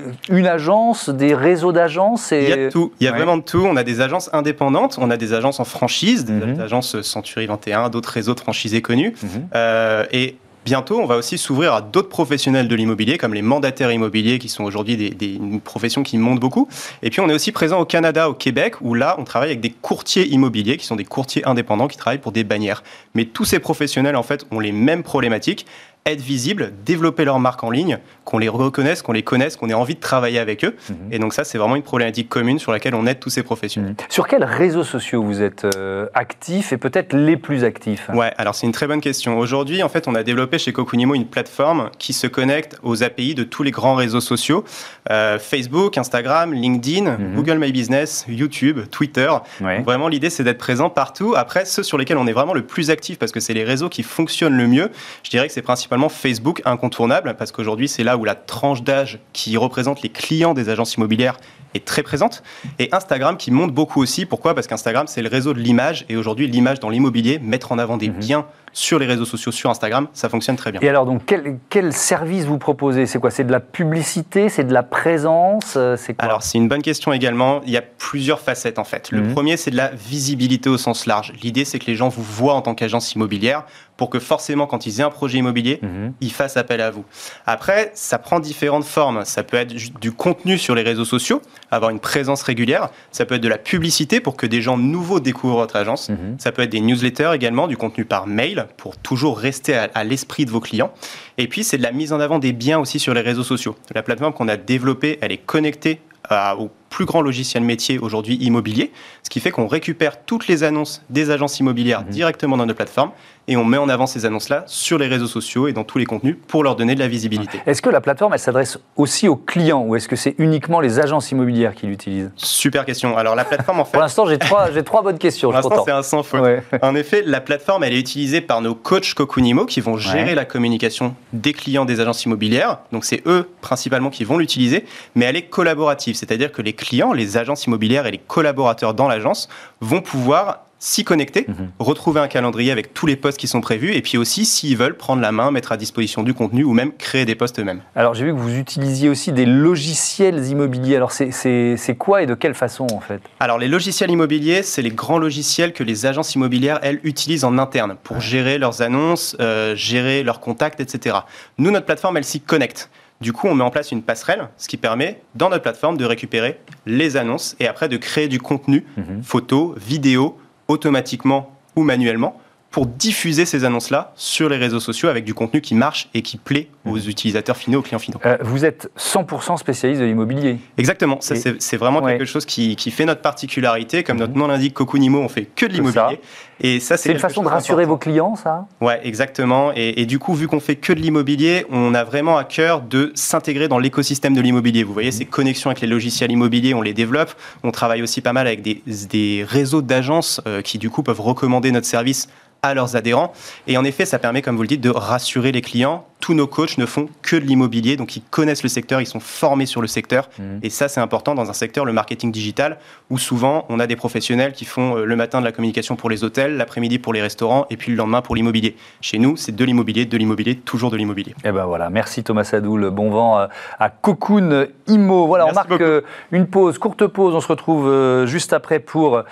euh, 0.00 0.12
une 0.30 0.46
agence, 0.46 1.10
des 1.10 1.34
réseaux 1.34 1.72
d'agences 1.72 2.32
et... 2.32 2.42
Il 2.44 2.48
y 2.48 2.52
a 2.52 2.56
de 2.56 2.70
tout, 2.70 2.92
il 3.00 3.04
y 3.04 3.08
a 3.08 3.12
Ouais. 3.12 3.16
vraiment 3.18 3.36
de 3.36 3.42
tout. 3.42 3.64
On 3.66 3.76
a 3.76 3.82
des 3.84 4.00
agences 4.00 4.30
indépendantes, 4.32 4.98
on 5.00 5.10
a 5.10 5.16
des 5.16 5.32
agences 5.32 5.60
en 5.60 5.64
franchise, 5.64 6.24
des 6.24 6.32
Mhm. 6.32 6.60
agences 6.60 7.00
Century 7.02 7.46
21, 7.46 7.88
d'autres 7.90 8.10
réseaux 8.10 8.34
de 8.34 8.40
franchisés 8.40 8.82
connus. 8.82 9.14
Mhm. 9.22 9.48
Euh, 9.54 10.04
et 10.12 10.36
bientôt, 10.64 11.00
on 11.00 11.06
va 11.06 11.16
aussi 11.16 11.38
s'ouvrir 11.38 11.72
à 11.74 11.80
d'autres 11.80 12.08
professionnels 12.08 12.68
de 12.68 12.74
l'immobilier, 12.74 13.18
comme 13.18 13.34
les 13.34 13.42
mandataires 13.42 13.90
immobiliers, 13.92 14.38
qui 14.38 14.48
sont 14.48 14.64
aujourd'hui 14.64 14.96
des, 14.96 15.10
des- 15.10 15.34
une 15.34 15.60
profession 15.60 16.02
qui 16.02 16.18
monte 16.18 16.40
beaucoup. 16.40 16.68
Et 17.02 17.10
puis, 17.10 17.20
on 17.20 17.28
est 17.28 17.34
aussi 17.34 17.52
présent 17.52 17.80
au 17.80 17.84
Canada, 17.84 18.28
au 18.28 18.34
Québec, 18.34 18.74
où 18.80 18.94
là, 18.94 19.16
on 19.18 19.24
travaille 19.24 19.50
avec 19.50 19.60
des 19.60 19.70
courtiers 19.70 20.26
immobiliers, 20.28 20.76
qui 20.76 20.86
sont 20.86 20.96
des 20.96 21.04
courtiers 21.04 21.46
indépendants, 21.46 21.88
qui 21.88 21.96
travaillent 21.96 22.18
pour 22.18 22.32
des 22.32 22.44
bannières. 22.44 22.82
Mais 23.14 23.24
tous 23.24 23.44
ces 23.44 23.58
professionnels, 23.58 24.16
en 24.16 24.22
fait, 24.22 24.46
ont 24.50 24.60
les 24.60 24.72
mêmes 24.72 25.02
problématiques 25.02 25.66
être 26.06 26.20
visibles, 26.20 26.72
développer 26.84 27.24
leur 27.24 27.38
marque 27.40 27.62
en 27.62 27.70
ligne, 27.70 27.98
qu'on 28.24 28.38
les 28.38 28.48
reconnaisse, 28.48 29.02
qu'on 29.02 29.12
les 29.12 29.22
connaisse, 29.22 29.56
qu'on 29.56 29.68
ait 29.68 29.74
envie 29.74 29.94
de 29.96 30.00
travailler 30.00 30.38
avec 30.38 30.64
eux. 30.64 30.74
Mhm. 30.88 30.96
Et 31.12 31.18
donc 31.18 31.34
ça, 31.34 31.44
c'est 31.44 31.58
vraiment 31.58 31.76
une 31.76 31.82
problématique 31.82 32.28
commune 32.28 32.58
sur 32.58 32.72
laquelle 32.72 32.94
on 32.94 33.06
aide 33.06 33.20
tous 33.20 33.28
ces 33.30 33.42
professionnels. 33.42 33.94
Sur 34.08 34.26
quels 34.26 34.44
réseaux 34.44 34.82
sociaux 34.82 35.22
vous 35.22 35.42
êtes 35.42 35.66
euh, 35.76 36.06
actifs 36.14 36.72
et 36.72 36.78
peut-être 36.78 37.12
les 37.12 37.36
plus 37.36 37.64
actifs? 37.64 38.08
Ouais, 38.14 38.32
alors 38.38 38.54
c'est 38.54 38.66
une 38.66 38.72
très 38.72 38.86
bonne 38.86 39.00
question. 39.02 39.38
Aujourd'hui, 39.38 39.82
en 39.82 39.88
fait, 39.90 40.08
on 40.08 40.14
a 40.14 40.22
développé 40.22 40.58
chez 40.58 40.72
Cocoonimo 40.72 41.14
une 41.14 41.26
plateforme 41.26 41.90
qui 41.98 42.12
se 42.14 42.26
connecte 42.26 42.78
aux 42.82 43.02
API 43.02 43.34
de 43.34 43.44
tous 43.44 43.62
les 43.62 43.70
grands 43.70 43.94
réseaux 43.94 44.20
sociaux 44.22 44.64
Euh, 45.10 45.38
Facebook, 45.38 45.98
Instagram, 45.98 46.52
LinkedIn, 46.54 47.16
Mhm. 47.16 47.34
Google 47.34 47.58
My 47.58 47.72
Business, 47.72 48.24
YouTube, 48.28 48.80
Twitter. 48.90 49.28
Ouais. 49.60 49.78
Donc 49.78 49.84
vraiment, 49.86 50.08
l'idée, 50.08 50.30
c'est 50.30 50.44
d'être 50.44 50.58
présent 50.58 50.88
partout. 50.88 51.34
Après, 51.36 51.64
ceux 51.64 51.82
sur 51.82 51.98
lesquels 51.98 52.16
on 52.18 52.26
est 52.26 52.32
vraiment 52.32 52.54
le 52.54 52.62
plus 52.62 52.90
actif, 52.90 53.18
parce 53.18 53.32
que 53.32 53.40
c'est 53.40 53.54
les 53.54 53.64
réseaux 53.64 53.88
qui 53.88 54.02
fonctionnent 54.02 54.56
le 54.56 54.66
mieux, 54.68 54.90
je 55.24 55.30
dirais 55.30 55.46
que 55.48 55.52
c'est 55.52 55.62
principalement 55.62 55.89
Facebook 56.08 56.62
incontournable, 56.64 57.34
parce 57.38 57.52
qu'aujourd'hui, 57.52 57.88
c'est 57.88 58.04
là 58.04 58.16
où 58.16 58.24
la 58.24 58.34
tranche 58.34 58.82
d'âge 58.82 59.18
qui 59.32 59.56
représente 59.56 60.02
les 60.02 60.08
clients 60.08 60.54
des 60.54 60.68
agences 60.68 60.94
immobilières 60.94 61.36
est 61.74 61.84
très 61.84 62.02
présente. 62.02 62.42
Et 62.78 62.88
Instagram 62.92 63.36
qui 63.36 63.50
monte 63.50 63.72
beaucoup 63.72 64.00
aussi. 64.00 64.26
Pourquoi? 64.26 64.54
Parce 64.54 64.66
qu'Instagram, 64.66 65.06
c'est 65.06 65.22
le 65.22 65.28
réseau 65.28 65.54
de 65.54 65.60
l'image. 65.60 66.04
Et 66.08 66.16
aujourd'hui, 66.16 66.46
l'image 66.48 66.80
dans 66.80 66.90
l'immobilier, 66.90 67.38
mettre 67.38 67.72
en 67.72 67.78
avant 67.78 67.96
des 67.96 68.08
Mhm. 68.08 68.18
biens 68.18 68.46
sur 68.72 68.98
les 68.98 69.06
réseaux 69.06 69.24
sociaux, 69.24 69.52
sur 69.52 69.70
Instagram, 69.70 70.08
ça 70.12 70.28
fonctionne 70.28 70.56
très 70.56 70.70
bien. 70.72 70.80
Et 70.80 70.88
alors, 70.88 71.06
donc, 71.06 71.22
quel, 71.26 71.58
quel 71.68 71.92
service 71.92 72.44
vous 72.44 72.58
proposez? 72.58 73.06
C'est 73.06 73.18
quoi? 73.18 73.30
C'est 73.30 73.44
de 73.44 73.52
la 73.52 73.60
publicité? 73.60 74.48
C'est 74.48 74.64
de 74.64 74.72
la 74.72 74.82
présence? 74.82 75.74
Euh, 75.76 75.96
C'est 75.96 76.14
quoi? 76.14 76.24
Alors, 76.24 76.42
c'est 76.42 76.58
une 76.58 76.68
bonne 76.68 76.82
question 76.82 77.12
également. 77.12 77.60
Il 77.66 77.72
y 77.72 77.76
a 77.76 77.82
plusieurs 77.82 78.40
facettes 78.40 78.78
en 78.78 78.84
fait. 78.84 79.10
Le 79.10 79.20
Mhm. 79.22 79.32
premier, 79.34 79.56
c'est 79.56 79.70
de 79.70 79.76
la 79.76 79.88
visibilité 79.88 80.68
au 80.68 80.78
sens 80.78 81.06
large. 81.06 81.32
L'idée, 81.42 81.64
c'est 81.64 81.78
que 81.78 81.86
les 81.86 81.94
gens 81.96 82.08
vous 82.08 82.22
voient 82.22 82.54
en 82.54 82.62
tant 82.62 82.74
qu'agence 82.74 83.14
immobilière 83.14 83.64
pour 83.96 84.08
que 84.08 84.18
forcément, 84.18 84.66
quand 84.66 84.86
ils 84.86 85.00
aient 85.00 85.04
un 85.04 85.10
projet 85.10 85.38
immobilier, 85.38 85.78
Mhm. 85.82 86.14
ils 86.20 86.32
fassent 86.32 86.56
appel 86.56 86.80
à 86.80 86.90
vous. 86.90 87.04
Après, 87.46 87.90
ça 87.94 88.18
prend 88.18 88.40
différentes 88.40 88.84
formes. 88.84 89.24
Ça 89.24 89.42
peut 89.42 89.56
être 89.58 89.74
du 90.00 90.12
contenu 90.12 90.56
sur 90.58 90.74
les 90.74 90.82
réseaux 90.82 91.04
sociaux, 91.04 91.42
avoir 91.70 91.90
une 91.90 92.00
présence 92.00 92.42
régulière. 92.42 92.88
Ça 93.12 93.26
peut 93.26 93.34
être 93.34 93.42
de 93.42 93.48
la 93.48 93.58
publicité 93.58 94.20
pour 94.20 94.36
que 94.36 94.46
des 94.46 94.62
gens 94.62 94.78
nouveaux 94.78 95.20
découvrent 95.20 95.56
votre 95.56 95.76
agence. 95.76 96.08
Mhm. 96.08 96.36
Ça 96.38 96.50
peut 96.52 96.62
être 96.62 96.70
des 96.70 96.80
newsletters 96.80 97.32
également, 97.34 97.66
du 97.66 97.76
contenu 97.76 98.04
par 98.06 98.26
mail 98.26 98.59
pour 98.64 98.96
toujours 98.96 99.38
rester 99.38 99.74
à, 99.74 100.04
l'esprit 100.04 100.44
de 100.44 100.50
vos 100.50 100.60
clients. 100.60 100.92
Et 101.38 101.48
puis, 101.48 101.64
c'est 101.64 101.78
de 101.78 101.82
la 101.82 101.92
mise 101.92 102.12
en 102.12 102.20
avant 102.20 102.38
des 102.38 102.52
biens 102.52 102.78
aussi 102.78 102.98
sur 102.98 103.14
les 103.14 103.20
réseaux 103.20 103.44
sociaux. 103.44 103.76
La 103.94 104.02
plateforme 104.02 104.32
qu'on 104.32 104.48
a 104.48 104.56
développée, 104.56 105.18
elle 105.20 105.32
est 105.32 105.38
connectée 105.38 106.00
à- 106.28 106.56
plus 106.90 107.06
grand 107.06 107.22
logiciel 107.22 107.62
métier 107.62 107.98
aujourd'hui 107.98 108.34
immobilier, 108.36 108.92
ce 109.22 109.30
qui 109.30 109.40
fait 109.40 109.50
qu'on 109.52 109.66
récupère 109.68 110.22
toutes 110.24 110.48
les 110.48 110.64
annonces 110.64 111.02
des 111.08 111.30
agences 111.30 111.58
immobilières 111.60 112.02
Mhm. 112.02 112.10
directement 112.10 112.56
dans 112.58 112.66
notre 112.66 112.76
plateforme 112.76 113.12
et 113.48 113.56
on 113.56 113.64
met 113.64 113.78
en 113.78 113.88
avant 113.88 114.06
ces 114.06 114.26
annonces-là 114.26 114.64
sur 114.66 114.98
les 114.98 115.06
réseaux 115.06 115.26
sociaux 115.26 115.66
et 115.68 115.72
dans 115.72 115.82
tous 115.84 115.98
les 115.98 116.04
contenus 116.04 116.36
pour 116.48 116.62
leur 116.62 116.76
donner 116.76 116.94
de 116.94 117.00
la 117.00 117.08
visibilité. 117.08 117.60
Est-ce 117.66 117.80
que 117.80 117.88
la 117.90 118.00
plateforme, 118.00 118.32
elle 118.34 118.38
s'adresse 118.38 118.78
aussi 118.96 119.26
aux 119.28 119.36
clients 119.36 119.82
ou 119.82 119.96
est-ce 119.96 120.08
que 120.08 120.16
c'est 120.16 120.34
uniquement 120.38 120.80
les 120.80 120.98
agences 120.98 121.30
immobilières 121.30 121.74
qui 121.74 121.86
l'utilisent? 121.86 122.30
Super 122.36 122.84
question. 122.84 123.16
Alors 123.16 123.34
la 123.34 123.44
plateforme 123.44 123.80
en 123.80 123.84
fait, 123.86 123.92
Pour 123.92 124.02
l'instant, 124.02 124.26
j'ai 124.26 124.38
trois, 124.38 124.70
j'ai 124.72 124.82
trois 124.82 125.02
bonnes 125.02 125.18
questions. 125.18 125.48
pour 125.48 125.56
l'instant 125.56 125.84
c'est 125.84 125.92
un 125.92 126.02
sans 126.02 126.22
faute. 126.22 126.40
Ouais. 126.42 126.62
En 126.82 126.94
effet, 126.96 127.22
la 127.24 127.40
plateforme, 127.40 127.84
elle 127.84 127.92
est 127.94 128.00
utilisée 128.00 128.40
par 128.40 128.60
nos 128.60 128.74
coachs 128.74 129.14
Cocoonimo 129.14 129.64
qui 129.64 129.80
vont 129.80 129.96
gérer 129.96 130.24
Ouais. 130.30 130.34
la 130.34 130.44
communication 130.44 131.14
des 131.32 131.52
clients 131.52 131.84
des 131.84 132.00
agences 132.00 132.24
immobilières. 132.24 132.78
Donc, 132.92 133.04
c'est 133.04 133.22
eux 133.26 133.48
principalement 133.60 134.10
qui 134.10 134.24
vont 134.24 134.38
l'utiliser, 134.38 134.84
mais 135.14 135.24
elle 135.24 135.36
est 135.36 135.42
collaborative. 135.48 136.14
C'est-à-dire 136.16 136.50
que 136.52 136.62
les 136.62 136.72
clients, 136.80 137.12
les 137.12 137.36
agences 137.36 137.66
immobilières 137.66 138.06
et 138.06 138.10
les 138.10 138.18
collaborateurs 138.18 138.94
dans 138.94 139.06
l'agence 139.08 139.48
vont 139.80 140.00
pouvoir 140.00 140.64
s'y 140.82 141.04
connecter, 141.04 141.44
Mhm. 141.46 141.68
retrouver 141.78 142.20
un 142.20 142.26
calendrier 142.26 142.72
avec 142.72 142.94
tous 142.94 143.04
les 143.04 143.14
postes 143.16 143.38
qui 143.38 143.46
sont 143.48 143.60
prévus, 143.60 143.92
et 143.92 144.00
puis 144.00 144.16
aussi, 144.16 144.46
s'ils 144.46 144.78
veulent, 144.78 144.96
prendre 144.96 145.20
la 145.20 145.30
main, 145.30 145.50
mettre 145.50 145.72
à 145.72 145.76
disposition 145.76 146.22
du 146.22 146.32
contenu 146.32 146.64
ou 146.64 146.72
même 146.72 146.92
créer 146.96 147.26
des 147.26 147.34
postes 147.34 147.58
eux-mêmes. 147.60 147.82
Alors 147.94 148.14
j'ai 148.14 148.24
vu 148.24 148.32
que 148.32 148.38
vous 148.38 148.56
utilisiez 148.56 149.10
aussi 149.10 149.30
des 149.32 149.44
logiciels 149.44 150.42
immobiliers. 150.46 150.96
Alors 150.96 151.12
c'est- 151.12 151.96
quoi 151.98 152.22
et 152.22 152.26
de 152.26 152.34
quelle 152.34 152.54
façon 152.54 152.86
en 152.94 153.00
fait? 153.00 153.20
Alors, 153.40 153.58
les 153.58 153.68
logiciels 153.68 154.10
immobiliers, 154.10 154.62
c'est 154.62 154.80
les 154.80 154.90
grands 154.90 155.18
logiciels 155.18 155.74
que 155.74 155.84
les 155.84 156.06
agences 156.06 156.34
immobilières, 156.34 156.78
elles, 156.82 157.00
utilisent 157.04 157.44
en 157.44 157.58
interne 157.58 157.96
pour 158.02 158.20
gérer 158.20 158.56
leurs 158.56 158.80
annonces, 158.80 159.36
euh, 159.38 159.76
gérer 159.76 160.22
leurs 160.22 160.40
contacts, 160.40 160.80
etc. 160.80 161.14
Nous, 161.58 161.70
notre 161.70 161.84
plateforme, 161.84 162.16
elle 162.16 162.24
s'y 162.24 162.40
connecte. 162.40 162.88
Du 163.20 163.32
coup, 163.34 163.48
on 163.48 163.54
met 163.54 163.64
en 163.64 163.70
place 163.70 163.92
une 163.92 164.02
passerelle, 164.02 164.48
ce 164.56 164.66
qui 164.66 164.78
permet, 164.78 165.20
dans 165.34 165.50
notre 165.50 165.62
plateforme, 165.62 165.98
de 165.98 166.04
récupérer 166.06 166.58
les 166.86 167.18
annonces 167.18 167.54
et 167.60 167.66
après 167.66 167.88
de 167.88 167.98
créer 167.98 168.28
du 168.28 168.38
contenu, 168.40 168.84
Mhm. 168.96 169.22
photos, 169.22 169.76
vidéos, 169.78 170.38
automatiquement 170.68 171.54
ou 171.76 171.82
manuellement, 171.82 172.40
pour 172.70 172.86
diffuser 172.86 173.46
ces 173.46 173.64
annonces-là 173.64 174.12
sur 174.14 174.48
les 174.48 174.56
réseaux 174.56 174.78
sociaux 174.78 175.08
avec 175.08 175.24
du 175.24 175.34
contenu 175.34 175.60
qui 175.60 175.74
marche 175.74 176.08
et 176.14 176.22
qui 176.22 176.36
plaît 176.36 176.68
aux 176.86 176.98
utilisateurs 176.98 177.56
finaux, 177.56 177.80
aux 177.80 177.82
clients 177.82 177.98
finaux. 177.98 178.20
Euh, 178.24 178.38
Vous 178.42 178.64
êtes 178.64 178.90
100% 178.96 179.56
spécialiste 179.56 180.00
de 180.00 180.06
l'immobilier. 180.06 180.58
Exactement, 180.78 181.20
ça 181.20 181.34
Et- 181.34 181.56
c'est 181.58 181.76
vraiment 181.76 182.00
Ouais. 182.00 182.12
quelque 182.16 182.26
chose 182.28 182.44
qui, 182.46 182.76
qui 182.76 182.90
fait 182.92 183.04
notre 183.06 183.22
particularité. 183.22 184.04
Comme 184.04 184.16
Mhm. 184.16 184.20
notre 184.20 184.34
nom 184.38 184.46
l'indique, 184.46 184.74
Cocoonimo, 184.74 185.18
on 185.18 185.28
fait 185.28 185.46
que 185.46 185.66
de 185.66 185.72
l'immobilier. 185.72 186.20
Et 186.62 186.78
ça, 186.78 186.96
C'est 186.96 187.10
une 187.12 187.18
façon 187.18 187.42
de 187.42 187.48
rassurer 187.48 187.86
vos 187.86 187.96
clients, 187.96 188.36
ça? 188.36 188.66
Ouais, 188.80 189.00
exactement. 189.02 189.72
Et, 189.74 190.00
et 190.02 190.06
du 190.06 190.18
coup, 190.18 190.34
vu 190.34 190.46
qu'on 190.46 190.60
fait 190.60 190.76
que 190.76 190.92
de 190.92 191.00
l'immobilier, 191.00 191.66
on 191.70 191.94
a 191.94 192.04
vraiment 192.04 192.36
à 192.36 192.44
cœur 192.44 192.82
de 192.82 193.10
s'intégrer 193.14 193.66
dans 193.66 193.78
l'écosystème 193.78 194.34
de 194.34 194.40
l'immobilier. 194.40 194.84
Vous 194.84 194.92
voyez, 194.92 195.10
ces 195.10 195.24
connexions 195.24 195.70
avec 195.70 195.80
les 195.80 195.88
logiciels 195.88 196.30
immobiliers, 196.30 196.74
on 196.74 196.82
les 196.82 196.94
développe. 196.94 197.32
On 197.64 197.72
travaille 197.72 198.02
aussi 198.02 198.20
pas 198.20 198.32
mal 198.32 198.46
avec 198.46 198.62
des, 198.62 198.82
des 199.08 199.44
réseaux 199.48 199.82
d'agences 199.82 200.40
euh, 200.46 200.60
qui, 200.62 200.78
du 200.78 200.88
coup, 200.90 201.02
peuvent 201.02 201.20
recommander 201.20 201.72
notre 201.72 201.86
service 201.86 202.28
à 202.62 202.74
leurs 202.74 202.96
adhérents. 202.96 203.32
Et 203.66 203.76
en 203.76 203.84
effet, 203.84 204.04
ça 204.04 204.18
permet, 204.18 204.42
comme 204.42 204.56
vous 204.56 204.62
le 204.62 204.68
dites, 204.68 204.80
de 204.80 204.90
rassurer 204.90 205.52
les 205.52 205.62
clients. 205.62 206.06
Tous 206.20 206.34
nos 206.34 206.46
coachs 206.46 206.76
ne 206.78 206.86
font 206.86 207.08
que 207.22 207.36
de 207.36 207.44
l'immobilier, 207.44 207.96
donc 207.96 208.14
ils 208.14 208.22
connaissent 208.22 208.62
le 208.62 208.68
secteur, 208.68 209.00
ils 209.00 209.06
sont 209.06 209.20
formés 209.20 209.66
sur 209.66 209.80
le 209.80 209.86
secteur. 209.86 210.28
Mhm. 210.38 210.60
Et 210.62 210.70
ça, 210.70 210.88
c'est 210.88 211.00
important 211.00 211.34
dans 211.34 211.48
un 211.48 211.54
secteur, 211.54 211.84
le 211.86 211.92
marketing 211.92 212.30
digital, 212.30 212.78
où 213.08 213.18
souvent, 213.18 213.64
on 213.70 213.80
a 213.80 213.86
des 213.86 213.96
professionnels 213.96 214.52
qui 214.52 214.64
font 214.66 214.98
euh, 214.98 215.04
le 215.04 215.16
matin 215.16 215.40
de 215.40 215.44
la 215.46 215.52
communication 215.52 215.96
pour 215.96 216.10
les 216.10 216.22
hôtels, 216.22 216.56
l'après-midi 216.56 216.98
pour 216.98 217.12
les 217.12 217.22
restaurants, 217.22 217.66
et 217.70 217.76
puis 217.76 217.90
le 217.90 217.96
lendemain 217.96 218.20
pour 218.20 218.34
l'immobilier. 218.36 218.76
Chez 219.00 219.18
nous, 219.18 219.36
c'est 219.36 219.54
de 219.56 219.64
l'immobilier, 219.64 220.04
de 220.04 220.16
l'immobilier, 220.16 220.56
toujours 220.56 220.90
de 220.90 220.96
l'immobilier. 220.96 221.34
Eh 221.44 221.52
ben 221.52 221.64
voilà, 221.64 221.88
merci 221.90 222.22
Thomas 222.22 222.44
Sadoul. 222.44 222.90
Bon 222.90 223.10
vent 223.10 223.38
euh, 223.40 223.46
à 223.78 223.88
Cocoon 223.88 224.66
Imo. 224.88 225.26
Voilà, 225.26 225.44
Merci 225.44 225.54
on 225.54 225.60
marque 225.60 225.68
beaucoup. 225.70 225.82
euh, 225.84 226.02
une 226.32 226.46
pause, 226.46 226.78
courte 226.78 227.06
pause. 227.06 227.34
On 227.34 227.40
se 227.40 227.48
retrouve 227.48 228.26
juste 228.26 228.52
après 228.52 228.78
pour 228.78 229.22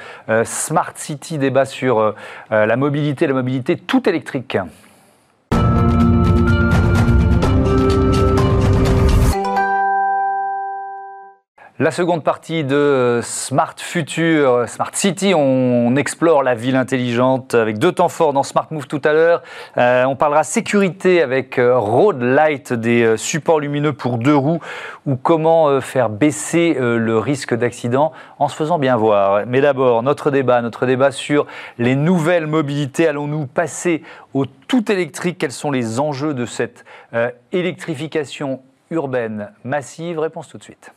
Smart 0.45 0.93
City, 0.97 1.39
débat 1.39 1.65
sur 1.65 2.15
la 2.51 2.77
mobilité, 2.77 3.27
la 3.27 3.35
mobilité 3.35 3.77
tout 3.77 4.09
électrique. 4.09 4.57
La 11.81 11.93
seconde 11.93 12.25
partie 12.25 12.65
de 12.65 13.21
Smart 13.23 13.77
Future, 13.77 14.69
Smart 14.69 14.91
City, 14.95 15.33
on 15.33 15.95
explore 15.95 16.43
la 16.43 16.57
ville 16.57 16.75
intelligente 16.75 17.55
avec 17.55 17.79
deux 17.79 17.93
temps 17.93 18.09
forts 18.09 18.33
dans 18.33 18.43
Smart 18.43 18.67
Move 18.73 18.89
tout 18.89 19.01
à 19.05 19.13
l'heure. 19.13 19.45
Euh, 19.77 20.03
on 20.03 20.17
parlera 20.17 20.43
sécurité 20.43 21.23
avec 21.23 21.57
euh, 21.57 21.79
Road 21.79 22.21
Light, 22.21 22.73
des 22.73 23.05
euh, 23.05 23.17
supports 23.17 23.61
lumineux 23.61 23.93
pour 23.93 24.19
deux 24.19 24.35
roues, 24.35 24.59
ou 25.07 25.15
comment 25.15 25.69
euh, 25.69 25.81
faire 25.81 26.09
baisser 26.09 26.77
euh, 26.81 26.99
le 26.99 27.17
risque 27.17 27.55
d'accident 27.55 28.11
en 28.41 28.49
se 28.49 28.57
faisant 28.57 28.81
bien 28.81 28.97
voir. 28.97 29.47
Mais 29.47 29.61
d'abord, 29.61 30.03
notre 30.03 30.33
débat, 30.33 30.61
notre 30.63 30.85
débat 30.85 31.13
sur 31.13 31.47
les 31.79 31.95
nouvelles 31.95 32.49
mobilités. 32.49 33.07
Allons-nous 33.07 33.47
passer 33.47 34.03
au 34.35 34.47
tout 34.47 34.91
électrique 34.91 35.39
Quels 35.39 35.53
sont 35.53 35.71
les 35.71 36.01
enjeux 36.01 36.35
de 36.35 36.45
cette 36.45 36.85
euh, 37.15 37.31
électrification 37.53 38.63
urbaine 38.91 39.53
massive? 39.63 40.19
Réponse 40.19 40.49
tout 40.49 40.59
de 40.59 40.65
suite. 40.65 40.91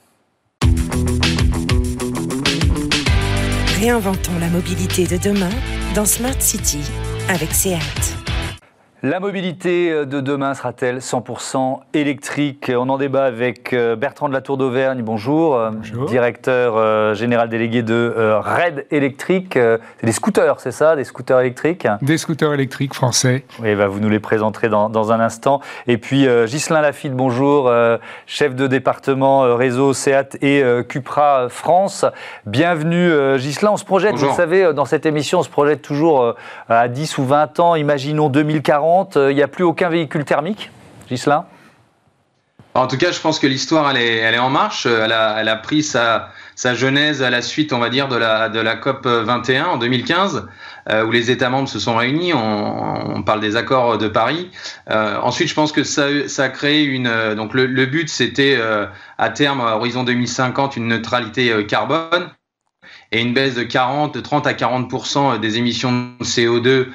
Réinventons 3.80 4.38
la 4.40 4.48
mobilité 4.48 5.06
de 5.06 5.18
demain 5.18 5.50
dans 5.96 6.06
Smart 6.06 6.40
City 6.40 6.82
avec 7.28 7.52
SEAT. 7.52 8.21
La 9.04 9.20
mobilité 9.20 10.06
de 10.06 10.20
demain 10.22 10.54
sera-t-elle 10.54 11.00
100% 11.00 11.80
électrique? 11.96 12.72
On 12.76 12.88
en 12.88 13.00
débat 13.00 13.24
avec 13.26 13.74
euh, 13.74 13.96
Bertrand 13.96 14.30
de 14.30 14.34
la 14.34 14.42
Tour 14.42 14.58
d'Auvergne. 14.58 15.02
Bonjour, 15.02 15.56
euh, 15.56 15.72
Bonjour. 15.74 16.06
directeur 16.06 16.76
euh, 16.78 17.16
général 17.16 17.50
délégué 17.50 17.82
de 17.82 17.96
euh, 18.16 18.40
Red 18.40 18.86
Électrique. 18.92 19.58
Euh, 19.58 19.80
C'est 20.02 20.06
des 20.06 20.12
scooters, 20.12 20.60
c'est 20.60 20.72
ça? 20.72 20.96
Des 20.96 21.04
scooters 21.04 21.40
électriques? 21.40 21.88
Des 22.04 22.20
scooters 22.20 22.54
électriques 22.54 22.94
français. 22.94 23.44
Oui, 23.60 23.74
bah, 23.74 23.88
vous 23.88 24.00
nous 24.00 24.10
les 24.10 24.20
présenterez 24.20 24.70
dans, 24.70 24.88
dans 24.88 25.12
un 25.12 25.20
instant. 25.20 25.62
Et 25.88 25.98
puis 25.98 26.28
euh, 26.28 26.46
Ghislain 26.46 26.82
Lafitte, 26.82 27.16
bonjour, 27.16 27.70
euh, 27.70 27.98
chef 28.28 28.54
de 28.54 28.68
département 28.68 29.46
euh, 29.46 29.56
réseau 29.56 29.94
SEAT 29.94 30.38
et 30.44 30.62
euh, 30.62 30.84
Cupra 30.84 31.48
France. 31.50 32.06
Bienvenue 32.46 33.10
euh, 33.12 33.40
Ghislain, 33.40 33.72
on 33.72 33.78
se 33.78 33.86
projette, 33.86 34.12
Bonjour. 34.12 34.28
vous 34.30 34.36
le 34.36 34.38
savez, 34.44 34.64
euh, 34.66 34.74
dans 34.74 34.86
cette 34.86 35.08
émission, 35.08 35.40
on 35.40 35.44
se 35.44 35.50
projette 35.50 35.82
toujours 35.82 36.22
euh, 36.22 36.34
à 36.70 36.88
10 36.88 37.18
ou 37.18 37.26
20 37.26 37.60
ans, 37.60 37.74
imaginons 37.74 38.30
2040, 38.30 38.91
euh, 39.16 39.32
il 39.32 39.36
n'y 39.36 39.44
a 39.44 39.48
plus 39.48 39.64
aucun 39.64 39.90
véhicule 39.90 40.26
thermique 40.26 40.72
Ghislain? 41.10 41.46
En 42.74 42.88
tout 42.88 42.98
cas, 42.98 43.12
je 43.12 43.20
pense 43.20 43.38
que 43.38 43.48
l'histoire, 43.48 43.90
elle 43.92 43.98
est, 44.34 44.40
en 44.40 44.50
marche. 44.50 44.86
Elle 44.86 45.12
a, 45.12 45.36
elle 45.40 45.50
a 45.50 45.58
pris 45.58 45.84
sa, 45.84 46.32
genèse 46.56 47.22
à 47.22 47.30
la 47.30 47.42
suite, 47.42 47.74
on 47.74 47.80
va 47.80 47.90
dire, 47.90 48.08
de 48.08 48.16
la, 48.16 48.76
COP 48.78 49.06
21 49.06 49.66
en 49.66 49.78
2015, 49.78 50.48
euh, 50.90 51.06
où 51.06 51.12
les 51.12 51.32
États 51.32 51.50
membres 51.50 51.68
se 51.68 51.80
sont 51.80 51.98
réunis. 51.98 52.34
On, 52.34 53.24
parle 53.24 53.42
des 53.42 53.58
accords 53.58 53.98
de 53.98 54.08
Paris. 54.08 54.50
Euh, 54.90 55.18
ensuite, 55.22 55.50
je 55.50 55.54
pense 55.54 55.74
que 55.74 55.84
ça, 55.84 56.06
a 56.38 56.50
créé 56.50 56.84
une. 56.84 57.08
euh, 57.08 57.36
Donc, 57.36 57.54
le, 57.54 57.86
but, 57.86 58.08
c'était 58.08 58.56
euh, 58.58 58.86
à 59.18 59.30
terme, 59.30 59.60
à 59.60 59.76
horizon 59.76 60.04
2050, 60.04 60.78
une 60.78 60.88
neutralité 60.88 61.52
euh, 61.52 61.64
carbone 61.64 62.30
et 63.12 63.22
une 63.22 63.34
baisse 63.34 63.56
de 63.56 63.64
40, 63.64 64.16
de 64.16 64.22
30 64.22 64.48
à 64.48 64.54
40% 64.54 65.40
des 65.40 65.58
émissions 65.58 65.92
de 65.92 66.24
CO2 66.24 66.88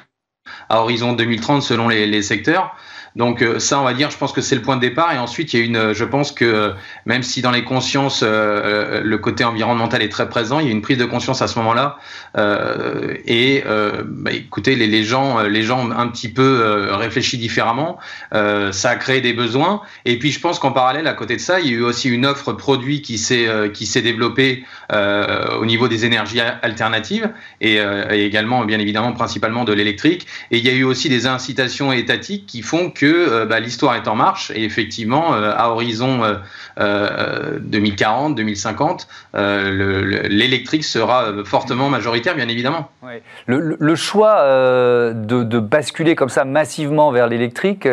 à 0.69 0.81
horizon 0.81 1.13
2030 1.13 1.61
selon 1.61 1.87
les, 1.87 2.21
secteurs. 2.21 2.75
Donc 3.17 3.41
euh, 3.41 3.57
ça, 3.57 3.81
on 3.81 3.83
va 3.83 3.93
dire, 3.93 4.11
je 4.11 4.17
pense 4.17 4.31
que 4.31 4.41
c'est 4.41 4.55
le 4.55 4.61
point 4.61 4.75
de 4.75 4.81
départ. 4.81 5.11
Et 5.11 5.17
ensuite, 5.17 5.53
il 5.53 5.59
y 5.59 5.63
a 5.63 5.65
une, 5.65 5.93
je 5.93 6.03
pense 6.05 6.31
que 6.31 6.45
euh, 6.45 6.69
même 7.05 7.23
si 7.23 7.41
dans 7.41 7.49
les 7.49 7.63
consciences, 7.63 8.23
euh, 8.23 9.01
le 9.03 9.17
côté 9.17 9.43
environnemental 9.43 10.03
est 10.03 10.09
très 10.09 10.29
présent, 10.29 10.59
il 10.59 10.67
y 10.67 10.69
a 10.69 10.71
une 10.71 10.83
prise 10.83 10.99
de 10.99 11.05
conscience 11.05 11.41
à 11.41 11.47
ce 11.47 11.57
moment-là. 11.57 11.97
Euh, 12.37 13.15
et 13.25 13.63
euh, 13.65 14.03
bah, 14.05 14.31
écoutez, 14.31 14.75
les, 14.75 15.03
gens, 15.03 15.41
les 15.41 15.63
gens 15.63 15.87
ont 15.87 15.91
un 15.91 16.07
petit 16.09 16.29
peu 16.29 16.43
euh, 16.43 16.95
réfléchi 16.95 17.39
différemment. 17.39 17.97
Euh, 18.35 18.71
ça 18.71 18.91
a 18.91 18.95
créé 18.95 19.19
des 19.19 19.33
besoins. 19.33 19.81
Et 20.05 20.19
puis, 20.19 20.31
je 20.31 20.39
pense 20.39 20.59
qu'en 20.59 20.71
parallèle, 20.71 21.07
à 21.07 21.13
côté 21.13 21.35
de 21.35 21.41
ça, 21.41 21.59
il 21.59 21.67
y 21.67 21.69
a 21.69 21.77
eu 21.77 21.83
aussi 21.83 22.09
une 22.09 22.25
offre 22.25 22.53
produit 22.53 23.01
qui 23.01 23.17
s'est 23.17 23.47
euh, 23.47 23.67
qui 23.67 23.87
s'est 23.87 24.03
développée 24.03 24.63
euh, 24.93 25.57
au 25.57 25.65
niveau 25.65 25.87
des 25.87 26.05
énergies 26.05 26.39
alternatives 26.39 27.31
euh, 27.63 28.11
et 28.11 28.25
également, 28.25 28.63
bien 28.63 28.77
évidemment, 28.77 29.11
principalement 29.13 29.63
de 29.63 29.73
l'électrique. 29.73 30.27
Et 30.51 30.59
il 30.59 30.65
y 30.65 30.69
a 30.69 30.73
eu 30.73 30.83
aussi 30.83 31.09
des 31.09 31.25
incitations 31.25 31.91
étatiques 31.91 32.45
qui 32.45 32.61
font 32.61 32.91
que 32.91 33.06
euh, 33.07 33.45
bah, 33.45 33.59
l'histoire 33.59 33.95
est 33.95 34.07
en 34.07 34.15
marche 34.15 34.51
et 34.55 34.63
effectivement, 34.63 35.33
euh, 35.33 35.53
à 35.55 35.69
horizon 35.69 36.23
euh, 36.23 36.35
euh, 36.79 37.59
2040, 37.61 38.35
2050, 38.35 39.07
euh, 39.35 39.71
le- 39.71 40.01
le- 40.03 40.21
l'électrique 40.27 40.83
sera 40.83 41.25
fortement 41.45 41.89
majoritaire, 41.89 42.35
bien 42.35 42.47
évidemment. 42.47 42.89
Ouais. 43.03 43.21
Le, 43.45 43.59
le- 43.59 43.77
le 43.79 43.95
choix 43.95 44.43
de, 44.43 45.43
de 45.43 45.59
basculer 45.59 46.15
comme 46.15 46.29
ça 46.29 46.45
massivement 46.45 47.11
vers 47.11 47.27
l'électrique, 47.27 47.87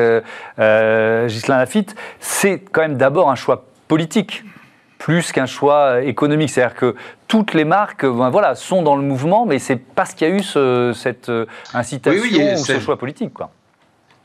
Ghislain 0.59 1.57
Lafitte, 1.59 1.95
c'est 2.21 2.59
quand 2.73 2.83
même 2.83 2.97
d'abord 2.97 3.31
un 3.31 3.35
choix 3.35 3.65
politique 3.89 4.45
plus 4.99 5.33
qu'un 5.33 5.47
choix 5.47 6.01
économique. 6.03 6.49
C'est-à-dire 6.51 6.77
que 6.77 6.95
toutes 7.29 7.53
les 7.53 7.65
marques 7.65 8.07
ben 8.07 8.31
voilà, 8.31 8.55
sont 8.55 8.83
dans 8.83 8.97
le 8.97 9.03
mouvement, 9.03 9.45
mais 9.45 9.59
c'est 9.59 9.77
parce 9.77 10.15
qu'il 10.15 10.29
y 10.29 10.31
a 10.31 10.35
eu 10.35 10.43
ce- 10.43 10.93
cette 10.95 11.31
incitation 11.75 12.23
Oui, 12.23 12.31
oui, 12.33 12.41
et 12.41 12.55
ou 12.55 12.57
ce 12.57 12.79
choix 12.81 12.97
politique. 12.99 13.35
Quoi. 13.35 13.51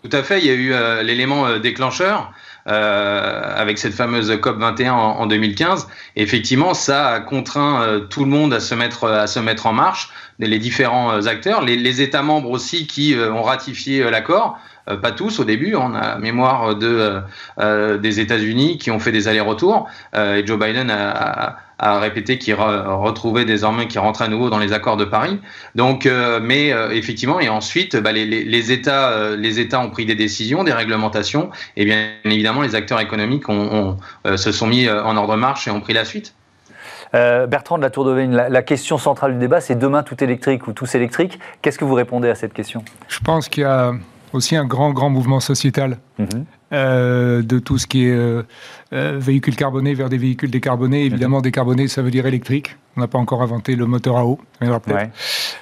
Tout 0.03 0.15
à 0.15 0.23
fait, 0.23 0.39
il 0.39 0.45
y 0.45 0.49
a 0.49 0.53
eu 0.53 0.73
euh, 0.73 1.03
l'élément 1.03 1.45
euh, 1.45 1.59
déclencheur 1.59 2.31
euh, 2.67 3.53
avec 3.55 3.77
cette 3.77 3.93
fameuse 3.93 4.33
COP 4.39 4.57
21 4.57 4.93
en, 4.93 4.97
en 4.97 5.27
2015. 5.27 5.87
Et 6.15 6.21
effectivement, 6.21 6.73
ça 6.73 7.09
a 7.09 7.19
contraint 7.19 8.01
tout 8.09 8.23
le 8.23 8.29
monde 8.29 8.53
à 8.53 8.61
se 8.61 8.75
mettre 8.75 9.09
à 9.09 9.27
se 9.27 9.39
mettre 9.39 9.65
en 9.65 9.73
marche, 9.73 10.09
les 10.39 10.59
différents 10.59 11.25
acteurs, 11.25 11.61
les, 11.61 12.01
États 12.01 12.21
membres 12.21 12.49
aussi 12.49 12.87
qui 12.87 13.15
ont 13.17 13.43
ratifié 13.43 14.09
l'accord. 14.09 14.57
Euh, 14.89 14.97
pas 14.97 15.11
tous 15.11 15.39
au 15.39 15.43
début, 15.43 15.75
on 15.75 15.93
a 15.93 16.17
mémoire 16.17 16.75
de 16.75 16.87
euh, 16.87 17.19
euh, 17.59 17.97
des 17.97 18.19
États-Unis 18.19 18.77
qui 18.77 18.91
ont 18.91 18.99
fait 18.99 19.11
des 19.11 19.27
allers-retours 19.27 19.87
euh, 20.15 20.35
et 20.37 20.45
Joe 20.45 20.57
Biden 20.59 20.89
a, 20.89 21.09
a- 21.11 21.55
a 21.81 21.99
répété 21.99 22.37
qu'il 22.37 22.55
re- 22.55 22.83
retrouvait 23.01 23.45
désormais 23.45 23.87
qu'il 23.87 23.99
rentrait 24.01 24.25
à 24.25 24.27
nouveau 24.27 24.49
dans 24.49 24.59
les 24.59 24.73
accords 24.73 24.97
de 24.97 25.05
Paris. 25.05 25.39
Donc, 25.75 26.05
euh, 26.05 26.39
mais 26.43 26.73
euh, 26.73 26.89
effectivement, 26.91 27.39
et 27.39 27.47
ensuite, 27.47 27.95
bah, 27.95 28.11
les, 28.11 28.25
les- 28.25 28.43
les 28.43 28.71
États, 28.71 29.11
euh, 29.11 29.37
les 29.37 29.59
États 29.61 29.79
ont 29.79 29.89
pris 29.89 30.05
des 30.05 30.15
décisions, 30.15 30.63
des 30.65 30.73
réglementations, 30.73 31.51
et 31.77 31.85
bien 31.85 32.07
évidemment, 32.25 32.61
les 32.63 32.75
acteurs 32.75 32.99
économiques 32.99 33.47
ont, 33.47 33.69
ont, 33.73 33.97
euh, 34.25 34.35
se 34.35 34.51
sont 34.51 34.67
mis 34.67 34.89
en 34.89 35.15
ordre 35.15 35.35
de 35.35 35.39
marche 35.39 35.67
et 35.67 35.71
ont 35.71 35.79
pris 35.81 35.93
la 35.93 36.03
suite. 36.03 36.33
Euh, 37.15 37.47
Bertrand 37.47 37.77
de 37.77 37.81
la 37.83 37.89
Tour 37.89 38.05
d'Auvergne, 38.05 38.33
la, 38.35 38.49
la 38.49 38.61
question 38.61 38.97
centrale 38.97 39.33
du 39.33 39.39
débat, 39.39 39.61
c'est 39.61 39.79
demain 39.79 40.03
tout 40.03 40.21
électrique 40.23 40.67
ou 40.67 40.73
tous 40.73 40.93
électriques. 40.95 41.39
Qu'est-ce 41.61 41.79
que 41.79 41.85
vous 41.85 41.95
répondez 41.95 42.29
à 42.29 42.35
cette 42.35 42.53
question? 42.53 42.83
Je 43.07 43.19
pense 43.19 43.47
qu'il 43.49 43.63
y 43.63 43.65
a 43.65 43.93
aussi 44.33 44.55
un 44.55 44.65
grand, 44.65 44.91
grand 44.91 45.09
mouvement 45.09 45.39
sociétal 45.39 45.97
Mhm. 46.17 46.45
euh, 46.73 47.41
de 47.41 47.59
tout 47.59 47.77
ce 47.77 47.87
qui 47.87 48.05
est 48.05 48.11
euh, 48.11 48.43
euh, 48.93 49.17
véhicules 49.19 49.55
carbonés 49.55 49.93
vers 49.93 50.09
des 50.09 50.17
véhicules 50.17 50.51
décarbonés. 50.51 51.05
Évidemment, 51.05 51.41
décarboné, 51.41 51.87
ça 51.87 52.01
veut 52.01 52.11
dire 52.11 52.25
électrique. 52.25 52.77
On 52.97 53.01
n'a 53.01 53.07
pas 53.07 53.17
encore 53.19 53.41
inventé 53.41 53.75
le 53.75 53.85
moteur 53.85 54.17
à 54.17 54.25
eau. 54.25 54.39
Ouais. 54.61 54.67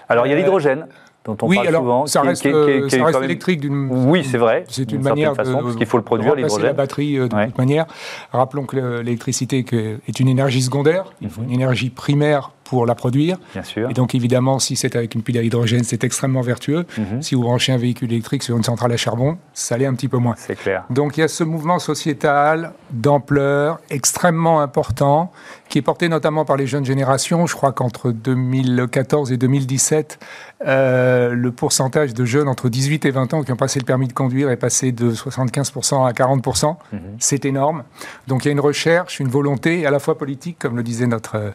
Alors, 0.10 0.26
il 0.26 0.30
y 0.30 0.34
a 0.34 0.36
Euh, 0.36 0.40
l'hydrogène, 0.40 0.88
dont 1.26 1.38
on 1.42 1.48
oui, 1.48 1.56
parle 1.58 1.68
alors 1.68 1.82
souvent. 1.84 2.06
ça 2.08 2.22
reste, 2.22 2.42
qui- 2.42 2.50
qui- 2.50 2.88
qui 2.90 2.98
ça 2.98 3.06
reste 3.06 3.16
même- 3.20 3.24
électrique 3.26 3.60
d'une. 3.62 3.88
Oui, 3.92 4.24
c'est 4.24 4.38
vrai. 4.38 4.64
C'est 4.70 4.92
une 4.92 5.02
manière 5.02 5.36
façon, 5.36 5.58
de, 5.60 5.64
parce 5.64 5.76
qu'il 5.76 5.86
faut 5.86 5.98
le 5.98 6.04
produire, 6.04 6.32
remplacer 6.34 6.56
la 6.56 6.70
l'hydrogène. 6.72 6.76
batterie 6.78 7.16
de 7.30 7.36
Ouais. 7.36 7.46
toute 7.48 7.58
manière. 7.58 7.86
Rappelons 8.32 8.66
que 8.66 8.76
le- 8.78 9.02
l'électricité 9.02 9.66
est 10.08 10.20
une 10.20 10.28
énergie 10.30 10.62
secondaire. 10.62 11.06
Il 11.22 11.30
faut 11.30 11.42
une 11.44 11.52
énergie 11.52 11.90
primaire 11.90 12.52
pour 12.70 12.86
la 12.86 12.96
produire. 12.96 13.38
Bien 13.54 13.64
sûr. 13.64 13.90
Et 13.90 13.94
donc, 13.94 14.16
évidemment, 14.16 14.60
si 14.60 14.76
c'est 14.76 14.96
avec 14.96 15.16
une 15.16 15.22
pile 15.22 15.38
à 15.38 15.44
hydrogène, 15.44 15.84
c'est 15.84 16.04
extrêmement 16.04 16.42
vertueux. 16.42 16.86
Mhm. 16.98 17.22
Si 17.22 17.36
vous 17.36 17.42
branchez 17.42 17.72
un 17.72 17.78
véhicule 17.78 18.12
électrique 18.12 18.44
sur 18.44 18.58
une 18.58 18.64
centrale 18.64 18.92
à 18.92 18.98
charbon, 18.98 19.38
ça 19.54 19.78
l'est 19.78 19.86
un 19.86 19.94
petit 19.94 20.08
peu 20.08 20.18
moins. 20.18 20.36
C'est 20.38 20.56
clair. 20.56 20.84
Donc, 20.90 21.18
il 21.18 21.22
y 21.22 21.24
a 21.24 21.28
ce 21.28 21.44
mouvement 21.44 21.80
sociétal 21.80 22.74
d'ampleur 22.92 23.80
extrêmement 23.90 24.62
important 24.62 25.32
qui 25.70 25.80
est 25.80 25.82
porté 25.82 26.10
notamment 26.10 26.46
par 26.46 26.58
les 26.58 26.68
jeunes 26.68 26.86
générations. 26.86 27.46
Je 27.46 27.56
crois 27.56 27.72
qu'entre 27.72 28.12
2014 28.12 29.32
et 29.32 29.38
2017, 29.38 30.20
euh, 30.66 31.34
le 31.34 31.52
pourcentage 31.52 32.14
de 32.14 32.26
jeunes 32.26 32.48
entre 32.48 32.70
18 32.70 33.06
et 33.06 33.12
20 33.12 33.34
ans 33.34 33.44
qui 33.44 33.52
ont 33.52 33.58
passé 33.58 33.80
le 33.80 33.86
permis 33.86 34.08
de 34.08 34.14
conduire 34.14 34.50
est 34.50 34.58
passé 34.58 34.92
de 34.92 35.12
75% 35.12 36.06
à 36.06 36.12
40%. 36.12 36.78
Mhm. 36.92 37.00
C'est 37.20 37.46
énorme. 37.46 37.84
Donc 38.28 38.46
il 38.46 38.48
y 38.48 38.50
a 38.50 38.52
une 38.54 38.60
recherche, 38.60 39.20
une 39.20 39.28
volonté 39.28 39.86
à 39.86 39.92
la 39.92 40.00
fois 40.00 40.18
politique, 40.18 40.58
comme 40.60 40.76
le 40.76 40.84
disait 40.84 41.08
notre, 41.08 41.36
euh, 41.36 41.52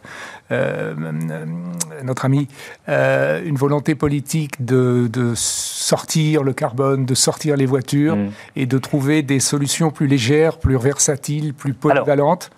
euh, 0.51 1.02
notre 2.03 2.25
ami, 2.25 2.47
euh, 2.89 3.41
une 3.45 3.55
volonté 3.55 3.95
politique 3.95 4.63
de, 4.65 5.07
de 5.11 5.33
sortir 5.35 6.43
le 6.43 6.53
carbone, 6.53 7.05
de 7.05 7.15
sortir 7.15 7.55
les 7.57 7.65
voitures 7.65 8.15
Mhm. 8.15 8.31
et 8.55 8.65
de 8.65 8.77
trouver 8.77 9.21
des 9.21 9.39
solutions 9.39 9.89
plus 9.91 10.07
légères, 10.07 10.57
plus 10.57 10.77
versatiles, 10.77 11.53
plus 11.53 11.73
polyvalentes. 11.73 12.49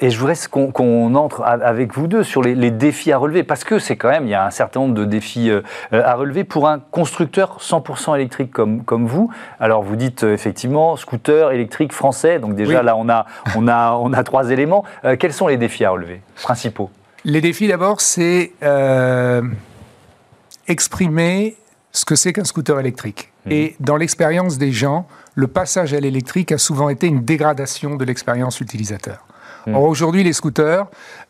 Et 0.00 0.10
je 0.10 0.18
voudrais 0.18 0.34
qu'on 0.50 1.14
entre 1.14 1.42
avec 1.42 1.94
vous 1.94 2.08
deux 2.08 2.24
sur 2.24 2.42
les, 2.42 2.56
les 2.56 2.72
défis 2.72 3.12
à 3.12 3.18
relever, 3.18 3.44
parce 3.44 3.62
que 3.62 3.78
c'est 3.78 3.94
quand 3.96 4.08
même, 4.08 4.24
il 4.24 4.30
y 4.30 4.34
a 4.34 4.44
un 4.44 4.50
certain 4.50 4.80
nombre 4.80 4.94
de 4.94 5.04
défis 5.04 5.48
euh, 5.50 5.60
euh, 5.92 6.02
à 6.04 6.14
relever 6.14 6.42
pour 6.42 6.66
un 6.66 6.80
constructeur 6.80 7.58
100% 7.60 8.16
électrique 8.16 8.50
comme, 8.50 8.82
comme 8.82 9.06
vous. 9.06 9.30
Alors 9.60 9.82
vous 9.82 9.94
dites 9.94 10.24
euh, 10.24 10.32
effectivement 10.34 10.96
scooter 10.96 11.52
électrique 11.52 11.92
français, 11.92 12.40
donc 12.40 12.56
déjà 12.56 12.80
Oui. 12.80 12.84
là 12.86 12.96
on 12.96 13.08
a, 13.08 13.26
on, 13.54 13.68
a, 13.68 13.92
on 13.92 14.12
a 14.12 14.24
trois 14.24 14.50
éléments. 14.50 14.82
Euh, 15.04 15.14
quels 15.16 15.32
sont 15.34 15.46
les 15.46 15.58
défis 15.58 15.84
à 15.84 15.90
relever 15.90 16.20
principaux? 16.42 16.90
Les 17.24 17.40
défis 17.40 17.68
d'abord, 17.68 18.00
c'est 18.00 18.52
euh, 18.62 19.42
exprimer 20.66 21.56
ce 21.92 22.04
que 22.04 22.14
c'est 22.14 22.32
qu'un 22.32 22.44
scooter 22.44 22.80
électrique. 22.80 23.30
Et 23.50 23.74
dans 23.80 23.96
l'expérience 23.96 24.56
des 24.56 24.70
gens, 24.70 25.06
le 25.34 25.48
passage 25.48 25.92
à 25.94 26.00
l'électrique 26.00 26.52
a 26.52 26.58
souvent 26.58 26.88
été 26.88 27.08
une 27.08 27.24
dégradation 27.24 27.96
de 27.96 28.04
l'expérience 28.04 28.60
utilisateur. 28.60 29.26
Mhm. 29.66 29.74
Or, 29.74 29.82
aujourd'hui, 29.84 30.24
les 30.24 30.32
scooters, 30.32 30.86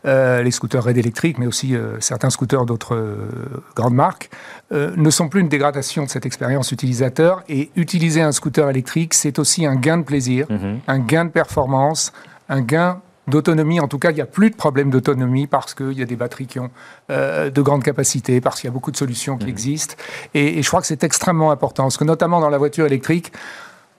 euh, 0.06 0.42
les 0.42 0.50
scooters 0.50 0.84
RAID 0.84 0.98
électriques, 0.98 1.38
mais 1.38 1.46
aussi 1.46 1.74
euh, 1.74 2.00
certains 2.00 2.30
scooters 2.30 2.64
d'autres 2.64 2.94
euh, 2.94 3.28
grandes 3.74 3.94
marques, 3.94 4.30
ne 4.70 5.10
sont 5.10 5.28
plus 5.28 5.42
une 5.42 5.50
dégradation 5.50 6.04
de 6.04 6.08
cette 6.08 6.24
expérience 6.24 6.72
utilisateur. 6.72 7.42
Et 7.50 7.70
utiliser 7.76 8.22
un 8.22 8.32
scooter 8.32 8.70
électrique, 8.70 9.12
c'est 9.12 9.38
aussi 9.38 9.66
un 9.66 9.76
gain 9.76 9.98
de 9.98 10.02
plaisir, 10.02 10.46
un 10.88 10.98
gain 10.98 11.26
de 11.26 11.30
performance, 11.30 12.10
un 12.48 12.62
gain 12.62 13.02
d'autonomie. 13.28 13.80
En 13.80 13.88
tout 13.88 13.98
cas, 13.98 14.10
il 14.10 14.14
n'y 14.14 14.20
a 14.20 14.26
plus 14.26 14.50
de 14.50 14.56
problème 14.56 14.90
d'autonomie 14.90 15.46
parce 15.46 15.74
qu'il 15.74 15.92
y 15.92 16.02
a 16.02 16.06
des 16.06 16.16
batteries 16.16 16.46
qui 16.46 16.58
ont 16.58 16.70
euh, 17.10 17.50
de 17.50 17.62
grandes 17.62 17.84
capacités, 17.84 18.40
parce 18.40 18.60
qu'il 18.60 18.68
y 18.68 18.70
a 18.70 18.72
beaucoup 18.72 18.90
de 18.90 18.96
solutions 18.96 19.36
qui 19.36 19.48
existent. 19.48 19.94
Et, 20.34 20.58
et 20.58 20.62
je 20.62 20.68
crois 20.68 20.80
que 20.80 20.86
c'est 20.86 21.04
extrêmement 21.04 21.50
important, 21.50 21.84
parce 21.84 21.96
que 21.96 22.04
notamment 22.04 22.40
dans 22.40 22.50
la 22.50 22.58
voiture 22.58 22.86
électrique, 22.86 23.32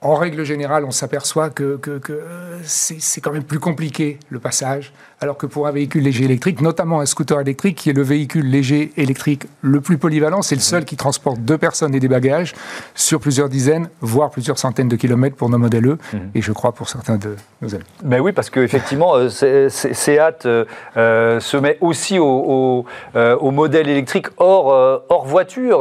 en 0.02 0.16
règle 0.16 0.44
générale, 0.44 0.84
on 0.84 0.90
s'aperçoit 0.90 1.48
que, 1.48 1.76
que- 1.78 1.98
que, 1.98 2.12
euh, 2.12 2.58
c'est 2.64 3.22
quand 3.22 3.32
même 3.32 3.44
plus 3.44 3.58
compliqué 3.60 4.18
le 4.28 4.38
passage, 4.38 4.92
alors 5.24 5.38
que 5.38 5.46
pour 5.46 5.66
un 5.66 5.70
véhicule 5.70 6.02
léger 6.02 6.24
électrique, 6.24 6.60
notamment 6.60 7.00
un 7.00 7.06
scooter 7.06 7.40
électrique, 7.40 7.78
qui 7.78 7.88
est 7.88 7.94
le 7.94 8.02
véhicule 8.02 8.46
léger 8.46 8.92
électrique 8.98 9.44
le 9.62 9.80
plus 9.80 9.96
polyvalent, 9.96 10.42
c'est 10.42 10.54
le 10.54 10.60
seul 10.60 10.84
qui 10.84 10.96
transporte 10.96 11.38
deux 11.40 11.56
personnes 11.56 11.94
et 11.94 12.00
des 12.00 12.08
bagages 12.08 12.52
sur 12.94 13.20
plusieurs 13.20 13.48
dizaines, 13.48 13.88
voire 14.02 14.28
plusieurs 14.30 14.58
centaines 14.58 14.88
de 14.88 14.96
kilomètres 14.96 15.34
pour 15.34 15.48
nos 15.48 15.56
modèles 15.56 15.86
E, 15.86 15.98
et 16.34 16.42
je 16.42 16.52
crois 16.52 16.72
pour 16.72 16.90
certains 16.90 17.16
de 17.16 17.36
nos 17.62 17.74
amis. 17.74 17.84
Ben 18.02 18.20
oui, 18.20 18.32
parce 18.32 18.50
qu'effectivement, 18.50 19.14
euh, 19.16 19.30
Seat 19.70 20.44
euh, 20.44 20.66
euh, 20.98 21.40
se 21.40 21.56
met 21.56 21.78
aussi 21.80 22.18
au, 22.18 22.26
au, 22.26 22.84
euh, 23.16 23.34
au 23.36 23.50
modèle 23.50 23.88
électrique 23.88 24.26
hors, 24.36 24.74
euh, 24.74 24.98
hors 25.08 25.24
voiture. 25.24 25.78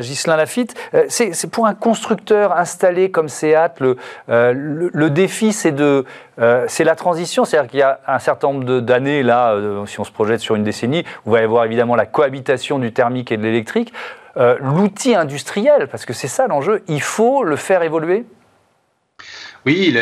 Ghislain 0.00 0.36
Lafitte, 0.36 0.74
c'est 1.08 1.50
pour 1.50 1.66
un 1.66 1.74
constructeur 1.74 2.56
installé 2.56 3.12
comme 3.12 3.28
Seat, 3.28 3.78
le, 3.78 3.96
le, 4.26 4.90
le 4.92 5.10
défi, 5.10 5.52
c'est 5.52 5.70
de, 5.70 6.04
euh, 6.38 6.64
c'est 6.68 6.84
la 6.84 6.94
transition. 6.94 7.44
C'est-à-dire 7.44 7.70
qu'il 7.70 7.80
y 7.80 7.82
a 7.82 8.00
un 8.06 8.18
certain 8.18 8.52
nombre 8.52 8.80
d'années, 8.80 9.22
là, 9.22 9.52
euh, 9.52 9.86
si 9.86 10.00
on 10.00 10.04
se 10.04 10.12
projette 10.12 10.40
sur 10.40 10.54
une 10.54 10.64
décennie, 10.64 11.04
où 11.24 11.30
va 11.30 11.40
y 11.40 11.44
avoir 11.44 11.64
évidemment 11.64 11.96
la 11.96 12.06
cohabitation 12.06 12.78
du 12.78 12.92
thermique 12.92 13.32
et 13.32 13.36
de 13.36 13.42
l'électrique. 13.42 13.92
Euh, 14.36 14.56
L'outil 14.60 15.14
industriel, 15.14 15.88
parce 15.88 16.04
que 16.04 16.12
c'est 16.12 16.28
ça 16.28 16.46
l'enjeu, 16.46 16.82
il 16.88 17.00
faut 17.00 17.42
le 17.42 17.56
faire 17.56 17.82
évoluer 17.82 18.26
Oui, 19.66 19.92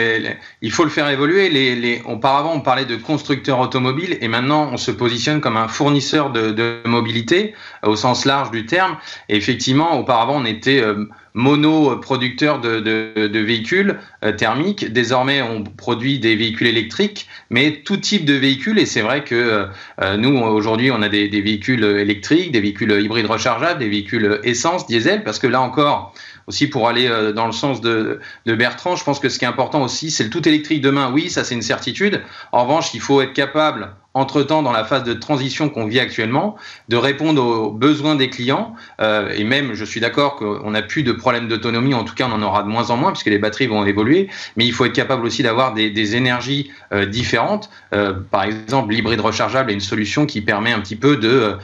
il 0.61 0.71
faut 0.71 0.85
le 0.85 0.91
faire 0.91 1.09
évoluer. 1.09 2.03
Auparavant, 2.05 2.53
on 2.53 2.61
parlait 2.61 2.85
de 2.85 2.97
constructeur 2.97 3.61
automobile 3.61 4.19
et 4.21 4.29
maintenant, 4.29 4.69
on 4.71 4.77
se 4.77 4.91
positionne 4.91 5.41
comme 5.41 5.57
un 5.57 5.69
fournisseur 5.69 6.31
de, 6.31 6.83
mobilité 6.85 7.55
euh, 7.83 7.89
au 7.89 7.97
sens 7.97 8.27
large 8.27 8.51
du 8.51 8.67
terme. 8.67 8.99
Effectivement, 9.31 9.99
auparavant, 9.99 10.37
on 10.37 10.45
était 10.45 10.83
euh, 10.83 11.07
mono-producteur 11.35 12.61
de 12.61 13.39
véhicules 13.39 13.99
euh, 14.25 14.33
thermiques. 14.33 14.93
Désormais, 14.93 15.43
on 15.43 15.65
produit 15.65 16.19
des 16.21 16.37
véhicules 16.37 16.69
électriques, 16.69 17.29
mais 17.51 17.83
tout 17.85 17.97
type 17.97 18.25
de 18.25 18.35
véhicules. 18.35 18.79
Et 18.79 18.87
c'est 18.87 19.03
vrai 19.03 19.25
que 19.25 19.67
euh, 20.01 20.17
nous, 20.17 20.39
aujourd'hui, 20.39 20.91
on 20.93 21.03
a 21.03 21.09
des, 21.09 21.29
des 21.29 21.41
véhicules 21.41 21.85
électriques, 21.85 22.53
des 22.53 22.61
véhicules 22.61 22.93
hybrides 23.01 23.27
rechargeables, 23.27 23.81
des 23.81 23.89
véhicules 23.89 24.41
essence, 24.45 24.87
diesel, 24.87 25.25
parce 25.25 25.41
que 25.41 25.49
là 25.49 25.61
encore, 25.61 26.15
aussi 26.47 26.67
pour 26.67 26.89
aller 26.89 27.09
euh, 27.09 27.33
dans 27.33 27.47
le 27.47 27.53
sens 27.53 27.81
de, 27.81 28.21
de 28.47 28.55
Bertrand, 28.55 28.97
je 28.97 29.05
pense 29.05 29.19
que 29.19 29.29
ce 29.29 29.39
qui 29.39 29.45
est 29.45 29.49
important 29.49 29.83
aussi, 29.83 30.11
c'est 30.11 30.25
le 30.25 30.31
tout 30.31 30.47
électrique 30.49 30.81
demain. 30.81 31.11
Oui, 31.13 31.31
ça 31.31 31.45
c'est 31.45 31.55
une 31.55 31.63
certitude. 31.63 32.23
En 32.53 32.65
revanche, 32.65 32.95
il 32.95 33.01
faut 33.01 33.21
être 33.21 33.33
capable, 33.33 33.95
entre-temps, 34.15 34.62
dans 34.62 34.71
la 34.71 34.85
phase 34.85 35.03
de 35.03 35.12
transition 35.12 35.69
qu'on 35.69 35.87
vit 35.87 35.99
actuellement, 35.99 36.55
de 36.89 36.97
répondre 36.97 37.45
aux 37.45 37.71
besoins 37.73 38.15
des 38.15 38.31
clients. 38.31 38.75
Euh, 39.01 39.33
et 39.37 39.43
même, 39.43 39.75
je 39.75 39.85
suis 39.85 39.99
d'accord 40.01 40.37
qu'on 40.37 40.71
n'a 40.71 40.83
plus 40.83 41.03
de 41.03 41.11
problème 41.11 41.49
d'autonomie, 41.49 41.95
en 41.95 42.05
tout 42.05 42.15
cas 42.15 42.29
on 42.31 42.33
en 42.33 42.43
aura 42.43 42.62
de 42.62 42.69
moins 42.69 42.91
en 42.91 42.97
moins, 42.97 43.11
puisque 43.11 43.27
les 43.27 43.39
batteries 43.39 43.67
vont 43.67 43.85
évoluer. 43.85 44.29
Mais 44.57 44.67
il 44.67 44.73
faut 44.73 44.85
être 44.85 44.93
capable 44.93 45.27
aussi 45.27 45.43
d'avoir 45.43 45.75
des, 45.75 46.17
énergies 46.17 46.71
euh, 46.93 47.07
différentes. 47.07 47.71
Euh, 47.93 48.12
par 48.31 48.45
exemple, 48.45 48.93
l'hybride 48.93 49.21
rechargeable 49.21 49.71
est 49.71 49.75
une 49.75 49.81
solution 49.81 50.27
qui 50.27 50.41
permet 50.43 50.73
un 50.73 50.81
petit 50.81 50.97
peu 50.97 51.17
de, 51.17 51.59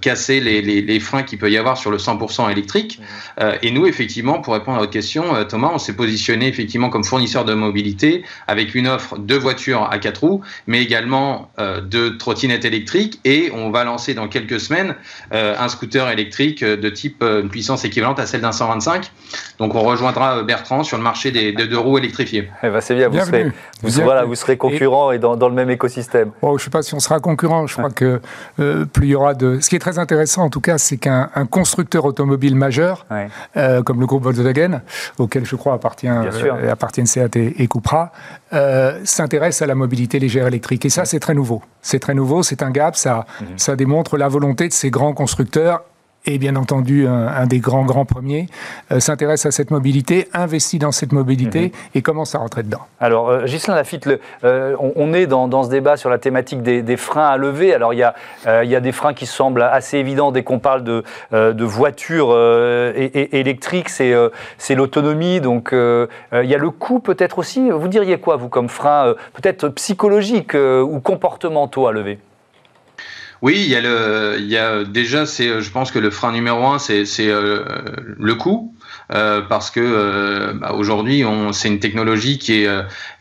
casser 0.00 0.40
les, 0.40 1.00
freins 1.00 1.22
qu'il 1.22 1.38
peut 1.38 1.50
y 1.50 1.56
avoir 1.56 1.78
sur 1.78 1.90
le 1.90 1.96
100% 1.96 2.50
électrique. 2.50 3.00
Et 3.62 3.70
nous, 3.70 3.86
effectivement, 3.86 4.40
pour 4.40 4.52
répondre 4.54 4.76
à 4.76 4.80
votre 4.80 4.92
question, 4.92 5.44
Thomas, 5.48 5.70
on 5.72 5.78
s'est 5.78 5.94
positionné 5.94 6.48
effectivement 6.48 6.90
comme 6.90 7.04
fournisseur 7.04 7.44
de 7.44 7.54
mobilité 7.54 8.24
avec 8.46 8.74
une 8.74 8.88
offre 8.88 9.16
de 9.18 9.34
voitures 9.36 9.88
à 9.90 9.98
quatre 9.98 10.18
roues, 10.18 10.42
mais 10.66 10.82
également 10.82 11.29
euh, 11.58 11.80
de 11.80 12.10
trottinettes 12.10 12.64
électriques. 12.64 13.20
Et 13.24 13.50
on 13.54 13.70
va 13.70 13.84
lancer 13.84 14.14
dans 14.14 14.28
quelques 14.28 14.60
semaines 14.60 14.94
euh, 15.32 15.54
un 15.58 15.68
scooter 15.68 16.08
électrique 16.10 16.62
euh, 16.62 16.76
de 16.76 16.88
type 16.90 17.22
euh, 17.22 17.42
une 17.42 17.48
puissance 17.48 17.84
équivalente 17.84 18.18
à 18.18 18.26
celle 18.26 18.40
d'un 18.40 18.52
125. 18.52 19.10
Donc 19.58 19.74
on 19.74 19.80
rejoindra 19.82 20.38
euh, 20.38 20.42
Bertrand 20.44 20.82
sur 20.84 20.96
le 20.96 21.02
marché 21.02 21.30
des, 21.30 21.52
des 21.52 21.66
deux 21.66 21.78
roues 21.78 21.98
électrifiées. 21.98 22.50
Eh 22.62 22.68
ben, 22.68 22.80
c'est 22.80 22.94
bien, 22.94 23.08
vous 23.08 23.14
Bienvenue. 23.14 23.52
serez, 23.82 23.90
vous, 23.90 24.02
voilà, 24.02 24.24
vous 24.24 24.34
serez 24.34 24.56
concurrent 24.56 25.12
et, 25.12 25.18
dans, 25.18 25.36
dans 25.36 25.48
le 25.48 25.54
même 25.54 25.70
écosystème. 25.70 26.30
Oh, 26.42 26.56
je 26.58 26.62
ne 26.62 26.64
sais 26.64 26.70
pas 26.70 26.82
si 26.82 26.94
on 26.94 27.00
sera 27.00 27.20
concurrent. 27.20 27.66
Je 27.66 27.76
crois 27.76 27.90
que 27.90 28.20
euh, 28.58 28.84
plus 28.86 29.06
il 29.08 29.10
y 29.10 29.14
aura 29.14 29.34
de. 29.34 29.58
Ce 29.60 29.68
qui 29.70 29.76
est 29.76 29.80
très 29.80 29.98
intéressant, 29.98 30.42
en 30.44 30.50
tout 30.50 30.60
cas, 30.60 30.78
c'est 30.78 30.96
qu'un 30.96 31.30
un 31.34 31.46
constructeur 31.46 32.04
automobile 32.04 32.54
majeur, 32.56 33.06
Ouais. 33.10 33.28
euh, 33.56 33.82
comme 33.82 34.00
le 34.00 34.06
groupe 34.06 34.24
Volkswagen, 34.24 34.80
auquel 35.18 35.44
je 35.46 35.54
crois 35.56 35.74
appartient, 35.74 36.08
euh, 36.08 36.72
appartiennent 36.72 37.06
Seat 37.06 37.36
et, 37.36 37.62
et 37.62 37.68
Cupra, 37.68 38.12
euh, 38.52 38.98
s'intéresse 39.04 39.62
à 39.62 39.66
la 39.66 39.74
mobilité 39.74 40.18
légère 40.18 40.46
électrique. 40.46 40.84
Et 40.84 40.90
ça, 40.90 41.04
c'est 41.04 41.19
très 41.20 41.34
nouveau. 41.34 41.62
C'est 41.82 41.98
très 42.00 42.14
nouveau, 42.14 42.42
c'est 42.42 42.62
un 42.62 42.70
gap. 42.70 42.96
Ça, 42.96 43.26
Mhm. 43.40 43.46
ça 43.58 43.76
démontre 43.76 44.16
la 44.16 44.28
volonté 44.28 44.66
de 44.68 44.72
ces 44.72 44.90
grands 44.90 45.12
constructeurs 45.14 45.82
et 46.26 46.38
bien 46.38 46.56
entendu 46.56 47.06
un, 47.06 47.46
des 47.46 47.60
grands, 47.60 47.84
grands 47.84 48.04
premiers, 48.04 48.46
euh, 48.92 49.00
s'intéresse 49.00 49.46
à 49.46 49.50
cette 49.50 49.70
mobilité, 49.70 50.28
investit 50.32 50.78
dans 50.78 50.92
cette 50.92 51.12
mobilité 51.12 51.60
mhm. 51.60 51.70
et 51.94 52.02
commence 52.02 52.34
à 52.34 52.38
rentrer 52.38 52.62
dedans. 52.62 52.80
Alors, 53.00 53.30
euh, 53.30 53.44
Ghislain 53.46 53.74
Lafitte, 53.74 54.08
euh, 54.44 54.76
on, 54.78 55.14
est 55.14 55.26
dans, 55.26 55.62
ce 55.62 55.70
débat 55.70 55.96
sur 55.96 56.10
la 56.10 56.18
thématique 56.18 56.62
des, 56.62 56.96
freins 56.96 57.28
à 57.28 57.36
lever. 57.36 57.72
Alors, 57.72 57.94
il 57.94 57.98
y, 57.98 58.02
a, 58.02 58.14
il 58.62 58.68
y 58.68 58.76
a 58.76 58.80
des 58.80 58.92
freins 58.92 59.14
qui 59.14 59.26
semblent 59.26 59.62
assez 59.62 59.98
évidents 59.98 60.32
dès 60.32 60.42
qu'on 60.42 60.58
parle 60.58 60.84
de, 60.84 61.04
de 61.32 61.64
voitures 61.64 62.36
électriques, 62.94 63.88
c'est 63.88 64.74
l'autonomie. 64.74 65.40
Donc, 65.40 65.70
il 65.72 66.08
y 66.32 66.54
a 66.54 66.58
le 66.58 66.70
coût 66.70 67.00
peut-être 67.00 67.38
aussi. 67.38 67.70
Vous 67.70 67.88
diriez 67.88 68.18
quoi, 68.18 68.36
vous, 68.36 68.48
comme 68.48 68.68
frein 68.68 69.14
peut-être 69.34 69.68
psychologique 69.68 70.54
ou 70.54 71.00
comportementaux 71.00 71.86
à 71.86 71.92
lever? 71.92 72.18
Oui, 73.42 73.54
il 73.64 73.70
y 73.70 73.76
a 73.76 73.80
le, 73.80 74.36
il 74.38 74.48
y 74.48 74.56
a 74.56 74.84
déjà, 74.84 75.26
c'est, 75.26 75.60
je 75.60 75.70
pense 75.70 75.90
que 75.90 75.98
le 75.98 76.10
frein 76.10 76.32
numéro 76.32 76.66
un, 76.66 76.78
c'est, 76.78 77.04
euh, 77.20 77.64
le 78.18 78.34
coût, 78.34 78.74
euh, 79.12 79.40
parce 79.40 79.70
que 79.70 79.80
euh, 79.80 80.52
bah, 80.54 80.72
aujourd'hui, 80.72 81.24
c'est 81.52 81.68
une 81.68 81.80
technologie 81.80 82.38
qui 82.38 82.64
est 82.64 82.68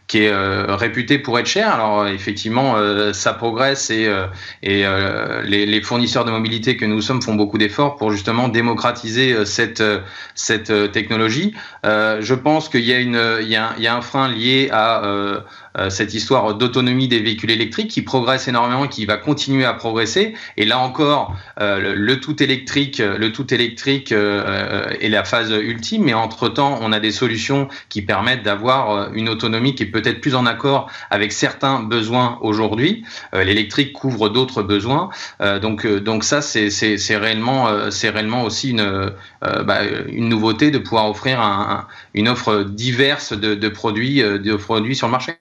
qui 0.09 0.23
est 0.23 0.31
euh, 0.31 0.75
réputé 0.75 1.19
pour 1.19 1.37
être 1.39 1.45
cher. 1.45 1.71
Alors 1.71 2.07
effectivement, 2.07 2.75
euh, 2.75 3.13
ça 3.13 3.31
progresse 3.31 3.91
et, 3.91 4.07
euh, 4.07 4.25
et 4.63 4.83
les, 5.47 5.65
les, 5.67 5.81
fournisseurs 5.81 6.25
de 6.25 6.31
mobilité 6.31 6.75
que 6.75 6.85
nous 6.85 6.99
sommes 6.99 7.21
font 7.21 7.35
beaucoup 7.35 7.59
d'efforts 7.59 7.95
pour 7.95 8.11
justement 8.11 8.49
démocratiser 8.49 9.45
cette, 9.45 9.83
cette 10.33 10.91
technologie. 10.91 11.53
je 11.83 12.33
pense 12.33 12.69
qu'il 12.69 12.83
y, 12.85 12.93
a 12.93 12.99
une, 12.99 13.21
il 13.41 13.47
y, 13.47 13.55
a 13.55 13.75
il 13.77 13.83
y 13.83 13.87
a 13.87 13.95
un 13.95 14.01
frein 14.01 14.27
lié 14.27 14.69
à 14.71 15.03
cette 15.89 16.13
histoire 16.13 16.55
d'autonomie 16.55 17.07
des 17.07 17.19
véhicules 17.19 17.51
électriques 17.51 17.89
qui 17.89 18.01
progresse 18.01 18.47
énormément, 18.47 18.87
qui 18.87 19.05
va 19.05 19.17
continuer 19.17 19.65
à 19.65 19.73
progresser. 19.73 20.33
Et 20.57 20.65
là 20.65 20.79
encore, 20.79 21.35
le, 21.59 21.93
le, 21.93 22.19
tout 22.19 22.41
électrique, 22.41 22.97
le 22.97 23.31
tout 23.31 23.53
électrique 23.53 24.11
est 24.11 25.09
la 25.09 25.23
phase 25.23 25.51
ultime, 25.51 26.03
mais 26.05 26.13
entre 26.13 26.49
temps, 26.49 26.79
on 26.81 26.91
a 26.91 26.99
des 26.99 27.11
solutions 27.11 27.67
qui 27.89 28.01
permettent 28.01 28.43
d'avoir 28.43 29.13
une 29.13 29.29
autonomie 29.29 29.75
qui 29.75 29.85
peut 29.85 29.99
peut-être 29.99 30.21
plus 30.21 30.35
en 30.35 30.45
accord 30.45 30.89
avec 31.09 31.31
certains 31.31 31.81
besoins 31.81 32.37
aujourd'hui. 32.41 33.03
Euh, 33.33 33.43
l'électrique 33.43 33.93
couvre 33.93 34.29
d'autres 34.29 34.63
besoins. 34.63 35.09
Euh, 35.41 35.59
donc, 35.59 35.85
euh, 35.85 35.99
donc 35.99 36.23
ça, 36.23 36.41
c'est 36.41 36.69
réellement, 37.17 37.91
c'est 37.91 38.09
réellement 38.09 38.43
aussi 38.43 38.71
une, 38.71 39.11
bah, 39.41 39.79
une 40.07 40.29
nouveauté 40.29 40.71
de 40.71 40.77
pouvoir 40.77 41.09
offrir 41.09 41.39
une 42.13 42.27
offre 42.27 42.63
diverse 42.63 43.33
de 43.33 43.69
produits, 43.69 44.21
de 44.21 44.55
produits 44.55 44.95
sur 44.95 45.07
le 45.07 45.11
marché. 45.11 45.33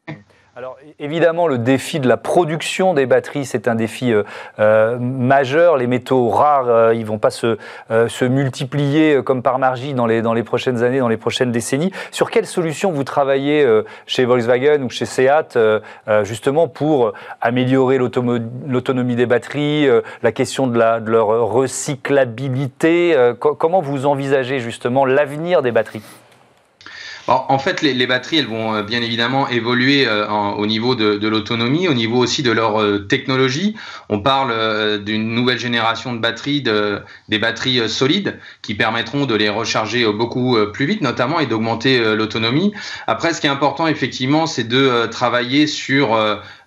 Évidemment, 1.01 1.47
le 1.47 1.59
défi 1.59 2.01
de 2.01 2.09
la 2.09 2.17
production 2.17 2.93
des 2.93 3.07
batteries, 3.07 3.45
c'est 3.45 3.69
un 3.69 3.77
défi 3.77 4.13
euh, 4.13 4.25
euh, 4.59 4.99
majeur. 4.99 5.77
Les 5.77 5.87
métaux 5.87 6.29
rares, 6.29 6.69
euh, 6.69 6.93
ils 6.93 7.07
vont 7.07 7.19
pas 7.19 7.31
se, 7.31 7.57
multiplier 8.25 9.23
comme 9.23 9.43
par 9.43 9.61
magie 9.61 9.95
dans 9.95 10.07
les, 10.07 10.43
prochaines 10.43 10.83
années, 10.83 10.99
dans 10.99 11.07
les 11.07 11.17
prochaines 11.17 11.53
décennies. 11.53 11.93
Sur 12.11 12.33
quelle 12.33 12.47
solution 12.47 12.91
vous 12.91 13.05
travaillez 13.05 13.65
chez 14.07 14.25
Volkswagen 14.25 14.83
ou 14.83 14.91
chez 14.91 15.07
Seat, 15.07 15.59
justement 16.25 16.67
pour 16.69 17.13
améliorer 17.41 17.99
l'autonomie 17.99 19.17
des 19.17 19.27
batteries, 19.27 19.89
la 20.23 20.33
question 20.33 20.67
de 20.67 20.79
leur 20.79 21.29
recyclabilité 21.29 23.17
Comment 23.39 23.81
vous 23.81 24.07
envisagez 24.07 24.59
justement 24.59 25.05
l'avenir 25.05 25.63
des 25.63 25.73
batteries? 25.73 26.03
En 27.29 27.59
fait, 27.59 27.83
les, 27.83 28.07
batteries, 28.07 28.39
elles 28.39 28.47
vont 28.47 28.75
euh, 28.75 28.83
bien 28.83 29.03
évidemment 29.03 29.49
évoluer 29.49 30.07
euh, 30.07 30.27
au 30.29 30.67
niveau 30.67 30.95
de, 30.95 31.29
l'autonomie, 31.29 31.87
au 31.87 31.95
niveau 31.95 32.19
aussi 32.19 32.43
de 32.43 32.51
leur 32.51 32.81
euh, 32.81 33.01
technologie. 33.01 33.75
On 34.09 34.21
parle 34.21 35.03
d'une 35.05 35.35
nouvelle 35.35 35.59
génération 35.59 36.15
de 36.15 36.19
batteries, 36.19 36.63
de, 36.63 37.01
des 37.29 37.39
batteries 37.39 37.89
solides, 37.89 38.39
qui 38.63 38.75
permettront 38.75 39.27
de 39.27 39.35
les 39.35 39.49
recharger 39.49 40.11
beaucoup 40.11 40.57
plus 40.73 40.87
vite, 40.87 41.03
notamment, 41.03 41.41
et 41.41 41.47
d'augmenter 41.47 42.15
l'autonomie. 42.15 42.73
Après, 43.07 43.35
ce 43.35 43.41
qui 43.41 43.47
est 43.47 43.51
important, 43.51 43.87
effectivement, 43.87 44.47
c'est 44.47 44.65
de 44.65 45.07
travailler 45.07 45.67
sur 45.67 46.17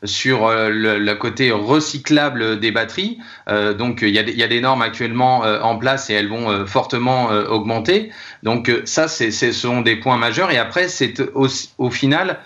sur 0.03 0.47
euh, 0.47 0.69
le, 0.69 1.13
côté 1.15 1.51
recyclable 1.51 2.59
des 2.59 2.71
batteries. 2.71 3.19
Euh, 3.49 3.73
donc 3.73 3.99
il 4.01 4.09
y, 4.09 4.19
a, 4.19 4.23
y, 4.23 4.43
a, 4.43 4.47
des 4.47 4.61
normes 4.61 4.81
actuellement 4.81 5.45
euh, 5.45 5.59
en 5.61 5.77
place 5.77 6.09
et 6.09 6.13
elles 6.13 6.29
vont 6.29 6.65
fortement 6.65 7.27
augmenter. 7.27 8.11
Donc 8.43 8.71
ça, 8.85 9.07
ce 9.07 9.51
sont 9.51 9.81
des 9.81 9.95
points 9.95 10.17
majeurs. 10.17 10.51
Et 10.51 10.57
après, 10.57 10.87
c'est 10.87 11.21
au, 11.33 11.89
final 11.89 12.39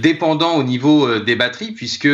dépendant 0.00 0.56
au 0.56 0.62
niveau 0.62 1.18
des 1.20 1.36
batteries, 1.36 1.72
puisque 1.72 2.08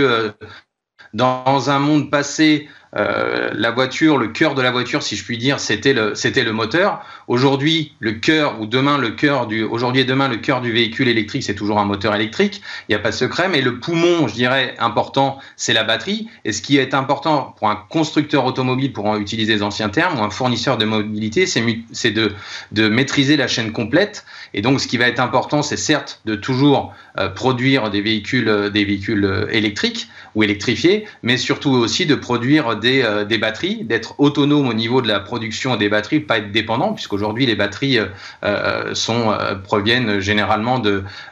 dans 1.15 1.71
un 1.71 1.79
monde 1.79 2.11
passé 2.11 2.69
euh, 2.97 3.51
la 3.53 3.71
voiture, 3.71 4.19
le 4.19 4.29
cœur 4.29 4.55
de 4.55 4.63
la 4.63 4.71
voiture, 4.71 5.03
si 5.03 5.17
je 5.17 5.25
puis 5.25 5.37
dire, 5.37 5.59
c'était 5.59 5.93
le, 5.93 6.13
le 6.13 6.53
moteur. 6.53 7.05
Aujourd'hui, 7.27 7.93
le 7.99 8.13
cœur, 8.13 8.61
ou 8.61 8.67
demain, 8.67 8.99
le 8.99 9.11
cœur 9.11 9.47
du, 9.47 9.63
aujourd'hui 9.63 10.03
et 10.03 10.05
demain, 10.05 10.29
le 10.29 10.37
cœur 10.37 10.61
du 10.61 10.71
véhicule 10.73 11.09
électrique, 11.09 11.43
c'est 11.43 11.55
toujours 11.55 11.79
un 11.79 11.85
moteur 11.85 12.15
électrique. 12.15 12.63
Il 12.89 12.93
n'y 12.93 12.97
a 12.97 12.99
pas 12.99 13.11
de 13.11 13.17
secret, 13.17 13.49
mais 13.49 13.61
le 13.61 13.81
poumon, 13.81 14.29
je 14.29 14.35
dirais, 14.35 14.75
important, 14.79 15.39
c'est 15.57 15.73
la 15.73 15.85
batterie. 15.85 16.29
Et 16.45 16.53
ce 16.53 16.63
qui 16.63 16.79
est 16.79 16.95
important 16.95 17.55
pour 17.59 17.69
un 17.69 17.77
constructeur 17.89 18.45
automobile, 18.45 18.93
pour 18.93 19.07
en 19.07 19.19
utiliser 19.19 19.55
les 19.55 19.63
anciens 19.63 19.89
termes, 19.89 20.19
ou 20.21 20.23
un 20.23 20.31
fournisseur 20.31 20.79
de 20.79 20.85
mobilité, 20.85 21.47
c'est, 21.47 22.11
de, 22.11 22.33
de 22.73 22.89
maîtriser 22.89 23.37
la 23.37 23.49
chaîne 23.49 23.73
complète. 23.73 24.25
Et 24.53 24.63
donc, 24.63 24.81
ce 24.81 24.87
qui 24.87 24.99
va 24.99 25.09
être 25.09 25.21
important, 25.21 25.63
c'est 25.63 25.77
certes 25.77 26.21
de 26.27 26.37
toujours 26.37 26.95
produire 27.35 27.91
des 27.91 28.01
véhicules, 28.01 28.49
euh, 28.49 28.71
des 28.71 28.85
véhicules 28.85 29.47
électriques 29.51 30.09
ou 30.35 30.43
électrifiés, 30.43 31.07
mais 31.23 31.37
surtout 31.37 31.71
aussi 31.71 32.07
de 32.07 32.15
produire 32.15 32.69
euh, 32.85 33.25
des, 33.25 33.39
batteries, 33.39 33.85
d'être 33.85 34.19
autonome 34.19 34.69
au 34.69 34.75
niveau 34.75 35.01
de 35.01 35.09
la 35.09 35.21
production 35.21 35.77
des 35.77 35.89
batteries, 35.89 36.21
pas 36.21 36.39
être 36.39 36.53
dépendant, 36.53 36.93
puisqu'aujourd'hui 36.93 37.47
les 37.47 37.55
batteries 37.55 37.99
euh, 37.99 38.07
euh, 38.45 38.95
sont, 38.95 39.37
proviennent 39.63 40.21
généralement 40.21 40.81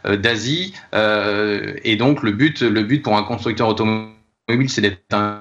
d'Asie. 0.04 0.74
et 0.92 1.96
donc 1.96 2.22
le 2.22 2.32
but, 2.32 2.62
le 2.62 2.82
but 2.82 3.02
pour 3.02 3.16
un 3.16 3.22
constructeur 3.22 3.68
automobile 3.68 4.11
c'est 4.68 4.80
d'être 4.80 4.98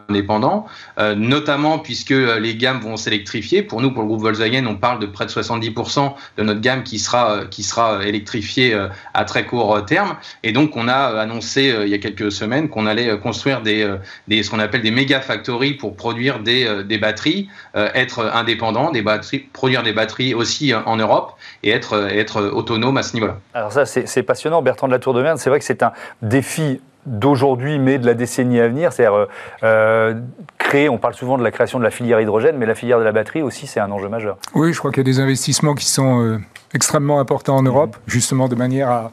indépendant, 0.09 0.67
euh, 0.99 1.15
notamment 1.15 1.79
puisque 1.79 2.11
euh, 2.11 2.39
les 2.39 2.55
gammes 2.55 2.79
vont 2.79 2.97
s'électrifier. 2.97 3.63
Pour 3.63 3.81
nous, 3.81 3.91
pour 3.91 4.03
le 4.03 4.07
groupe 4.07 4.21
Volkswagen, 4.21 4.65
on 4.67 4.75
parle 4.75 4.99
de 4.99 5.07
près 5.07 5.25
de 5.25 5.31
70% 5.31 6.13
de 6.37 6.43
notre 6.43 6.61
gamme 6.61 6.83
qui 6.83 6.99
sera, 6.99 7.31
euh, 7.31 7.45
qui 7.47 7.63
sera 7.63 8.05
électrifiée 8.05 8.77
à 9.13 9.25
très 9.25 9.45
court 9.45 9.83
terme. 9.85 10.17
Et 10.43 10.51
donc, 10.51 10.77
on 10.77 10.87
a 10.87 11.19
annoncé 11.19 11.73
il 11.83 11.89
y 11.89 11.93
a 11.93 11.97
quelques 11.97 12.31
semaines 12.31 12.69
qu'on 12.69 12.85
allait 12.85 13.17
construire 13.19 13.61
des, 13.61 13.91
des, 14.27 14.43
ce 14.43 14.51
qu'on 14.51 14.59
appelle 14.59 14.81
des 14.81 14.91
méga 14.91 15.19
factories 15.19 15.73
pour 15.73 15.95
produire 15.95 16.39
des, 16.39 16.83
des 16.85 16.97
batteries, 16.97 17.49
être 17.73 18.31
indépendant, 18.33 18.91
des 18.91 19.01
batteries, 19.01 19.39
produire 19.39 19.83
des 19.83 19.93
batteries 19.93 20.33
aussi 20.33 20.73
en 20.73 20.95
Europe 20.97 21.33
et 21.63 21.71
être, 21.71 22.07
être 22.11 22.41
autonome 22.41 22.97
à 22.97 23.03
ce 23.03 23.13
niveau-là. 23.13 23.37
Alors 23.53 23.71
ça, 23.71 23.85
c'est 23.85 24.23
passionnant, 24.23 24.61
Bertrand 24.61 24.87
de 24.87 24.93
la 24.93 24.99
Tour 24.99 25.13
de 25.13 25.21
Merde. 25.21 25.37
C'est 25.37 25.49
vrai 25.49 25.59
que 25.59 25.65
c'est 25.65 25.83
un 25.83 25.91
défi 26.21 26.79
d'aujourd'hui, 27.05 27.79
mais 27.79 27.97
de 27.97 28.05
la 28.05 28.13
décennie 28.13 28.59
à 28.59 28.67
venir, 28.67 28.93
c'est-à-dire 28.93 29.15
euh, 29.15 29.25
euh, 29.63 30.13
créer, 30.57 30.89
on 30.89 30.97
parle 30.97 31.13
souvent 31.13 31.37
de 31.37 31.43
la 31.43 31.51
création 31.51 31.79
de 31.79 31.83
la 31.83 31.91
filière 31.91 32.21
hydrogène, 32.21 32.57
mais 32.57 32.65
la 32.65 32.75
filière 32.75 32.99
de 32.99 33.03
la 33.03 33.11
batterie 33.11 33.41
aussi, 33.41 33.67
c'est 33.67 33.79
un 33.79 33.91
enjeu 33.91 34.09
majeur. 34.09 34.37
Oui, 34.53 34.73
je 34.73 34.79
crois 34.79 34.91
qu'il 34.91 34.99
y 34.99 35.09
a 35.09 35.11
des 35.11 35.19
investissements 35.19 35.75
qui 35.75 35.85
sont 35.85 36.21
euh, 36.21 36.37
extrêmement 36.73 37.19
importants 37.19 37.57
en 37.57 37.63
Europe, 37.63 37.95
mmh. 37.95 38.09
justement 38.09 38.47
de 38.47 38.55
manière 38.55 38.89
à 38.89 39.11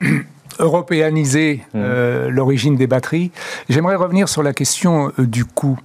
européaniser 0.58 1.64
mmh. 1.74 2.28
l'origine 2.28 2.76
des 2.76 2.86
batteries. 2.86 3.30
J'aimerais 3.68 3.96
revenir 3.96 4.28
sur 4.28 4.42
la 4.42 4.52
question 4.52 5.12
du 5.18 5.44
coût. 5.44 5.78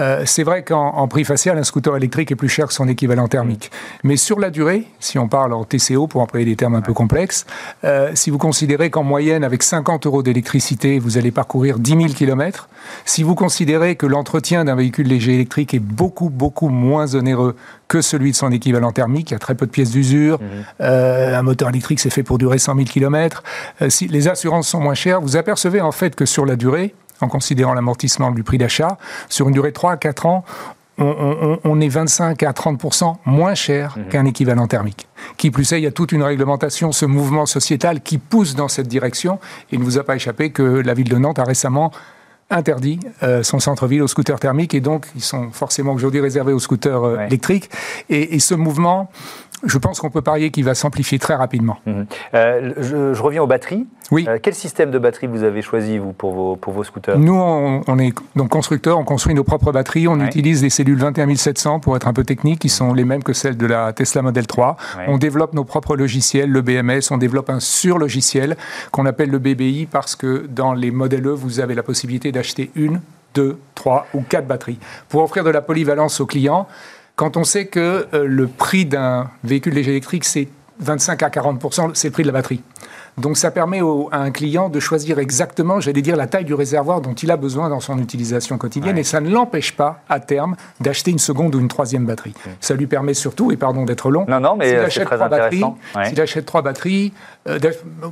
Euh, 0.00 0.22
c'est 0.24 0.42
vrai 0.42 0.62
qu'en 0.62 1.06
prix 1.08 1.24
facial, 1.24 1.58
un 1.58 1.64
scooter 1.64 1.96
électrique 1.96 2.32
est 2.32 2.36
plus 2.36 2.48
cher 2.48 2.66
que 2.66 2.72
son 2.72 2.88
équivalent 2.88 3.28
thermique. 3.28 3.70
Mais 4.02 4.16
sur 4.16 4.40
la 4.40 4.50
durée, 4.50 4.84
si 4.98 5.18
on 5.18 5.28
parle 5.28 5.52
en 5.52 5.64
TCO, 5.64 6.06
pour 6.06 6.22
employer 6.22 6.46
des 6.46 6.56
termes 6.56 6.74
un 6.74 6.80
peu 6.80 6.94
complexes, 6.94 7.46
euh, 7.84 8.10
si 8.14 8.30
vous 8.30 8.38
considérez 8.38 8.90
qu'en 8.90 9.02
moyenne, 9.02 9.44
avec 9.44 9.62
50 9.62 10.06
euros 10.06 10.22
d'électricité, 10.22 10.98
vous 10.98 11.18
allez 11.18 11.30
parcourir 11.30 11.78
10 11.78 11.90
000 11.90 12.04
km, 12.14 12.68
si 13.04 13.22
vous 13.22 13.34
considérez 13.34 13.96
que 13.96 14.06
l'entretien 14.06 14.64
d'un 14.64 14.74
véhicule 14.74 15.06
léger 15.06 15.34
électrique 15.34 15.74
est 15.74 15.80
beaucoup, 15.80 16.30
beaucoup 16.30 16.68
moins 16.68 17.14
onéreux 17.14 17.54
que 17.88 18.00
celui 18.00 18.30
de 18.30 18.36
son 18.36 18.50
équivalent 18.52 18.92
thermique, 18.92 19.30
il 19.30 19.34
y 19.34 19.36
a 19.36 19.40
très 19.40 19.54
peu 19.54 19.66
de 19.66 19.70
pièces 19.70 19.90
d'usure, 19.90 20.40
mmh. 20.40 20.44
euh, 20.80 21.38
un 21.38 21.42
moteur 21.42 21.68
électrique 21.68 22.00
c'est 22.00 22.10
fait 22.10 22.22
pour 22.22 22.38
durer 22.38 22.58
100 22.58 22.74
000 22.76 22.86
km, 22.86 23.42
si 23.88 24.06
les 24.06 24.28
assurances 24.28 24.68
sont 24.68 24.80
moins 24.80 24.94
chères, 24.94 25.20
vous 25.20 25.36
apercevez 25.36 25.80
en 25.80 25.92
fait 25.92 26.14
que 26.14 26.24
sur 26.24 26.46
la 26.46 26.56
durée, 26.56 26.94
en 27.20 27.28
considérant 27.28 27.74
l'amortissement 27.74 28.30
du 28.30 28.42
prix 28.42 28.58
d'achat, 28.58 28.98
sur 29.28 29.48
une 29.48 29.54
durée 29.54 29.70
de 29.70 29.74
3 29.74 29.92
à 29.92 29.96
4 29.96 30.26
ans, 30.26 30.44
on, 30.98 31.80
est 31.80 31.88
25 31.88 32.42
à 32.42 32.52
30 32.52 32.78
moins 33.24 33.54
cher 33.54 33.96
mhm. 33.96 34.08
qu'un 34.08 34.24
équivalent 34.26 34.66
thermique. 34.66 35.08
Qui 35.38 35.50
plus 35.50 35.72
est, 35.72 35.80
il 35.80 35.84
y 35.84 35.86
a 35.86 35.90
toute 35.90 36.12
une 36.12 36.22
réglementation, 36.22 36.92
ce 36.92 37.06
mouvement 37.06 37.46
sociétal 37.46 38.02
qui 38.02 38.18
pousse 38.18 38.54
dans 38.54 38.68
cette 38.68 38.88
direction. 38.88 39.38
Il 39.72 39.80
ne 39.80 39.84
vous 39.84 39.98
a 39.98 40.04
pas 40.04 40.16
échappé 40.16 40.50
que 40.50 40.62
la 40.62 40.94
ville 40.94 41.08
de 41.08 41.16
Nantes 41.16 41.38
a 41.38 41.44
récemment 41.44 41.90
interdit 42.50 42.98
euh, 43.22 43.42
son 43.42 43.60
centre-ville 43.60 44.02
aux 44.02 44.08
scooters 44.08 44.40
thermiques 44.40 44.74
et 44.74 44.80
donc 44.80 45.06
ils 45.14 45.22
sont 45.22 45.52
forcément 45.52 45.92
aujourd'hui 45.92 46.20
réservés 46.20 46.52
aux 46.52 46.58
scooters 46.58 47.04
euh, 47.04 47.26
électriques. 47.26 47.70
Et, 48.08 48.34
et, 48.34 48.40
ce 48.40 48.54
mouvement, 48.54 49.10
je 49.64 49.78
pense 49.78 50.00
qu'on 50.00 50.10
peut 50.10 50.22
parier 50.22 50.50
qu'il 50.50 50.64
va 50.64 50.74
s'amplifier 50.74 51.18
très 51.18 51.34
rapidement. 51.34 51.78
Mhm. 51.86 52.06
Euh, 52.34 52.72
je, 53.14 53.20
reviens 53.20 53.42
aux 53.42 53.46
batteries. 53.46 53.86
Oui. 54.10 54.26
Euh, 54.28 54.38
quel 54.42 54.54
système 54.54 54.90
de 54.90 54.98
batterie 54.98 55.26
vous 55.26 55.42
avez 55.44 55.62
choisi, 55.62 55.98
vous, 55.98 56.12
pour 56.12 56.32
vos, 56.32 56.56
pour 56.56 56.72
vos 56.72 56.84
scooters? 56.84 57.18
Nous, 57.18 57.34
on, 57.34 57.82
on 57.86 57.98
est 57.98 58.14
donc 58.36 58.48
constructeur, 58.48 58.98
on 58.98 59.04
construit 59.04 59.34
nos 59.34 59.44
propres 59.44 59.72
batteries. 59.72 60.08
On 60.08 60.18
Ouais. 60.20 60.26
utilise 60.26 60.60
des 60.60 60.70
cellules 60.70 60.98
21700 60.98 61.80
pour 61.80 61.96
être 61.96 62.08
un 62.08 62.12
peu 62.12 62.24
technique, 62.24 62.58
qui 62.60 62.68
sont 62.68 62.92
les 62.92 63.04
mêmes 63.04 63.22
que 63.22 63.32
celles 63.32 63.56
de 63.56 63.66
la 63.66 63.92
Tesla 63.92 64.22
Model 64.22 64.46
3. 64.46 64.76
Ouais. 64.98 65.04
On 65.08 65.18
développe 65.18 65.54
nos 65.54 65.64
propres 65.64 65.96
logiciels, 65.96 66.50
le 66.50 66.62
BMS. 66.62 67.10
On 67.10 67.18
développe 67.18 67.50
un 67.50 67.60
sur-logiciel 67.60 68.56
qu'on 68.90 69.06
appelle 69.06 69.30
le 69.30 69.38
BBI 69.38 69.86
parce 69.90 70.16
que 70.16 70.46
dans 70.48 70.72
les 70.72 70.90
modèles 70.90 71.26
E, 71.26 71.30
vous 71.30 71.60
avez 71.60 71.74
la 71.74 71.82
possibilité 71.82 72.32
d'acheter 72.32 72.70
une, 72.74 73.00
deux, 73.34 73.58
trois 73.74 74.06
ou 74.14 74.22
quatre 74.22 74.46
batteries 74.46 74.78
pour 75.08 75.22
offrir 75.22 75.44
de 75.44 75.50
la 75.50 75.60
polyvalence 75.62 76.20
aux 76.20 76.26
clients. 76.26 76.66
Quand 77.20 77.36
on 77.36 77.44
sait 77.44 77.66
que 77.66 78.06
euh, 78.14 78.24
le 78.26 78.46
prix 78.46 78.86
d'un 78.86 79.28
véhicule 79.44 79.74
léger 79.74 79.90
électrique, 79.90 80.24
c'est 80.24 80.48
25 80.78 81.22
à 81.22 81.28
40 81.28 81.92
c'est 81.92 82.08
le 82.08 82.12
prix 82.12 82.22
de 82.22 82.28
la 82.28 82.32
batterie. 82.32 82.62
Donc 83.18 83.36
ça 83.36 83.50
permet 83.50 83.82
au- 83.82 84.08
à 84.10 84.20
un 84.20 84.30
client 84.30 84.70
de 84.70 84.80
choisir 84.80 85.18
exactement, 85.18 85.80
j'allais 85.80 86.00
dire, 86.00 86.16
la 86.16 86.26
taille 86.26 86.46
du 86.46 86.54
réservoir 86.54 87.02
dont 87.02 87.12
il 87.12 87.30
a 87.30 87.36
besoin 87.36 87.68
dans 87.68 87.80
son 87.80 87.98
utilisation 87.98 88.56
quotidienne 88.56 88.96
et 88.96 89.04
ça 89.04 89.20
ne 89.20 89.28
l'empêche 89.28 89.76
pas, 89.76 90.00
à 90.08 90.18
terme, 90.18 90.56
d'acheter 90.80 91.10
une 91.10 91.18
seconde 91.18 91.54
ou 91.54 91.60
une 91.60 91.68
troisième 91.68 92.06
batterie. 92.06 92.32
Ça 92.58 92.72
lui 92.72 92.86
permet 92.86 93.12
surtout, 93.12 93.52
et 93.52 93.58
pardon 93.58 93.84
d'être 93.84 94.10
long, 94.10 94.24
Non, 94.26 94.40
non, 94.40 94.56
mais 94.56 94.68
s'il 94.68 94.76
euh, 94.76 94.86
achète. 94.86 95.06
Ouais. 95.94 96.20
achète 96.22 96.46
trois 96.46 96.62
batteries, 96.62 97.12
euh, 97.48 97.58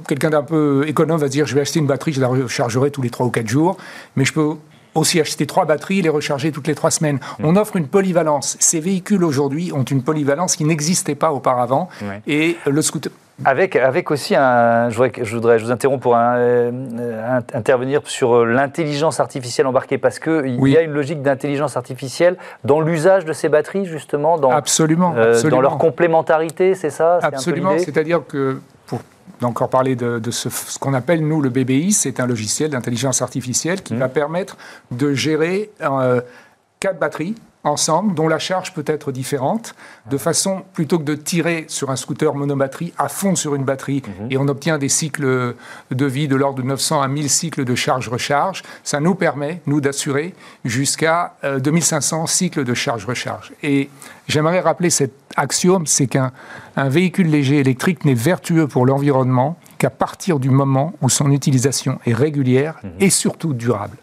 quelqu'un 0.06 0.28
d'un 0.28 0.42
peu 0.42 0.84
économe 0.86 1.18
va 1.18 1.28
se 1.28 1.32
dire 1.32 1.46
je 1.46 1.54
vais 1.54 1.62
acheter 1.62 1.78
une 1.78 1.86
batterie, 1.86 2.12
je 2.12 2.20
la 2.20 2.28
rechargerai 2.28 2.90
tous 2.90 3.00
les 3.00 3.08
trois 3.08 3.24
ou 3.24 3.30
quatre 3.30 3.48
jours, 3.48 3.78
mais 4.16 4.26
je 4.26 4.34
peux 4.34 4.50
aussi 4.94 5.20
acheter 5.20 5.46
trois 5.46 5.64
batteries 5.64 6.00
et 6.00 6.02
les 6.02 6.08
recharger 6.08 6.52
toutes 6.52 6.66
les 6.66 6.74
trois 6.74 6.90
semaines. 6.90 7.18
Mm. 7.38 7.44
On 7.44 7.56
offre 7.56 7.76
une 7.76 7.88
polyvalence. 7.88 8.56
Ces 8.60 8.80
véhicules 8.80 9.24
aujourd'hui 9.24 9.72
ont 9.72 9.84
une 9.84 10.02
polyvalence 10.02 10.56
qui 10.56 10.64
n'existait 10.64 11.14
pas 11.14 11.32
auparavant. 11.32 11.88
Ouais. 12.02 12.22
Et 12.26 12.56
le 12.66 12.82
scooter. 12.82 13.12
Avec, 13.44 13.76
avec 13.76 14.10
aussi 14.10 14.34
un. 14.34 14.90
Je 14.90 14.96
voudrais, 14.96 15.12
je 15.22 15.34
voudrais, 15.36 15.58
je 15.60 15.64
vous 15.64 15.70
interromps 15.70 16.02
pour 16.02 16.16
un, 16.16 16.36
euh, 16.38 17.40
intervenir 17.54 18.00
sur 18.04 18.34
euh, 18.34 18.44
l'intelligence 18.44 19.20
artificielle 19.20 19.68
embarquée, 19.68 19.96
parce 19.96 20.18
qu'il 20.18 20.56
Oui. 20.58 20.72
y 20.72 20.76
a 20.76 20.82
une 20.82 20.90
logique 20.90 21.22
d'intelligence 21.22 21.76
artificielle 21.76 22.36
dans 22.64 22.80
l'usage 22.80 23.24
de 23.24 23.32
ces 23.32 23.48
batteries, 23.48 23.86
justement, 23.86 24.38
dans, 24.38 24.50
Absolument, 24.50 25.14
euh, 25.16 25.30
absolument. 25.30 25.56
dans 25.56 25.62
leur 25.62 25.78
complémentarité, 25.78 26.74
c'est 26.74 26.90
ça? 26.90 27.20
Absolument, 27.22 27.78
c'est-à-dire 27.78 28.22
que 28.26 28.58
encore 29.42 29.70
parler 29.70 29.96
de, 29.96 30.18
de 30.18 30.30
ce, 30.30 30.48
ce 30.50 30.78
qu'on 30.78 30.94
appelle 30.94 31.26
nous 31.26 31.40
le 31.40 31.48
BBI, 31.48 31.92
c'est 31.92 32.20
un 32.20 32.26
logiciel 32.26 32.70
d'intelligence 32.70 33.22
artificielle 33.22 33.78
Mmh. 33.78 33.82
qui 33.82 33.94
va 33.94 34.08
permettre 34.08 34.56
de 34.90 35.12
gérer 35.14 35.70
euh, 35.80 36.20
quatre 36.80 36.98
batteries 36.98 37.34
ensemble, 37.64 38.14
dont 38.14 38.28
la 38.28 38.38
charge 38.38 38.72
peut 38.72 38.84
être 38.86 39.12
différente, 39.12 39.74
de 40.10 40.16
façon, 40.16 40.62
plutôt 40.72 40.98
que 40.98 41.04
de 41.04 41.14
tirer 41.14 41.64
sur 41.68 41.90
un 41.90 41.96
scooter 41.96 42.34
monobatterie 42.34 42.92
à 42.98 43.08
fond 43.08 43.34
sur 43.34 43.54
une 43.54 43.64
batterie, 43.64 44.02
Mmh. 44.08 44.26
et 44.30 44.36
on 44.36 44.48
obtient 44.48 44.78
des 44.78 44.88
cycles 44.88 45.54
de 45.90 46.06
vie 46.06 46.28
de 46.28 46.36
l'ordre 46.36 46.62
de 46.62 46.66
900 46.66 47.02
à 47.02 47.08
1000 47.08 47.30
cycles 47.30 47.64
de 47.64 47.74
charge-recharge, 47.74 48.62
ça 48.84 49.00
nous 49.00 49.14
permet, 49.14 49.60
nous, 49.66 49.80
d'assurer 49.80 50.34
jusqu'à 50.64 51.34
euh, 51.44 51.58
2500 51.58 52.26
cycles 52.26 52.64
de 52.64 52.74
charge-recharge. 52.74 53.52
Et 53.62 53.90
j'aimerais 54.26 54.60
rappeler 54.60 54.90
cet 54.90 55.12
axiome, 55.36 55.86
c'est 55.86 56.06
qu'un 56.06 56.32
un 56.76 56.88
véhicule 56.88 57.28
léger 57.28 57.58
électrique 57.58 58.04
n'est 58.04 58.14
vertueux 58.14 58.68
pour 58.68 58.86
l'environnement 58.86 59.58
qu'à 59.78 59.90
partir 59.90 60.38
du 60.38 60.50
moment 60.50 60.92
où 61.02 61.08
son 61.08 61.30
utilisation 61.30 61.98
est 62.06 62.14
régulière 62.14 62.80
et 63.00 63.10
surtout 63.10 63.52
durable. 63.52 63.96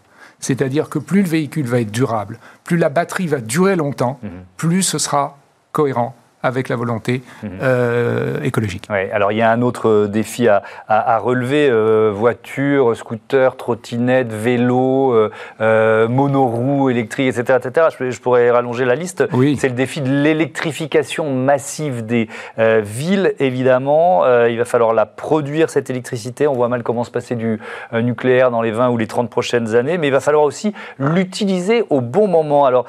C'est-à-dire 0.45 0.89
que 0.89 0.99
plus 0.99 1.23
le 1.23 1.27
véhicule 1.27 1.65
va 1.65 1.79
être 1.79 1.89
durable, 1.89 2.37
plus 2.63 2.77
la 2.77 2.89
batterie 2.89 3.25
va 3.25 3.41
durer 3.41 3.75
longtemps, 3.75 4.19
plus 4.57 4.83
ce 4.83 4.99
sera 4.99 5.39
cohérent 5.71 6.15
avec 6.45 6.69
la 6.69 6.75
volonté 6.75 7.21
euh, 7.61 8.41
écologique. 8.43 8.87
Ouais, 8.89 9.09
alors 9.13 9.31
il 9.31 9.37
y 9.37 9.41
a 9.41 9.51
un 9.51 9.61
autre 9.61 9.89
euh, 9.89 10.07
défi 10.07 10.47
à, 10.47 10.61
à- 10.87 11.15
à 11.15 11.17
relever 11.17 11.67
euh, 11.69 12.11
voiture, 12.13 12.95
scooter, 12.95 13.55
trottinette, 13.57 14.31
vélo, 14.31 15.11
euh, 15.13 15.31
euh, 15.61 16.07
monoroue 16.07 16.89
électrique, 16.89 17.35
etc., 17.37 17.59
etc. 17.63 17.87
Je, 17.99 18.11
je 18.11 18.21
pourrais 18.21 18.49
rallonger 18.51 18.85
la 18.85 18.95
liste. 18.95 19.23
Oui. 19.33 19.57
C'est 19.59 19.69
le 19.69 19.75
défi 19.75 20.01
de 20.01 20.09
l'électrification 20.11 21.31
massive 21.33 22.05
des 22.05 22.27
villes, 22.57 23.33
évidemment. 23.39 24.23
Il 24.47 24.57
va 24.57 24.65
falloir 24.65 24.93
la 24.93 25.05
produire, 25.05 25.69
cette 25.69 25.89
électricité. 25.89 26.47
On 26.47 26.53
voit 26.53 26.67
mal 26.69 26.83
comment 26.83 27.03
se 27.03 27.11
passer 27.11 27.35
du 27.35 27.59
nucléaire 27.93 28.51
dans 28.51 28.61
les 28.61 28.71
20 28.71 28.89
ou 28.89 28.97
les 28.97 29.07
30 29.07 29.29
prochaines 29.29 29.75
années, 29.75 29.97
mais 29.97 30.07
il 30.07 30.13
va 30.13 30.19
falloir 30.19 30.43
aussi 30.43 30.73
l'utiliser 30.99 31.83
au 31.89 32.01
bon 32.01 32.27
moment. 32.27 32.65
Alors, 32.65 32.85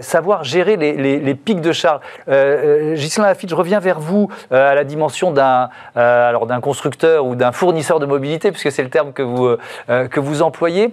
savoir 0.00 0.44
gérer 0.44 0.76
les, 0.76 0.92
les- 0.94 1.20
les 1.20 1.34
pics 1.34 1.60
de 1.60 1.72
charge. 1.72 2.00
Euh, 2.28 2.95
Ghislain 2.96 3.26
Lafitte, 3.26 3.50
je 3.50 3.54
reviens 3.54 3.80
vers 3.80 4.00
vous 4.00 4.28
euh, 4.52 4.72
à 4.72 4.74
la 4.74 4.84
dimension 4.84 5.30
d'un 5.30 5.70
euh, 5.96 6.46
d'un 6.46 6.60
constructeur 6.60 7.24
ou 7.24 7.34
d'un 7.34 7.52
fournisseur 7.52 8.00
de 8.00 8.06
mobilité, 8.06 8.50
puisque 8.50 8.70
c'est 8.70 8.82
le 8.82 8.90
terme 8.90 9.12
que 9.12 9.22
vous, 9.22 9.56
euh, 9.88 10.08
que 10.08 10.20
vous 10.20 10.42
employez. 10.42 10.92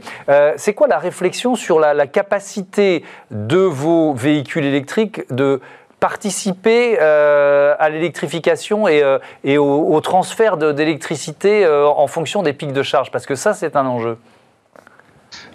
C'est 0.55 0.73
quoi 0.73 0.87
la 0.87 0.97
réflexion 0.97 1.55
sur 1.55 1.79
la, 1.79 2.07
capacité 2.07 3.03
de 3.31 3.57
vos 3.57 4.13
véhicules 4.13 4.65
électriques 4.65 5.21
de 5.31 5.61
participer 5.99 6.99
à 6.99 7.89
l'électrification 7.89 8.87
et, 8.87 9.57
au, 9.57 10.01
transfert 10.01 10.57
d'électricité 10.57 11.67
en 11.67 12.07
fonction 12.07 12.43
des 12.43 12.53
pics 12.53 12.73
de 12.73 12.83
charge? 12.83 13.11
Parce 13.11 13.25
que 13.25 13.35
ça, 13.35 13.53
c'est 13.53 13.75
un 13.75 13.85
enjeu. 13.85 14.17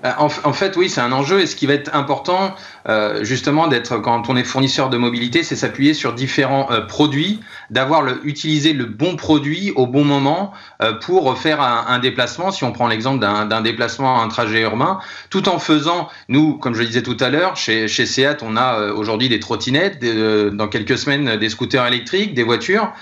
Euh, 0.04 0.12
En, 0.18 0.52
fait, 0.52 0.76
oui, 0.76 0.88
c'est 0.88 1.00
un 1.00 1.12
enjeu. 1.12 1.40
Et 1.40 1.46
ce 1.46 1.56
qui 1.56 1.66
va 1.66 1.74
être 1.74 1.94
important, 1.94 2.54
euh, 2.88 3.24
justement, 3.24 3.68
d'être 3.68 3.98
quand 3.98 4.28
on 4.28 4.36
est 4.36 4.44
fournisseur 4.44 4.90
de 4.90 4.96
mobilité, 4.96 5.42
c'est 5.42 5.56
s'appuyer 5.56 5.94
sur 5.94 6.12
différents 6.12 6.70
euh, 6.70 6.80
produits, 6.80 7.40
d'avoir 7.70 8.02
le, 8.02 8.20
utilisé 8.24 8.72
le 8.72 8.84
bon 8.84 9.16
produit 9.16 9.72
au 9.76 9.86
bon 9.86 10.04
moment 10.04 10.52
euh, 10.82 10.92
pour 10.92 11.36
faire 11.38 11.60
un, 11.60 11.86
un 11.88 11.98
déplacement. 11.98 12.50
Si 12.50 12.64
on 12.64 12.72
prend 12.72 12.88
l'exemple 12.88 13.20
d'un 13.20 13.46
d'un 13.46 13.60
déplacement, 13.60 14.20
un 14.22 14.28
trajet 14.28 14.60
urbain, 14.62 14.98
tout 15.30 15.48
en 15.48 15.58
faisant, 15.58 16.08
nous, 16.28 16.58
comme 16.58 16.74
je 16.74 16.80
le 16.80 16.86
disais 16.86 17.02
tout 17.02 17.16
à 17.20 17.30
l'heure, 17.30 17.56
chez, 17.56 17.88
chez 17.88 18.06
Seat, 18.06 18.42
on 18.42 18.56
a 18.56 18.78
euh, 18.78 18.92
aujourd'hui 18.94 19.28
des 19.28 19.40
trottinettes, 19.40 20.02
euh, 20.02 20.50
dans 20.50 20.68
quelques 20.68 20.98
semaines 20.98 21.36
des 21.36 21.48
scooters 21.48 21.86
électriques, 21.86 22.34
des 22.34 22.42
voitures 22.42 22.92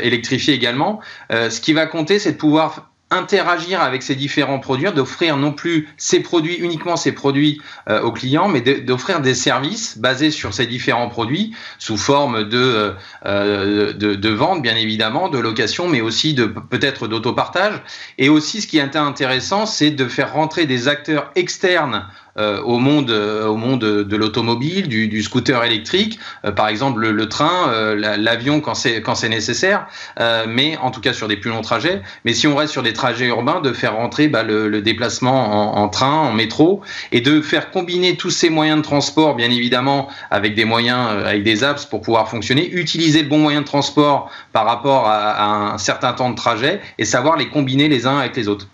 électrifiées 0.00 0.54
également. 0.54 1.00
Ce 1.30 1.60
qui 1.60 1.72
va 1.72 1.86
compter, 1.86 2.18
c'est 2.18 2.32
de 2.32 2.36
pouvoir 2.36 2.89
interagir 3.10 3.80
avec 3.82 4.02
ces 4.02 4.14
différents 4.14 4.60
produits, 4.60 4.90
d'offrir 4.92 5.36
non 5.36 5.52
plus 5.52 5.88
ces 5.96 6.20
produits, 6.20 6.54
uniquement 6.54 6.96
ces 6.96 7.12
produits 7.12 7.60
euh, 7.88 8.00
aux 8.02 8.12
clients, 8.12 8.48
mais 8.48 8.60
d'offrir 8.60 9.20
des 9.20 9.34
services 9.34 9.98
basés 9.98 10.30
sur 10.30 10.54
ces 10.54 10.66
différents 10.66 11.08
produits 11.08 11.54
sous 11.78 11.96
forme 11.96 12.48
de, 12.48 12.94
euh, 13.26 13.92
de, 13.92 14.14
de 14.14 14.28
vente, 14.28 14.62
bien 14.62 14.76
évidemment, 14.76 15.28
de 15.28 15.38
location, 15.38 15.88
mais 15.88 16.00
aussi 16.00 16.34
de 16.34 16.44
peut-être 16.44 17.08
d'autopartage. 17.08 17.82
Et 18.18 18.28
aussi, 18.28 18.60
ce 18.60 18.66
qui 18.66 18.78
est 18.78 18.96
intéressant, 18.96 19.66
c'est 19.66 19.90
de 19.90 20.06
faire 20.06 20.32
rentrer 20.32 20.66
des 20.66 20.88
acteurs 20.88 21.30
externes 21.34 22.06
euh, 22.29 22.29
au 22.64 22.78
monde, 22.78 23.10
euh, 23.10 23.46
au 23.46 23.56
monde 23.56 23.80
de 23.80 24.16
l'automobile, 24.16 24.88
du, 24.88 25.22
scooter 25.22 25.62
électrique, 25.64 26.18
euh, 26.44 26.52
par 26.52 26.68
exemple 26.68 27.00
le, 27.06 27.28
train, 27.28 27.68
euh, 27.68 27.94
la- 27.94 28.16
l'avion 28.16 28.60
quand 28.60 28.74
c'est 28.74 29.02
quand 29.02 29.14
c'est 29.14 29.28
nécessaire, 29.28 29.86
euh, 30.18 30.44
mais 30.48 30.76
en 30.78 30.90
tout 30.90 31.00
cas 31.00 31.12
sur 31.12 31.28
des 31.28 31.36
plus 31.36 31.50
longs 31.50 31.60
trajets. 31.62 32.02
Mais 32.24 32.32
si 32.32 32.46
on 32.46 32.56
reste 32.56 32.72
sur 32.72 32.82
des 32.82 32.92
trajets 32.92 33.26
urbains, 33.26 33.60
de 33.60 33.72
faire 33.72 33.96
rentrer 33.96 34.28
bah, 34.28 34.42
le, 34.42 34.80
déplacement 34.80 35.76
en, 35.76 35.88
train, 35.88 36.12
en 36.12 36.32
métro, 36.32 36.80
et 37.12 37.20
de 37.20 37.40
faire 37.40 37.70
combiner 37.70 38.16
tous 38.16 38.30
ces 38.30 38.50
moyens 38.50 38.78
de 38.78 38.82
transport, 38.84 39.34
bien 39.34 39.50
évidemment, 39.50 40.08
avec 40.30 40.54
des 40.54 40.64
moyens, 40.64 41.08
euh, 41.10 41.26
avec 41.26 41.42
des 41.42 41.64
apps 41.64 41.84
pour 41.86 42.00
pouvoir 42.00 42.28
fonctionner, 42.28 42.70
utiliser 42.70 43.22
le 43.22 43.28
bon 43.28 43.38
moyen 43.38 43.60
de 43.60 43.66
transport 43.66 44.30
par 44.52 44.64
rapport 44.64 45.06
à 45.06 45.72
un 45.74 45.78
certain 45.78 46.12
temps 46.12 46.30
de 46.30 46.34
trajet, 46.36 46.80
et 46.98 47.04
savoir 47.04 47.36
les 47.36 47.48
combiner 47.48 47.88
les 47.88 48.06
uns 48.06 48.18
avec 48.18 48.36
les 48.36 48.48
autres. 48.48 48.66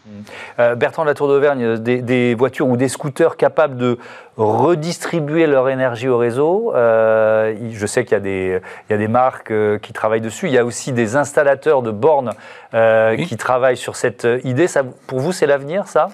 Euh, 0.58 0.74
Bertrand 0.74 1.02
de 1.04 1.08
la 1.08 1.14
Tour 1.14 1.28
d'Auvergne, 1.28 1.78
des, 1.78 2.02
des 2.02 2.34
voitures 2.34 2.68
ou 2.68 2.76
des 2.76 2.88
scooters 2.88 3.36
capables 3.36 3.76
de 3.76 3.98
redistribuer 4.36 5.46
leur 5.46 5.68
énergie 5.68 6.08
au 6.08 6.18
réseau. 6.18 6.72
Euh, 6.74 7.54
je 7.70 7.86
sais 7.86 8.04
qu'il 8.04 8.12
y, 8.12 8.16
a 8.16 8.20
des- 8.20 8.60
il 8.88 8.92
y 8.92 8.94
a 8.94 8.98
des 8.98 9.08
marques 9.08 9.50
euh, 9.50 9.78
qui 9.78 9.92
travaillent 9.92 10.20
dessus. 10.20 10.46
Il 10.46 10.52
y 10.52 10.58
a 10.58 10.64
aussi 10.64 10.92
des 10.92 11.16
installateurs 11.16 11.82
de 11.82 11.90
bornes 11.90 12.32
Oui. 12.74 13.26
qui 13.26 13.36
travaillent 13.36 13.76
sur 13.76 13.96
cette 13.96 14.26
idée. 14.44 14.66
Ça, 14.68 14.82
pour 15.06 15.20
vous, 15.20 15.32
c'est 15.32 15.46
l'avenir, 15.46 15.86
ça? 15.88 16.08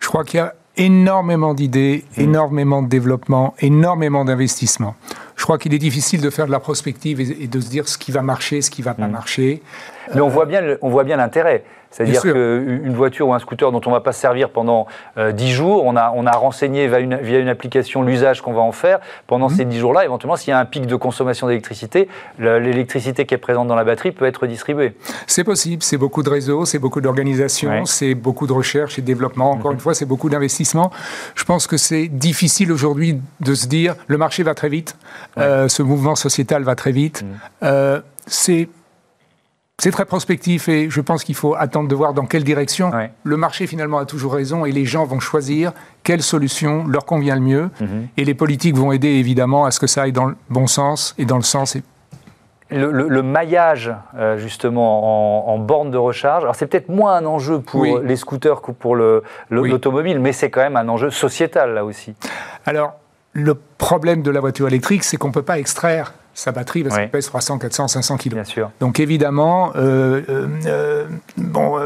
Je 0.00 0.08
crois 0.08 0.24
qu'il 0.24 0.38
y 0.38 0.42
a 0.42 0.54
énormément 0.78 1.52
d'idées, 1.54 2.04
Mm. 2.16 2.20
énormément 2.22 2.82
de 2.82 2.88
développement, 2.88 3.54
énormément 3.60 4.24
d'investissements. 4.24 4.94
Je 5.36 5.42
crois 5.44 5.58
qu'il 5.58 5.74
est 5.74 5.78
difficile 5.78 6.20
de 6.22 6.30
faire 6.30 6.46
de 6.46 6.52
la 6.52 6.60
prospective 6.60 7.20
et, 7.20 7.46
de 7.46 7.60
se 7.60 7.68
dire 7.68 7.88
ce 7.88 7.98
qui 7.98 8.12
va 8.12 8.22
marcher, 8.22 8.62
ce 8.62 8.70
qui 8.70 8.80
va 8.82 8.94
pas 8.94 9.06
marcher. 9.08 9.62
Mais 10.14 10.20
on 10.22 10.28
voit 10.28 10.46
bien, 10.46 10.60
le- 10.62 10.78
on 10.82 10.88
voit 10.88 11.04
bien 11.04 11.16
l'intérêt. 11.16 11.64
C'est-à-dire 11.96 12.20
qu'une 12.22 12.92
voiture 12.94 13.28
ou 13.28 13.32
un 13.34 13.38
scooter 13.38 13.72
dont 13.72 13.80
on 13.86 13.90
ne 13.90 13.94
va 13.94 14.00
pas 14.00 14.12
se 14.12 14.20
servir 14.20 14.50
pendant 14.50 14.86
euh, 15.16 15.32
10 15.32 15.50
jours, 15.52 15.84
on 15.86 15.96
a, 15.96 16.12
on 16.14 16.26
a 16.26 16.32
renseigné 16.32 16.86
via 16.88 16.98
une, 16.98 17.16
via 17.16 17.38
une 17.38 17.48
application 17.48 18.02
l'usage 18.02 18.42
qu'on 18.42 18.52
va 18.52 18.60
en 18.60 18.72
faire. 18.72 18.98
Pendant 19.26 19.48
Mhm. 19.48 19.56
ces 19.56 19.64
10 19.64 19.78
jours-là, 19.78 20.04
éventuellement, 20.04 20.36
s'il 20.36 20.50
y 20.50 20.52
a 20.52 20.58
un 20.58 20.64
pic 20.66 20.86
de 20.86 20.96
consommation 20.96 21.46
d'électricité, 21.46 22.08
le- 22.38 22.58
l'électricité 22.58 23.24
qui 23.24 23.34
est 23.34 23.38
présente 23.38 23.66
dans 23.68 23.74
la 23.74 23.84
batterie 23.84 24.12
peut 24.12 24.26
être 24.26 24.46
distribuée. 24.46 24.94
C'est 25.26 25.44
possible, 25.44 25.82
c'est 25.82 25.96
beaucoup 25.96 26.22
de 26.22 26.28
réseaux, 26.30 26.64
c'est 26.66 26.78
beaucoup 26.78 27.00
d'organisations, 27.00 27.70
Ouais. 27.70 27.82
c'est 27.86 28.14
beaucoup 28.14 28.46
de 28.46 28.52
recherche 28.52 28.98
et 28.98 29.02
de 29.02 29.06
développement. 29.06 29.50
Encore 29.52 29.72
une 29.72 29.80
fois, 29.80 29.94
c'est 29.94 30.04
beaucoup 30.06 30.28
d'investissement. 30.28 30.90
Je 31.34 31.44
pense 31.44 31.66
que 31.66 31.76
c'est 31.78 32.08
difficile 32.08 32.70
aujourd'hui 32.72 33.20
de 33.40 33.54
se 33.54 33.66
dire 33.66 33.94
le 34.06 34.18
marché 34.18 34.42
va 34.42 34.54
très 34.54 34.68
vite, 34.68 34.96
euh, 35.38 35.68
ce 35.68 35.82
mouvement 35.82 36.14
sociétal 36.16 36.62
va 36.62 36.74
très 36.74 36.92
vite. 36.92 37.24
Euh, 37.62 38.00
c'est 38.26 38.68
c'est 39.78 39.90
très 39.90 40.06
prospectif 40.06 40.68
et 40.68 40.88
je 40.88 41.00
pense 41.02 41.22
qu'il 41.22 41.34
faut 41.34 41.54
attendre 41.54 41.88
de 41.88 41.94
voir 41.94 42.14
dans 42.14 42.24
quelle 42.24 42.44
direction. 42.44 42.90
Le 43.24 43.36
marché 43.36 43.66
finalement 43.66 43.98
a 43.98 44.06
toujours 44.06 44.32
raison 44.32 44.64
et 44.64 44.72
les 44.72 44.86
gens 44.86 45.04
vont 45.04 45.20
choisir 45.20 45.72
quelle 46.02 46.22
solution 46.22 46.86
leur 46.86 47.04
convient 47.04 47.34
le 47.34 47.42
mieux. 47.42 47.70
Mhm. 47.80 48.08
Et 48.16 48.24
les 48.24 48.34
politiques 48.34 48.74
vont 48.74 48.90
aider 48.92 49.08
évidemment 49.08 49.66
à 49.66 49.70
ce 49.70 49.78
que 49.78 49.86
ça 49.86 50.02
aille 50.02 50.12
dans 50.12 50.24
le 50.24 50.36
bon 50.48 50.66
sens 50.66 51.14
et 51.18 51.26
dans 51.26 51.36
le 51.36 51.42
sens 51.42 51.76
le, 52.68 53.22
maillage, 53.22 53.94
euh, 54.16 54.38
justement, 54.38 55.52
en, 55.52 55.58
borne 55.58 55.92
de 55.92 55.98
recharge, 55.98 56.42
alors 56.42 56.56
c'est 56.56 56.66
peut-être 56.66 56.88
moins 56.88 57.14
un 57.14 57.24
enjeu 57.24 57.60
pour 57.60 57.84
les 57.84 58.16
scooters 58.16 58.60
que 58.60 58.72
pour 58.72 58.96
l'automobile, 59.50 60.18
mais 60.18 60.32
c'est 60.32 60.50
quand 60.50 60.62
même 60.62 60.76
un 60.76 60.88
enjeu 60.88 61.10
sociétal, 61.10 61.74
là 61.74 61.84
aussi. 61.84 62.16
Alors, 62.64 62.94
le 63.34 63.54
problème 63.54 64.22
de 64.22 64.32
la 64.32 64.40
voiture 64.40 64.66
électrique, 64.66 65.04
c'est 65.04 65.16
qu'on 65.16 65.28
ne 65.28 65.32
peut 65.32 65.42
pas 65.42 65.60
extraire 65.60 66.12
sa 66.36 66.52
batterie 66.52 66.84
parce 66.84 66.96
qu'elle 66.96 67.10
pèse 67.10 67.26
300, 67.26 67.58
400, 67.58 67.88
500 67.88 68.16
kg. 68.18 68.34
Bien 68.34 68.44
sûr. 68.44 68.70
Donc 68.80 69.00
évidemment, 69.00 69.72
euh, 69.74 70.22
euh, 70.66 71.06
bon, 71.36 71.78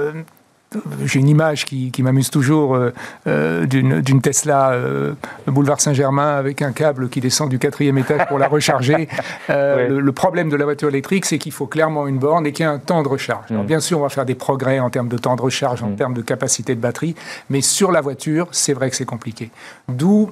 j'ai 1.04 1.18
une 1.18 1.28
image 1.28 1.64
qui, 1.64 1.92
m'amuse 2.02 2.30
toujours 2.30 2.76
euh, 2.76 2.92
euh, 3.26 3.66
d'une 3.66 4.20
Tesla 4.22 4.70
euh, 4.70 5.14
boulevard 5.46 5.80
Saint-Germain 5.80 6.36
avec 6.36 6.62
un 6.62 6.72
câble 6.72 7.08
qui 7.08 7.20
descend 7.20 7.50
du 7.50 7.58
quatrième 7.58 7.98
étage 7.98 8.26
pour 8.28 8.38
la 8.38 8.48
recharger. 8.48 9.08
le, 9.48 10.10
problème 10.10 10.48
de 10.48 10.56
la 10.56 10.64
voiture 10.64 10.88
électrique, 10.88 11.26
c'est 11.26 11.38
qu'il 11.38 11.52
faut 11.52 11.66
clairement 11.66 12.06
une 12.06 12.18
borne 12.18 12.46
et 12.46 12.52
qu'il 12.52 12.64
y 12.64 12.68
a 12.68 12.70
un 12.70 12.78
temps 12.78 13.02
de 13.02 13.08
recharge. 13.08 13.50
Mm. 13.50 13.64
bien 13.64 13.80
sûr, 13.80 13.98
on 13.98 14.02
va 14.02 14.08
faire 14.08 14.24
des 14.24 14.34
progrès 14.34 14.78
en 14.78 14.90
termes 14.90 15.08
de 15.08 15.18
temps 15.18 15.36
de 15.36 15.42
recharge, 15.42 15.82
en 15.82 15.90
mm. 15.90 15.96
termes 15.96 16.14
de 16.14 16.22
capacité 16.22 16.74
de 16.74 16.80
batterie, 16.80 17.14
mais 17.48 17.60
sur 17.60 17.90
la 17.90 18.00
voiture, 18.00 18.48
c'est 18.52 18.72
vrai 18.72 18.90
que 18.90 18.96
c'est 18.96 19.04
compliqué. 19.04 19.50
D'où 19.88 20.30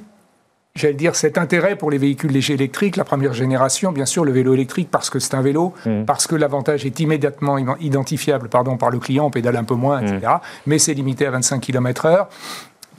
j'allais 0.78 0.94
dire, 0.94 1.16
cet 1.16 1.38
intérêt 1.38 1.76
pour 1.76 1.90
les 1.90 1.98
véhicules 1.98 2.30
légers 2.30 2.54
électriques, 2.54 2.96
la 2.96 3.04
première 3.04 3.34
génération, 3.34 3.92
bien 3.92 4.06
sûr, 4.06 4.24
le 4.24 4.32
vélo 4.32 4.54
électrique 4.54 4.88
parce 4.90 5.10
que 5.10 5.18
c'est 5.18 5.34
un 5.34 5.42
vélo, 5.42 5.74
mm. 5.84 6.04
parce 6.04 6.26
que 6.26 6.36
l'avantage 6.36 6.86
est 6.86 7.00
immédiatement 7.00 7.58
identifiable 7.78 8.48
pardon, 8.48 8.76
par 8.76 8.90
le 8.90 8.98
client, 8.98 9.26
on 9.26 9.30
pédale 9.30 9.56
un 9.56 9.64
peu 9.64 9.74
moins, 9.74 10.00
etc. 10.00 10.18
Mm. 10.24 10.40
Mais 10.66 10.78
c'est 10.78 10.94
limité 10.94 11.26
à 11.26 11.30
25 11.30 11.60
km/h. 11.60 12.26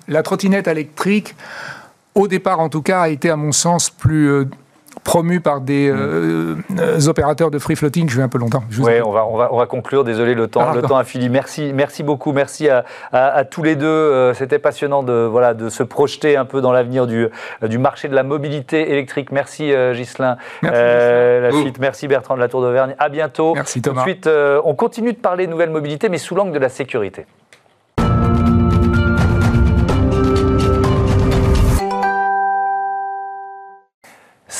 La 0.07 0.23
trottinette 0.23 0.67
électrique, 0.67 1.35
au 2.15 2.27
départ 2.27 2.59
en 2.59 2.69
tout 2.69 2.81
cas, 2.81 3.01
a 3.01 3.09
été 3.09 3.29
à 3.29 3.35
mon 3.35 3.51
sens 3.51 3.89
plus 3.89 4.29
euh, 4.29 4.45
promu 5.03 5.39
par 5.39 5.61
des 5.61 5.89
euh, 5.89 6.55
euh, 6.77 7.07
opérateurs 7.07 7.51
de 7.51 7.59
free 7.59 7.75
floating. 7.75 8.09
Je 8.09 8.17
vais 8.17 8.23
un 8.23 8.29
peu 8.29 8.37
longtemps. 8.37 8.63
Oui, 8.79 8.93
on 9.03 9.11
va, 9.11 9.25
on, 9.25 9.37
va, 9.37 9.49
on 9.51 9.57
va 9.57 9.65
conclure. 9.65 10.03
Désolé, 10.03 10.33
le 10.33 10.47
temps, 10.47 10.65
ah, 10.69 10.75
le 10.75 10.81
temps 10.81 10.97
a 10.97 11.03
fini. 11.03 11.29
Merci, 11.29 11.71
merci 11.73 12.03
beaucoup. 12.03 12.31
Merci 12.31 12.69
à, 12.69 12.85
à, 13.11 13.43
tous 13.43 13.63
les 13.63 13.75
deux. 13.75 13.87
Euh, 13.87 14.33
c'était 14.33 14.59
passionnant 14.59 15.03
de, 15.03 15.27
voilà, 15.29 15.53
de 15.53 15.69
se 15.69 15.83
projeter 15.83 16.37
un 16.37 16.45
peu 16.45 16.61
dans 16.61 16.71
l'avenir 16.71 17.07
du, 17.07 17.27
du 17.63 17.77
marché 17.77 18.07
de 18.07 18.15
la 18.15 18.23
mobilité 18.23 18.91
électrique. 18.91 19.31
Merci 19.31 19.73
Ghislain. 19.93 20.37
Merci, 20.61 20.81
la 20.81 21.51
suite. 21.51 21.79
Merci 21.79 22.07
Bertrand 22.07 22.35
de 22.35 22.41
la 22.41 22.47
Tour 22.47 22.61
d'Auvergne. 22.61 22.95
À 22.99 23.09
bientôt. 23.09 23.53
Merci 23.55 23.81
Thomas. 23.81 24.01
Ensuite, 24.01 24.29
on 24.63 24.75
continue 24.75 25.13
de 25.13 25.17
parler 25.17 25.47
nouvelle 25.47 25.71
mobilité, 25.71 26.09
mais 26.09 26.17
sous 26.17 26.35
l'angle 26.35 26.51
de 26.51 26.59
la 26.59 26.69
sécurité. 26.69 27.25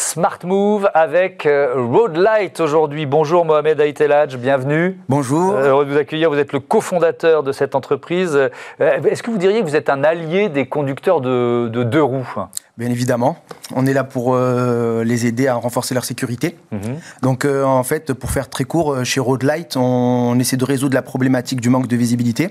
Smart 0.10 0.40
Move 0.44 0.90
avec 0.96 1.46
euh, 1.46 1.76
Road 1.76 2.18
Light 2.18 2.60
aujourd'hui. 2.62 3.06
Bonjour 3.06 3.46
Mohamed 3.46 3.80
Aïtelaj, 3.80 4.38
bienvenue. 4.38 5.00
Bonjour. 5.08 5.54
Euh, 5.54 5.70
heureux 5.70 5.86
de 5.86 5.92
vous 5.92 5.98
accueillir. 6.00 6.32
Vous 6.32 6.40
êtes 6.40 6.52
le 6.52 6.60
cofondateur 6.60 7.44
de 7.44 7.52
cette 7.52 7.76
entreprise. 7.76 8.36
Euh, 8.36 8.50
est-ce 8.80 9.22
que 9.22 9.30
vous 9.30 9.38
diriez 9.38 9.60
que 9.60 9.68
vous 9.68 9.76
êtes 9.76 9.88
un 9.88 10.04
allié 10.04 10.50
des 10.50 10.66
conducteurs 10.66 11.22
de, 11.22 11.68
deux 11.68 12.02
roues 12.02 12.28
Bien 12.76 12.90
évidemment. 12.90 13.38
On 13.76 13.86
est 13.86 13.94
là 13.94 14.04
pour 14.04 14.36
les 14.36 15.26
aider 15.28 15.48
à 15.48 15.54
renforcer 15.54 15.94
leur 15.94 16.06
sécurité. 16.06 16.58
Mhm. 16.72 16.98
Donc 17.22 17.46
en 17.46 17.84
fait, 17.84 18.14
pour 18.14 18.32
faire 18.32 18.50
très 18.50 18.64
court, 18.64 19.06
chez 19.06 19.20
Road 19.20 19.44
Light, 19.44 19.78
on, 19.78 20.40
essaie 20.40 20.58
de 20.58 20.66
résoudre 20.66 20.96
la 20.96 21.04
problématique 21.04 21.62
du 21.62 21.70
manque 21.70 21.88
de 21.88 21.96
visibilité. 21.96 22.50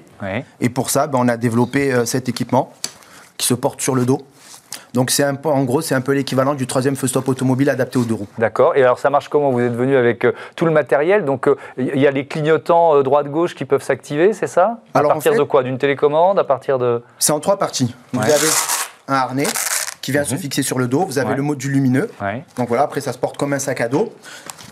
Et 0.61 0.69
pour 0.69 0.91
ça, 0.91 1.09
ben, 1.09 1.19
on 1.21 1.27
a 1.27 1.37
développé 1.37 2.05
cet 2.05 2.29
équipement 2.29 2.73
qui 3.37 3.49
se 3.49 3.55
porte 3.55 3.81
sur 3.81 3.97
le 3.97 4.05
dos. 4.05 4.21
Donc 4.95 5.11
c'est 5.11 5.23
un 5.23 5.35
peu, 5.35 5.49
en 5.49 5.65
gros, 5.65 5.81
c'est 5.81 5.95
un 5.95 6.01
peu 6.01 6.13
l'équivalent 6.13 6.55
du 6.55 6.67
troisième 6.67 6.97
feu 6.97 7.07
stop 7.07 7.29
automobile 7.29 7.69
adapté 7.71 7.99
aux 7.99 8.05
deux 8.05 8.15
roues. 8.15 8.29
D'accord. 8.39 8.77
Et 8.77 8.83
alors 8.83 8.99
ça 8.99 9.11
marche 9.11 9.29
comment? 9.29 9.51
Vous 9.51 9.61
êtes 9.61 9.75
venu 9.75 9.97
avec 9.97 10.25
euh, 10.25 10.33
tout 10.57 10.65
le 10.65 10.71
matériel, 10.71 11.25
donc 11.25 11.49
il 11.77 11.91
euh, 11.91 11.97
y 11.97 12.07
a 12.07 12.11
les 12.11 12.27
clignotants 12.27 12.97
euh, 12.97 13.03
droite-gauche 13.03 13.55
qui 13.55 13.65
peuvent 13.65 13.83
s'activer, 13.83 14.33
c'est 14.33 14.47
ça? 14.47 14.81
À 14.95 15.03
partir 15.03 15.35
de 15.35 15.43
quoi? 15.43 15.63
D'une 15.63 15.79
télécommande? 15.79 16.39
À 16.39 16.45
partir 16.45 16.79
de 16.79 17.03
C'est 17.19 17.33
en 17.33 17.41
trois 17.41 17.59
parties. 17.59 17.95
Vous 18.13 18.21
avez 18.21 18.49
un 19.09 19.15
harnais 19.15 19.47
qui 20.01 20.13
vient 20.13 20.25
se 20.25 20.35
mhm. 20.35 20.41
fixer 20.41 20.63
sur 20.63 20.79
le 20.79 20.89
dos. 20.89 21.05
Vous 21.05 21.19
avez 21.19 21.35
le 21.35 21.43
module 21.43 21.73
lumineux. 21.73 22.11
Donc 22.57 22.69
voilà, 22.69 22.85
après 22.85 23.01
ça 23.01 23.13
se 23.13 23.19
porte 23.19 23.37
comme 23.37 23.53
un 23.53 23.59
sac 23.59 23.81
à 23.81 23.89
dos. 23.89 24.13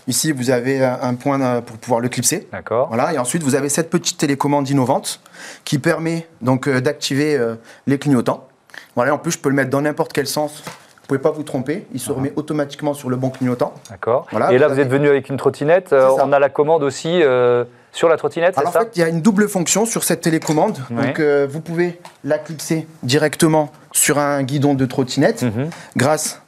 Ici, 0.07 0.31
vous 0.31 0.51
avez 0.51 0.83
un 0.83 1.15
point 1.15 1.61
pour 1.61 1.77
pouvoir 1.77 1.99
le 1.99 2.09
clipser. 2.09 2.47
D'accord. 2.51 2.87
Voilà, 2.87 3.13
et 3.13 3.17
ensuite 3.17 3.43
vous 3.43 3.55
avez 3.55 3.69
cette 3.69 3.89
petite 3.89 4.17
télécommande 4.17 4.69
innovante 4.69 5.19
qui 5.63 5.79
permet 5.79 6.27
donc 6.41 6.69
d'activer 6.69 7.39
les 7.85 7.99
clignotants. 7.99 8.46
Voilà, 8.95 9.13
en 9.13 9.17
plus, 9.17 9.31
je 9.31 9.39
peux 9.39 9.49
le 9.49 9.55
mettre 9.55 9.69
dans 9.69 9.81
n'importe 9.81 10.13
quel 10.13 10.27
sens. 10.27 10.63
Vous 11.07 11.15
pouvez 11.15 11.31
pas 11.31 11.31
vous 11.31 11.43
tromper, 11.43 11.87
il 11.93 12.01
se 12.01 12.11
remet 12.11 12.33
automatiquement 12.35 12.93
sur 12.93 13.09
le 13.09 13.15
bon 13.15 13.29
clignotant. 13.29 13.73
D'accord. 13.89 14.27
et 14.51 14.57
là, 14.57 14.67
vous, 14.67 14.77
êtes 14.77 14.89
venu 14.89 15.07
avec 15.07 15.29
une 15.29 15.37
trottinette. 15.37 15.93
Euh, 15.93 16.09
on 16.21 16.33
a 16.33 16.39
la 16.39 16.49
commande 16.49 16.83
aussi 16.83 17.23
euh, 17.23 17.63
sur 17.93 18.09
la 18.09 18.17
trottinette, 18.17 18.55
c'est 18.57 18.63
ça 18.63 18.67
En 18.67 18.71
fait, 18.73 18.89
il 18.95 18.99
y 18.99 19.03
a 19.03 19.07
une 19.07 19.21
double 19.21 19.47
fonction 19.47 19.85
sur 19.85 20.03
cette 20.03 20.19
télécommande. 20.19 20.77
Donc, 20.89 21.21
euh, 21.21 21.47
vous 21.49 21.61
pouvez 21.61 21.97
la 22.25 22.37
clipser 22.37 22.87
directement 23.03 23.71
sur 23.93 24.19
un 24.19 24.43
guidon 24.43 24.73
de 24.73 24.85
trottinette 24.85 25.43
mhm. 25.43 25.69
grâce 25.95 26.41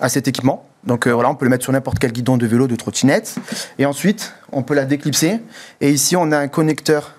à 0.00 0.08
cet 0.08 0.26
équipement. 0.26 0.66
Donc 0.82 1.06
voilà, 1.06 1.30
on 1.30 1.36
peut 1.36 1.44
le 1.44 1.50
mettre 1.50 1.62
sur 1.62 1.72
n'importe 1.72 2.00
quel 2.00 2.10
guidon 2.10 2.36
de 2.36 2.48
vélo, 2.48 2.66
de 2.66 2.74
trottinette. 2.74 3.36
Et 3.78 3.86
ensuite, 3.86 4.34
on 4.50 4.64
peut 4.64 4.74
la 4.74 4.86
déclipser. 4.86 5.38
Et 5.80 5.90
ici, 5.90 6.16
on 6.16 6.32
a 6.32 6.38
un 6.38 6.48
connecteur 6.48 7.12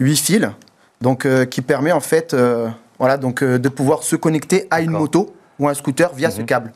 8 0.00 0.16
fils, 0.16 0.48
donc 1.00 1.28
qui 1.50 1.62
permet 1.62 1.92
en 1.92 2.00
fait 2.00 2.34
voilà, 3.02 3.16
donc 3.16 3.42
euh, 3.42 3.58
de 3.58 3.68
pouvoir 3.68 4.04
se 4.04 4.14
connecter 4.14 4.68
à 4.70 4.80
une 4.80 4.92
moto 4.92 5.34
ou 5.58 5.66
un 5.68 5.74
scooter 5.74 6.14
via 6.14 6.30
ce 6.30 6.38
mhm. 6.38 6.46
câble. 6.46 6.72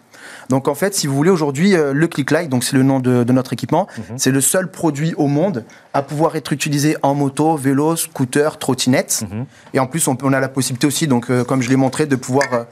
Donc 0.48 0.66
en 0.66 0.74
fait, 0.74 0.92
si 0.92 1.06
vous 1.06 1.14
voulez 1.14 1.30
aujourd'hui, 1.30 1.76
euh, 1.76 1.92
le 1.92 2.08
ClickLight, 2.08 2.48
donc 2.48 2.64
c'est 2.64 2.74
le 2.74 2.82
nom 2.82 2.98
de, 2.98 3.22
notre 3.32 3.52
équipement, 3.52 3.86
mhm. 3.96 4.18
c'est 4.18 4.32
le 4.32 4.40
seul 4.40 4.68
produit 4.68 5.14
au 5.14 5.28
monde 5.28 5.62
à 5.94 6.02
pouvoir 6.02 6.34
être 6.34 6.52
utilisé 6.52 6.96
en 7.02 7.14
moto, 7.14 7.54
vélo, 7.56 7.94
scooter, 7.94 8.58
trottinette. 8.58 9.22
Mhm. 9.30 9.46
Et 9.72 9.78
en 9.78 9.86
plus, 9.86 10.08
on, 10.08 10.18
on, 10.20 10.32
a 10.32 10.40
la 10.40 10.48
possibilité 10.48 10.88
aussi, 10.88 11.06
donc 11.06 11.30
euh, 11.30 11.44
comme 11.44 11.62
je 11.62 11.68
l'ai 11.68 11.76
montré, 11.76 12.06
de 12.06 12.16
pouvoir 12.16 12.66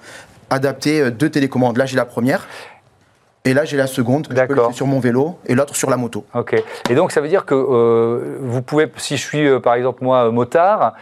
adapter 0.50 1.12
deux 1.12 1.30
télécommandes. 1.30 1.76
Là, 1.76 1.86
j'ai 1.86 1.96
la 1.96 2.06
première. 2.06 2.48
Et 3.46 3.52
là, 3.52 3.66
j'ai 3.66 3.76
la 3.76 3.86
seconde, 3.86 4.28
je 4.30 4.42
peux 4.46 4.72
sur 4.72 4.86
mon 4.86 5.00
vélo, 5.00 5.36
et 5.44 5.54
l'autre 5.54 5.76
sur 5.76 5.90
la 5.90 5.98
moto. 5.98 6.24
Ok. 6.34 6.54
Et 6.88 6.94
donc, 6.94 7.12
ça 7.12 7.20
veut 7.20 7.28
dire 7.28 7.44
que 7.44 7.54
euh, 7.54 8.38
vous 8.40 8.62
pouvez, 8.62 8.90
si 8.96 9.18
je 9.18 9.22
suis 9.22 9.46
euh, 9.46 9.60
par 9.60 9.74
exemple 9.74 10.02
moi 10.02 10.30
motard, 10.30 10.94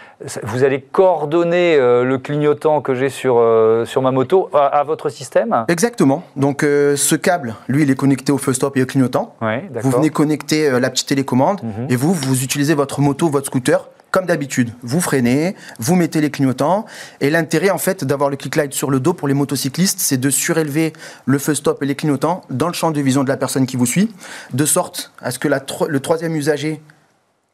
vous 0.43 0.64
allez 0.64 0.80
coordonner 0.80 1.76
euh, 1.76 2.03
le 2.03 2.18
clignotant 2.18 2.80
que 2.80 2.97
j'ai 2.97 3.11
sur, 3.11 3.40
sur 3.86 4.03
ma 4.03 4.11
moto 4.11 4.51
à, 4.53 4.82
votre 4.82 5.09
système? 5.09 5.64
Exactement. 5.68 6.24
Donc, 6.34 6.62
ce 6.62 7.14
câble, 7.14 7.55
lui, 7.68 7.84
il 7.84 7.90
est 7.93 7.95
connecté 7.95 8.32
au 8.32 8.38
feu 8.38 8.53
stop 8.53 8.76
et 8.76 8.82
au 8.82 8.86
clignotant. 8.86 9.36
Ouais, 9.40 9.70
vous 9.80 9.93
venez 9.93 10.11
connecter 10.11 10.80
la 10.80 10.90
petite 10.90 11.07
télécommande, 11.09 11.62
mhm. 11.62 11.86
et 11.90 11.95
vous, 11.95 12.12
vous 12.12 12.43
utilisez 12.43 12.74
votre 12.74 13.01
moto, 13.01 13.28
votre 13.28 13.47
scooter 13.47 13.88
comme 14.12 14.26
d'habitude, 14.26 14.72
vous 14.82 15.00
freinez, 15.00 15.56
vous 15.78 15.96
mettez 15.96 16.20
les 16.20 16.30
clignotants. 16.30 16.84
Et 17.20 17.30
l'intérêt, 17.30 17.70
en 17.70 17.78
fait, 17.78 18.04
d'avoir 18.04 18.28
le 18.30 18.36
click 18.36 18.54
light 18.54 18.72
sur 18.74 18.90
le 18.90 19.00
dos 19.00 19.14
pour 19.14 19.26
les 19.26 19.34
motocyclistes, 19.34 19.98
c'est 20.00 20.18
de 20.18 20.30
surélever 20.30 20.92
le 21.24 21.38
feu 21.38 21.54
stop 21.54 21.82
et 21.82 21.86
les 21.86 21.96
clignotants 21.96 22.42
dans 22.50 22.68
le 22.68 22.74
champ 22.74 22.90
de 22.90 23.00
vision 23.00 23.24
de 23.24 23.28
la 23.28 23.38
personne 23.38 23.66
qui 23.66 23.76
vous 23.76 23.86
suit, 23.86 24.14
de 24.52 24.64
sorte 24.66 25.12
à 25.22 25.30
ce 25.30 25.38
que 25.38 25.48
le 25.48 26.00
troisième 26.00 26.36
usager, 26.36 26.82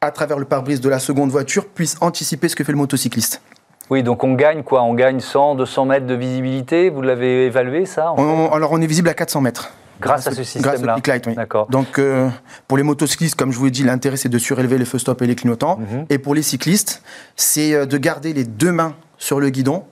à 0.01 0.11
travers 0.11 0.37
le 0.37 0.45
pare-brise 0.45 0.81
de 0.81 0.89
la 0.89 0.99
seconde 0.99 1.31
voiture, 1.31 1.65
puisse 1.65 1.95
anticiper 2.01 2.49
ce 2.49 2.55
que 2.55 2.65
fait 2.65 2.73
le 2.73 2.77
motocycliste. 2.77 3.41
Oui, 3.89 4.03
donc 4.03 4.23
on 4.23 4.33
gagne 4.33 4.61
quoi? 4.61 4.83
On 4.83 4.93
gagne 4.93 5.21
100, 5.21 5.55
200 5.55 5.85
mètres 5.85 6.05
de 6.05 6.13
visibilité? 6.13 6.89
Vous 6.89 7.01
l'avez 7.01 7.45
évalué 7.45 7.85
ça? 7.85 8.13
Alors 8.17 8.71
on 8.71 8.81
est 8.81 8.87
visible 8.87 9.09
à 9.09 9.13
400 9.13 9.41
mètres. 9.41 9.71
Grâce 9.99 10.27
à 10.27 10.31
ce 10.31 10.43
système-là. 10.43 10.97
Grâce 11.01 11.21
au 11.25 11.29
oui. 11.29 11.35
D'accord. 11.35 11.67
Donc, 11.67 11.99
euh, 11.99 12.29
pour 12.67 12.77
les 12.77 12.83
motocyclistes, 12.83 13.35
comme 13.35 13.51
je 13.51 13.57
vous 13.57 13.67
ai 13.67 13.71
dit, 13.71 13.83
l'intérêt, 13.83 14.17
c'est 14.17 14.29
de 14.29 14.37
surélever 14.37 14.77
les 14.77 14.85
feux 14.85 14.99
stop 14.99 15.21
et 15.21 15.27
les 15.27 15.35
clignotants. 15.35 15.77
Mhm. 15.77 16.05
Et 16.09 16.17
pour 16.17 16.35
les 16.35 16.41
cyclistes, 16.41 17.01
c'est 17.35 17.73
euh, 17.73 17.85
de 17.85 17.97
garder 17.97 18.33
les 18.33 18.45
deux 18.45 18.71
mains 18.71 18.95
sur 19.17 19.39
le 19.39 19.49
guidon 19.49 19.83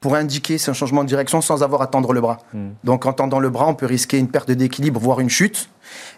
pour 0.00 0.16
indiquer 0.16 0.56
un 0.66 0.72
changement 0.72 1.04
de 1.04 1.08
direction 1.08 1.40
sans 1.40 1.62
avoir 1.62 1.80
à 1.82 1.86
tendre 1.86 2.12
le 2.12 2.20
bras. 2.20 2.38
Mhm. 2.54 2.74
Donc, 2.84 3.06
en 3.06 3.12
tendant 3.12 3.38
le 3.38 3.50
bras, 3.50 3.68
on 3.68 3.74
peut 3.74 3.86
risquer 3.86 4.18
une 4.18 4.28
perte 4.28 4.50
d'équilibre, 4.50 4.98
voire 4.98 5.20
une 5.20 5.30
chute. 5.30 5.68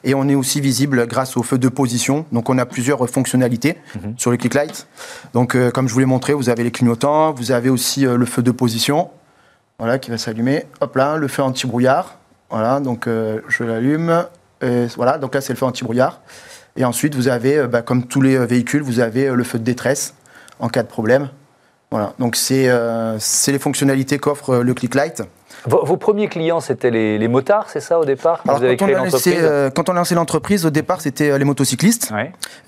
Et 0.05 0.14
on 0.14 0.28
est 0.28 0.35
aussi 0.35 0.61
visible 0.61 1.07
grâce 1.07 1.37
au 1.37 1.43
feu 1.43 1.59
de 1.59 1.68
position. 1.68 2.26
Donc, 2.32 2.49
on 2.49 2.57
a 2.59 2.66
plusieurs 2.66 3.09
fonctionnalités 3.11 3.76
mhm. 3.97 4.14
sur 4.16 4.30
le 4.30 4.37
click 4.37 4.55
light. 4.55 4.87
Donc, 5.32 5.55
euh, 5.55 5.70
comme 5.70 5.89
je 5.89 5.93
vous 5.93 5.99
l'ai 5.99 6.07
montré, 6.07 6.32
vous 6.32 6.49
avez 6.49 6.62
les 6.62 6.70
clignotants, 6.70 7.32
vous 7.32 7.51
avez 7.51 7.68
aussi 7.68 8.03
le 8.03 8.24
feu 8.26 8.43
de 8.43 8.53
position. 8.53 9.11
Voilà, 9.78 9.99
qui 9.99 10.11
va 10.11 10.18
s'allumer. 10.18 10.64
Hop 10.80 10.95
là, 10.95 11.16
le 11.16 11.26
feu 11.26 11.43
anti-brouillard. 11.43 12.18
Voilà, 12.51 12.80
donc 12.80 13.07
euh, 13.07 13.40
je 13.49 13.64
l'allume. 13.64 14.24
Voilà, 14.97 15.18
donc 15.18 15.34
là 15.34 15.40
c'est 15.40 15.53
le 15.53 15.59
feu 15.59 15.66
anti-brouillard. 15.66 16.20
Et 16.76 16.84
ensuite, 16.84 17.14
vous 17.14 17.28
avez, 17.28 17.59
euh, 17.59 17.66
bah, 17.66 17.82
comme 17.82 18.07
tous 18.07 18.20
les 18.20 18.36
euh, 18.36 18.47
véhicules, 18.47 18.82
vous 18.82 19.01
avez 19.01 19.28
le 19.28 19.45
feu 19.45 19.59
de 19.59 19.64
détresse 19.64 20.14
en 20.59 20.68
cas 20.68 20.82
de 20.82 20.88
problème. 20.88 21.28
Voilà, 21.90 22.14
donc 22.18 22.34
c'est 22.34 22.68
les 23.47 23.59
fonctionnalités 23.59 24.18
qu'offre 24.18 24.57
le 24.57 24.74
ClickLight. 24.74 25.22
Vos, 25.66 25.96
premiers 25.96 26.28
clients, 26.28 26.60
c'était 26.60 26.90
les, 26.90 27.28
motards, 27.28 27.70
c'est 27.70 27.80
ça 27.80 27.98
au 27.98 28.04
départ 28.04 28.42
quand, 28.44 28.58
vous 28.58 28.64
avez 28.64 28.76
quand, 28.76 28.86
on 28.86 29.04
lancé, 29.04 29.34
euh, 29.38 29.70
quand, 29.70 29.88
on 29.88 29.92
a 29.92 29.96
lancé 29.96 30.14
l'entreprise, 30.14 30.66
au 30.66 30.70
départ, 30.70 31.00
c'était 31.00 31.30
euh, 31.30 31.38
les 31.38 31.44
motocyclistes, 31.44 32.12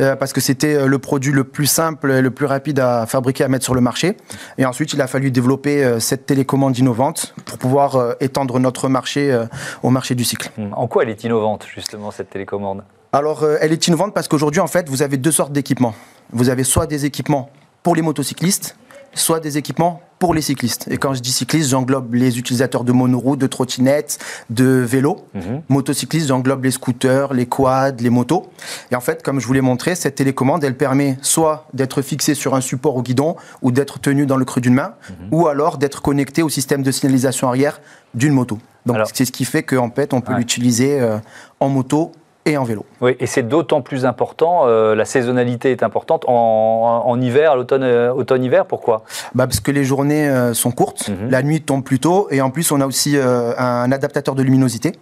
euh, 0.01 0.17
parce 0.17 0.33
que 0.33 0.41
c'était 0.41 0.87
le 0.87 0.99
produit 0.99 1.33
le 1.33 1.45
plus 1.45 1.67
simple 1.67 2.11
et 2.11 2.23
le 2.23 2.31
plus 2.31 2.47
rapide 2.47 2.81
à 2.81 3.05
fabriquer, 3.05 3.45
à 3.45 3.49
mettre 3.49 3.65
sur 3.65 3.75
le 3.75 3.83
marché. 3.83 4.17
Et 4.57 4.65
ensuite, 4.65 4.95
il 4.95 5.01
a 5.03 5.07
fallu 5.07 5.31
développer 5.31 6.01
cette 6.01 6.25
télécommande 6.25 6.79
innovante 6.79 7.35
pour 7.45 7.59
pouvoir 7.59 8.15
étendre 8.21 8.59
notre 8.61 8.89
marché 8.89 9.45
au 9.83 9.91
marché 9.91 10.15
du 10.15 10.25
cycle. 10.25 10.51
Hmm. 10.57 10.73
En 10.73 10.87
quoi 10.87 11.03
elle 11.03 11.11
est 11.11 11.25
innovante, 11.25 11.67
justement, 11.73 12.11
cette 12.11 12.31
télécommande? 12.31 12.83
Alors, 13.13 13.47
elle 13.61 13.73
est 13.73 13.89
innovante 13.89 14.15
parce 14.15 14.27
qu'aujourd'hui, 14.27 14.61
en 14.61 14.67
fait, 14.67 14.89
vous 14.89 15.03
avez 15.03 15.19
deux 15.19 15.33
sortes 15.33 15.53
d'équipements. 15.53 15.95
Vous 16.33 16.49
avez 16.49 16.65
soit 16.65 16.87
des 16.87 17.05
équipements 17.05 17.51
pour 17.83 17.95
les 17.95 18.03
motocyclistes, 18.03 18.77
soit 19.17 19.41
des 19.41 19.59
équipements 19.59 20.01
pour 20.19 20.33
les 20.33 20.41
cyclistes. 20.41 20.87
Et 20.91 20.97
quand 20.97 21.13
je 21.15 21.21
dis 21.21 21.33
cyclistes, 21.33 21.71
j'englobe 21.71 22.15
les 22.15 22.39
utilisateurs 22.39 22.85
de 22.85 22.93
monoroues, 22.93 23.37
de 23.37 23.47
trottinettes, 23.47 24.19
de 24.49 24.65
vélos. 24.65 25.27
Mhm. 25.35 25.63
Motocyclistes, 25.69 26.29
j'englobe 26.29 26.65
les 26.65 26.71
scooters, 26.71 27.35
les 27.35 27.47
quads, 27.47 27.93
les 27.99 28.11
motos. 28.11 28.51
Et 28.91 28.97
en 28.97 29.01
fait, 29.01 29.23
comme 29.23 29.41
je 29.41 29.47
vous 29.47 29.53
l'ai 29.53 29.61
montré, 29.61 29.95
cette 29.95 30.15
télécommande, 30.15 30.65
elle 30.65 30.77
permet 30.77 31.19
soit 31.21 31.67
d'être 31.75 32.01
fixée 32.01 32.35
sur 32.35 32.55
un 32.55 32.61
support 32.61 32.97
au 32.97 33.03
guidon 33.03 33.37
ou 33.61 33.73
d'être 33.73 33.99
tenue 33.99 34.27
dans 34.27 34.37
le 34.37 34.45
creux 34.45 34.61
d'une 34.61 34.75
main, 34.75 34.95
mhm. 35.11 35.29
ou 35.33 35.49
alors 35.49 35.77
d'être 35.77 36.01
connectée 36.01 36.43
au 36.43 36.49
système 36.49 36.83
de 36.83 36.91
signalisation 36.91 37.49
arrière 37.49 37.81
d'une 38.15 38.33
moto. 38.33 38.59
Donc 38.87 38.99
c'est 39.13 39.25
ce 39.25 39.33
qui 39.33 39.45
fait 39.45 39.65
qu'en 39.65 39.91
fait, 39.91 40.15
on 40.15 40.21
peut 40.21 40.35
l'utiliser 40.35 41.01
euh, 41.01 41.19
en 41.61 41.69
moto 41.69 42.13
et 42.47 42.57
en 42.57 42.65
vélo. 42.65 42.87
Oui, 43.01 43.17
et 43.19 43.27
c'est 43.27 43.43
d'autant 43.43 43.83
plus 43.83 44.07
important, 44.07 44.63
euh, 44.67 44.95
la 44.95 45.05
saisonnalité 45.05 45.73
est 45.73 45.83
importante 45.83 46.25
en, 46.29 47.21
hiver, 47.21 47.57
l'automne, 47.57 47.83
euh, 47.83 48.13
automne-hiver, 48.13 48.67
pourquoi? 48.67 49.03
Bah 49.35 49.47
Parce 49.47 49.61
que 49.61 49.73
les 49.73 49.85
journées 49.85 50.29
euh, 50.29 50.55
sont 50.55 50.71
courtes, 50.71 51.09
mhm. 51.09 51.29
la 51.29 51.43
nuit 51.43 51.61
tombe 51.61 51.83
plus 51.83 51.99
tôt, 51.99 52.29
et 52.31 52.41
en 52.41 52.51
plus 52.51 52.71
on 52.71 52.81
a 52.81 52.87
aussi 52.87 53.17
un 53.19 53.91
adaptateur 53.91 54.35
de 54.35 54.43
luminosité. 54.43 54.93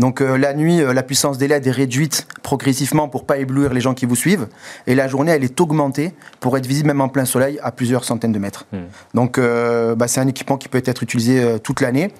Donc 0.00 0.20
la 0.20 0.54
nuit, 0.54 0.80
la 0.92 1.02
puissance 1.04 1.38
des 1.38 1.46
LED 1.46 1.68
est 1.68 1.70
réduite 1.70 2.26
progressivement 2.42 3.08
pour 3.08 3.24
pas 3.24 3.38
éblouir 3.38 3.72
les 3.72 3.80
gens 3.80 3.94
qui 3.94 4.06
vous 4.06 4.16
suivent, 4.16 4.48
et 4.88 4.96
la 4.96 5.06
journée, 5.06 5.30
elle 5.30 5.44
est 5.44 5.60
augmentée 5.60 6.12
pour 6.40 6.56
être 6.56 6.66
visible 6.66 6.88
même 6.88 7.00
en 7.00 7.08
plein 7.08 7.24
soleil 7.24 7.60
à 7.62 7.70
plusieurs 7.70 8.02
centaines 8.02 8.32
de 8.32 8.38
mètres. 8.40 8.66
Mhm. 8.72 8.80
Donc 9.14 9.38
bah, 9.38 10.08
c'est 10.08 10.20
un 10.20 10.26
équipement 10.26 10.56
qui 10.56 10.68
peut 10.68 10.82
être 10.84 11.02
utilisé 11.02 11.58
toute 11.62 11.80
l'année. 11.80 12.12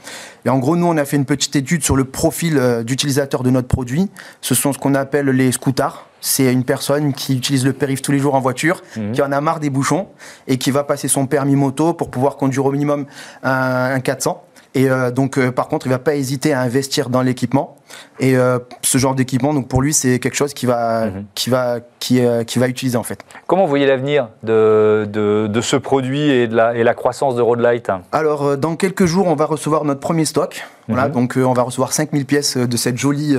Et 0.45 0.49
en 0.49 0.59
gros, 0.59 0.77
nous, 0.77 0.87
on 0.87 0.97
a 0.97 1.05
fait 1.05 1.17
une 1.17 1.25
petite 1.25 1.55
étude 1.55 1.85
sur 1.85 1.97
le 1.97 2.05
profil 2.05 2.61
d'utilisateur 2.85 3.43
de 3.43 3.51
notre 3.51 3.69
produit. 3.69 4.09
Ce 4.41 4.55
sont 4.63 4.73
ce 4.73 4.79
qu'on 4.79 4.95
appelle 4.95 5.27
les 5.27 5.53
scooters. 5.53 6.07
C'est 6.21 6.53
une 6.53 6.65
personne 6.65 7.13
qui 7.13 7.37
utilise 7.37 7.65
le 7.65 7.73
périph' 7.73 8.01
tous 8.01 8.13
les 8.13 8.21
jours 8.21 8.35
en 8.35 8.41
voiture, 8.41 8.81
mhm. 8.97 9.13
qui 9.13 9.23
en 9.23 9.33
a 9.33 9.41
marre 9.41 9.59
des 9.59 9.71
bouchons 9.71 10.07
et 10.47 10.57
qui 10.57 10.71
va 10.71 10.85
passer 10.85 11.09
son 11.09 11.27
permis 11.27 11.57
moto 11.57 11.95
pour 11.95 12.11
pouvoir 12.11 12.37
conduire 12.37 12.65
au 12.67 12.73
minimum 12.73 13.07
un, 13.43 13.95
un 13.95 14.01
400. 14.01 14.43
Et 14.75 14.89
euh, 14.89 15.11
donc, 15.11 15.39
euh, 15.39 15.51
par 15.51 15.69
contre, 15.69 15.87
il 15.87 15.91
va 15.91 15.99
pas 15.99 16.15
hésiter 16.15 16.53
à 16.53 16.61
investir 16.61 17.11
dans 17.11 17.23
l'équipement. 17.23 17.77
Et 18.21 18.37
euh, 18.37 18.59
ce 18.83 18.99
genre 18.99 19.15
d'équipement, 19.15 19.55
donc 19.55 19.69
pour 19.69 19.83
lui, 19.83 19.93
c'est 19.93 20.19
quelque 20.19 20.35
chose 20.35 20.55
qui 20.55 20.67
va, 20.67 21.07
mhm. 21.07 21.25
qui 21.35 21.51
va, 21.51 21.79
qui, 21.99 22.21
qui, 22.47 22.59
va 22.59 22.69
utiliser 22.69 22.97
en 22.97 23.03
fait. 23.03 23.25
Comment 23.47 23.63
vous 23.63 23.69
voyez 23.69 23.87
l'avenir 23.87 24.29
de, 24.43 25.09
de, 25.11 25.47
de, 25.49 25.61
ce 25.61 25.77
produit 25.77 26.31
et, 26.31 26.47
de 26.47 26.55
la, 26.55 26.75
et 26.75 26.85
la 26.85 26.95
croissance 26.95 27.37
de 27.37 27.43
Roadlight? 27.43 27.91
Alors, 28.13 28.57
dans 28.57 28.77
quelques 28.77 29.07
jours, 29.07 29.27
on 29.27 29.35
va 29.35 29.47
recevoir 29.47 29.85
notre 29.85 30.01
premier 30.01 30.25
stock. 30.25 30.65
Voilà, 30.89 31.07
mhm. 31.07 31.15
donc 31.15 31.39
on 31.39 31.53
va 31.53 31.63
recevoir 31.63 31.93
5000 31.93 32.27
pièces 32.27 32.57
de 32.57 32.77
cette 32.77 32.99
jolie 32.99 33.37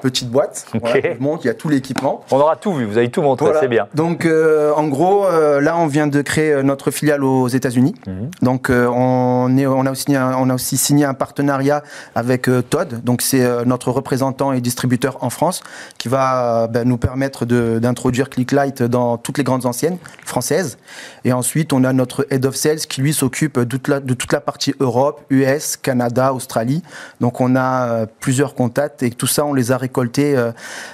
petite 0.00 0.30
boîte. 0.30 0.66
Okay. 0.72 1.16
Voilà, 1.18 1.38
il 1.42 1.46
y 1.46 1.50
a 1.50 1.54
tout 1.54 1.68
l'équipement. 1.68 2.24
On 2.30 2.38
aura 2.38 2.54
tout 2.54 2.72
vu, 2.72 2.84
vous 2.84 2.98
avez 2.98 3.10
tout 3.10 3.20
montré, 3.20 3.50
c'est 3.58 3.68
bien. 3.68 3.88
Donc 3.94 4.26
en 4.26 4.86
gros, 4.86 5.26
là 5.60 5.76
on 5.76 5.88
vient 5.88 6.06
de 6.06 6.22
créer 6.22 6.62
notre 6.62 6.92
filiale 6.92 7.24
aux 7.24 7.48
États-Unis. 7.48 7.94
Mhm. 8.06 8.30
Donc 8.42 8.70
on, 8.70 9.56
est, 9.58 9.66
on, 9.66 9.86
a 9.86 9.90
aussi, 9.90 10.06
on 10.16 10.50
a 10.50 10.54
aussi 10.54 10.76
signé 10.76 11.04
un 11.04 11.14
partenariat 11.14 11.82
avec 12.14 12.48
euh, 12.48 12.62
Todd, 12.62 13.02
donc 13.04 13.22
c'est 13.22 13.44
euh, 13.44 13.64
notre 13.64 13.90
représentant 13.94 14.52
et 14.52 14.60
distributeur 14.60 15.22
en 15.22 15.30
France, 15.30 15.62
qui 15.98 16.08
va 16.08 16.64
euh, 16.64 16.66
ben, 16.66 16.86
nous 16.86 16.98
permettre 16.98 17.44
d'introduire 17.44 18.28
ClickLight 18.30 18.82
dans 18.82 19.16
toutes 19.16 19.38
les 19.38 19.44
grandes 19.44 19.66
anciennes 19.66 19.98
françaises. 20.24 20.78
Et 21.24 21.32
ensuite, 21.32 21.72
on 21.72 21.84
a 21.84 21.92
notre 21.92 22.26
Head 22.30 22.44
of 22.46 22.54
Sales 22.54 22.80
qui 22.80 23.00
lui 23.00 23.12
s'occupe 23.12 23.58
de, 23.58 23.78
de, 23.98 24.14
toute 24.14 24.32
la 24.32 24.40
partie 24.40 24.74
Europe, 24.80 25.22
US, 25.30 25.76
Canada, 25.76 26.34
Australie. 26.34 26.82
Donc 27.20 27.40
on 27.40 27.56
a 27.56 28.06
plusieurs 28.20 28.54
contacts 28.54 29.02
et 29.02 29.10
tout 29.10 29.26
ça, 29.26 29.44
on 29.44 29.54
les 29.54 29.72
a 29.72 29.76
récoltés 29.76 30.36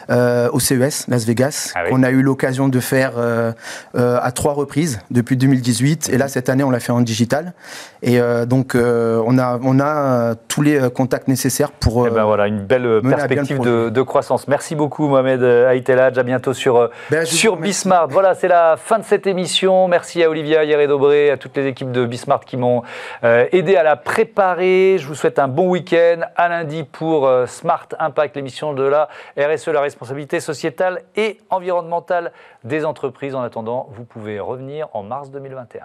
au 0.09 0.61
CES 0.61 1.07
Las 1.09 1.25
Vegas, 1.25 1.73
ah 1.75 1.89
qu'on 1.89 2.03
a 2.03 2.11
eu 2.11 2.23
l'occasion 2.23 2.69
de 2.69 2.81
faire 2.81 3.13
à 3.95 4.33
trois 4.33 4.53
reprises 4.53 5.01
depuis 5.11 5.37
2018. 5.37 6.11
Et 6.11 6.19
là, 6.19 6.29
cette 6.29 6.49
année, 6.49 6.65
on 6.65 6.71
l'a 6.71 6.81
fait 6.81 6.93
en 6.93 7.01
digital. 7.01 7.55
Et 8.03 8.21
donc, 8.47 8.75
on 8.77 9.39
a, 9.39 9.59
on 9.63 9.81
a 9.81 10.31
euh, 10.31 10.35
tous 10.49 10.63
les 10.63 10.81
euh, 10.81 10.91
contacts 10.91 11.29
nécessaires 11.29 11.73
pour. 11.73 12.07
Eh 12.07 12.11
ben 12.11 12.25
voilà, 12.25 12.47
une 12.47 12.61
belle 12.61 12.87
perspective 12.99 13.61
de, 13.61 14.03
croissance. 14.03 14.49
Merci 14.49 14.74
beaucoup, 14.74 15.07
Mohamed 15.07 15.43
Aïtelad. 15.43 16.18
À 16.18 16.22
bientôt 16.22 16.53
sur, 16.53 16.91
ben, 17.11 17.24
sur 17.24 17.57
Bismart. 17.57 18.09
Voilà, 18.09 18.34
c'est 18.34 18.49
la 18.49 18.76
fin 18.76 18.99
de 18.99 19.05
cette 19.05 19.26
émission. 19.26 19.86
Merci 19.86 20.24
à 20.24 20.30
Olivia 20.30 20.64
Hieré-Dobré, 20.64 21.30
à 21.30 21.36
toutes 21.36 21.57
les 21.57 21.66
équipes 21.66 21.93
de 21.93 22.07
Bismart 22.07 22.41
qui 22.41 22.57
m'ont 22.57 22.82
euh, 23.22 23.47
aidé 23.53 23.76
à 23.76 23.82
la 23.82 23.97
préparer. 23.97 24.97
Je 24.99 25.07
vous 25.07 25.14
souhaite 25.14 25.38
un 25.38 25.49
bon 25.49 25.68
week-end. 25.68 26.22
À 26.34 26.49
lundi 26.49 26.84
pour 26.84 27.30
Smart 27.47 27.86
Impact, 27.99 28.36
l'émission 28.36 28.72
de 28.72 28.82
la 28.82 29.09
RSE, 29.38 29.68
la 29.68 29.80
responsabilité 29.80 30.41
sociétale 30.41 31.03
et 31.16 31.38
environnementale 31.51 32.32
des 32.64 32.84
entreprises. 32.84 33.34
En 33.34 33.43
attendant, 33.43 33.88
vous 33.93 34.05
pouvez 34.05 34.41
revenir 34.41 34.88
en 34.93 35.03
mars 35.03 35.30
2021. 35.30 35.84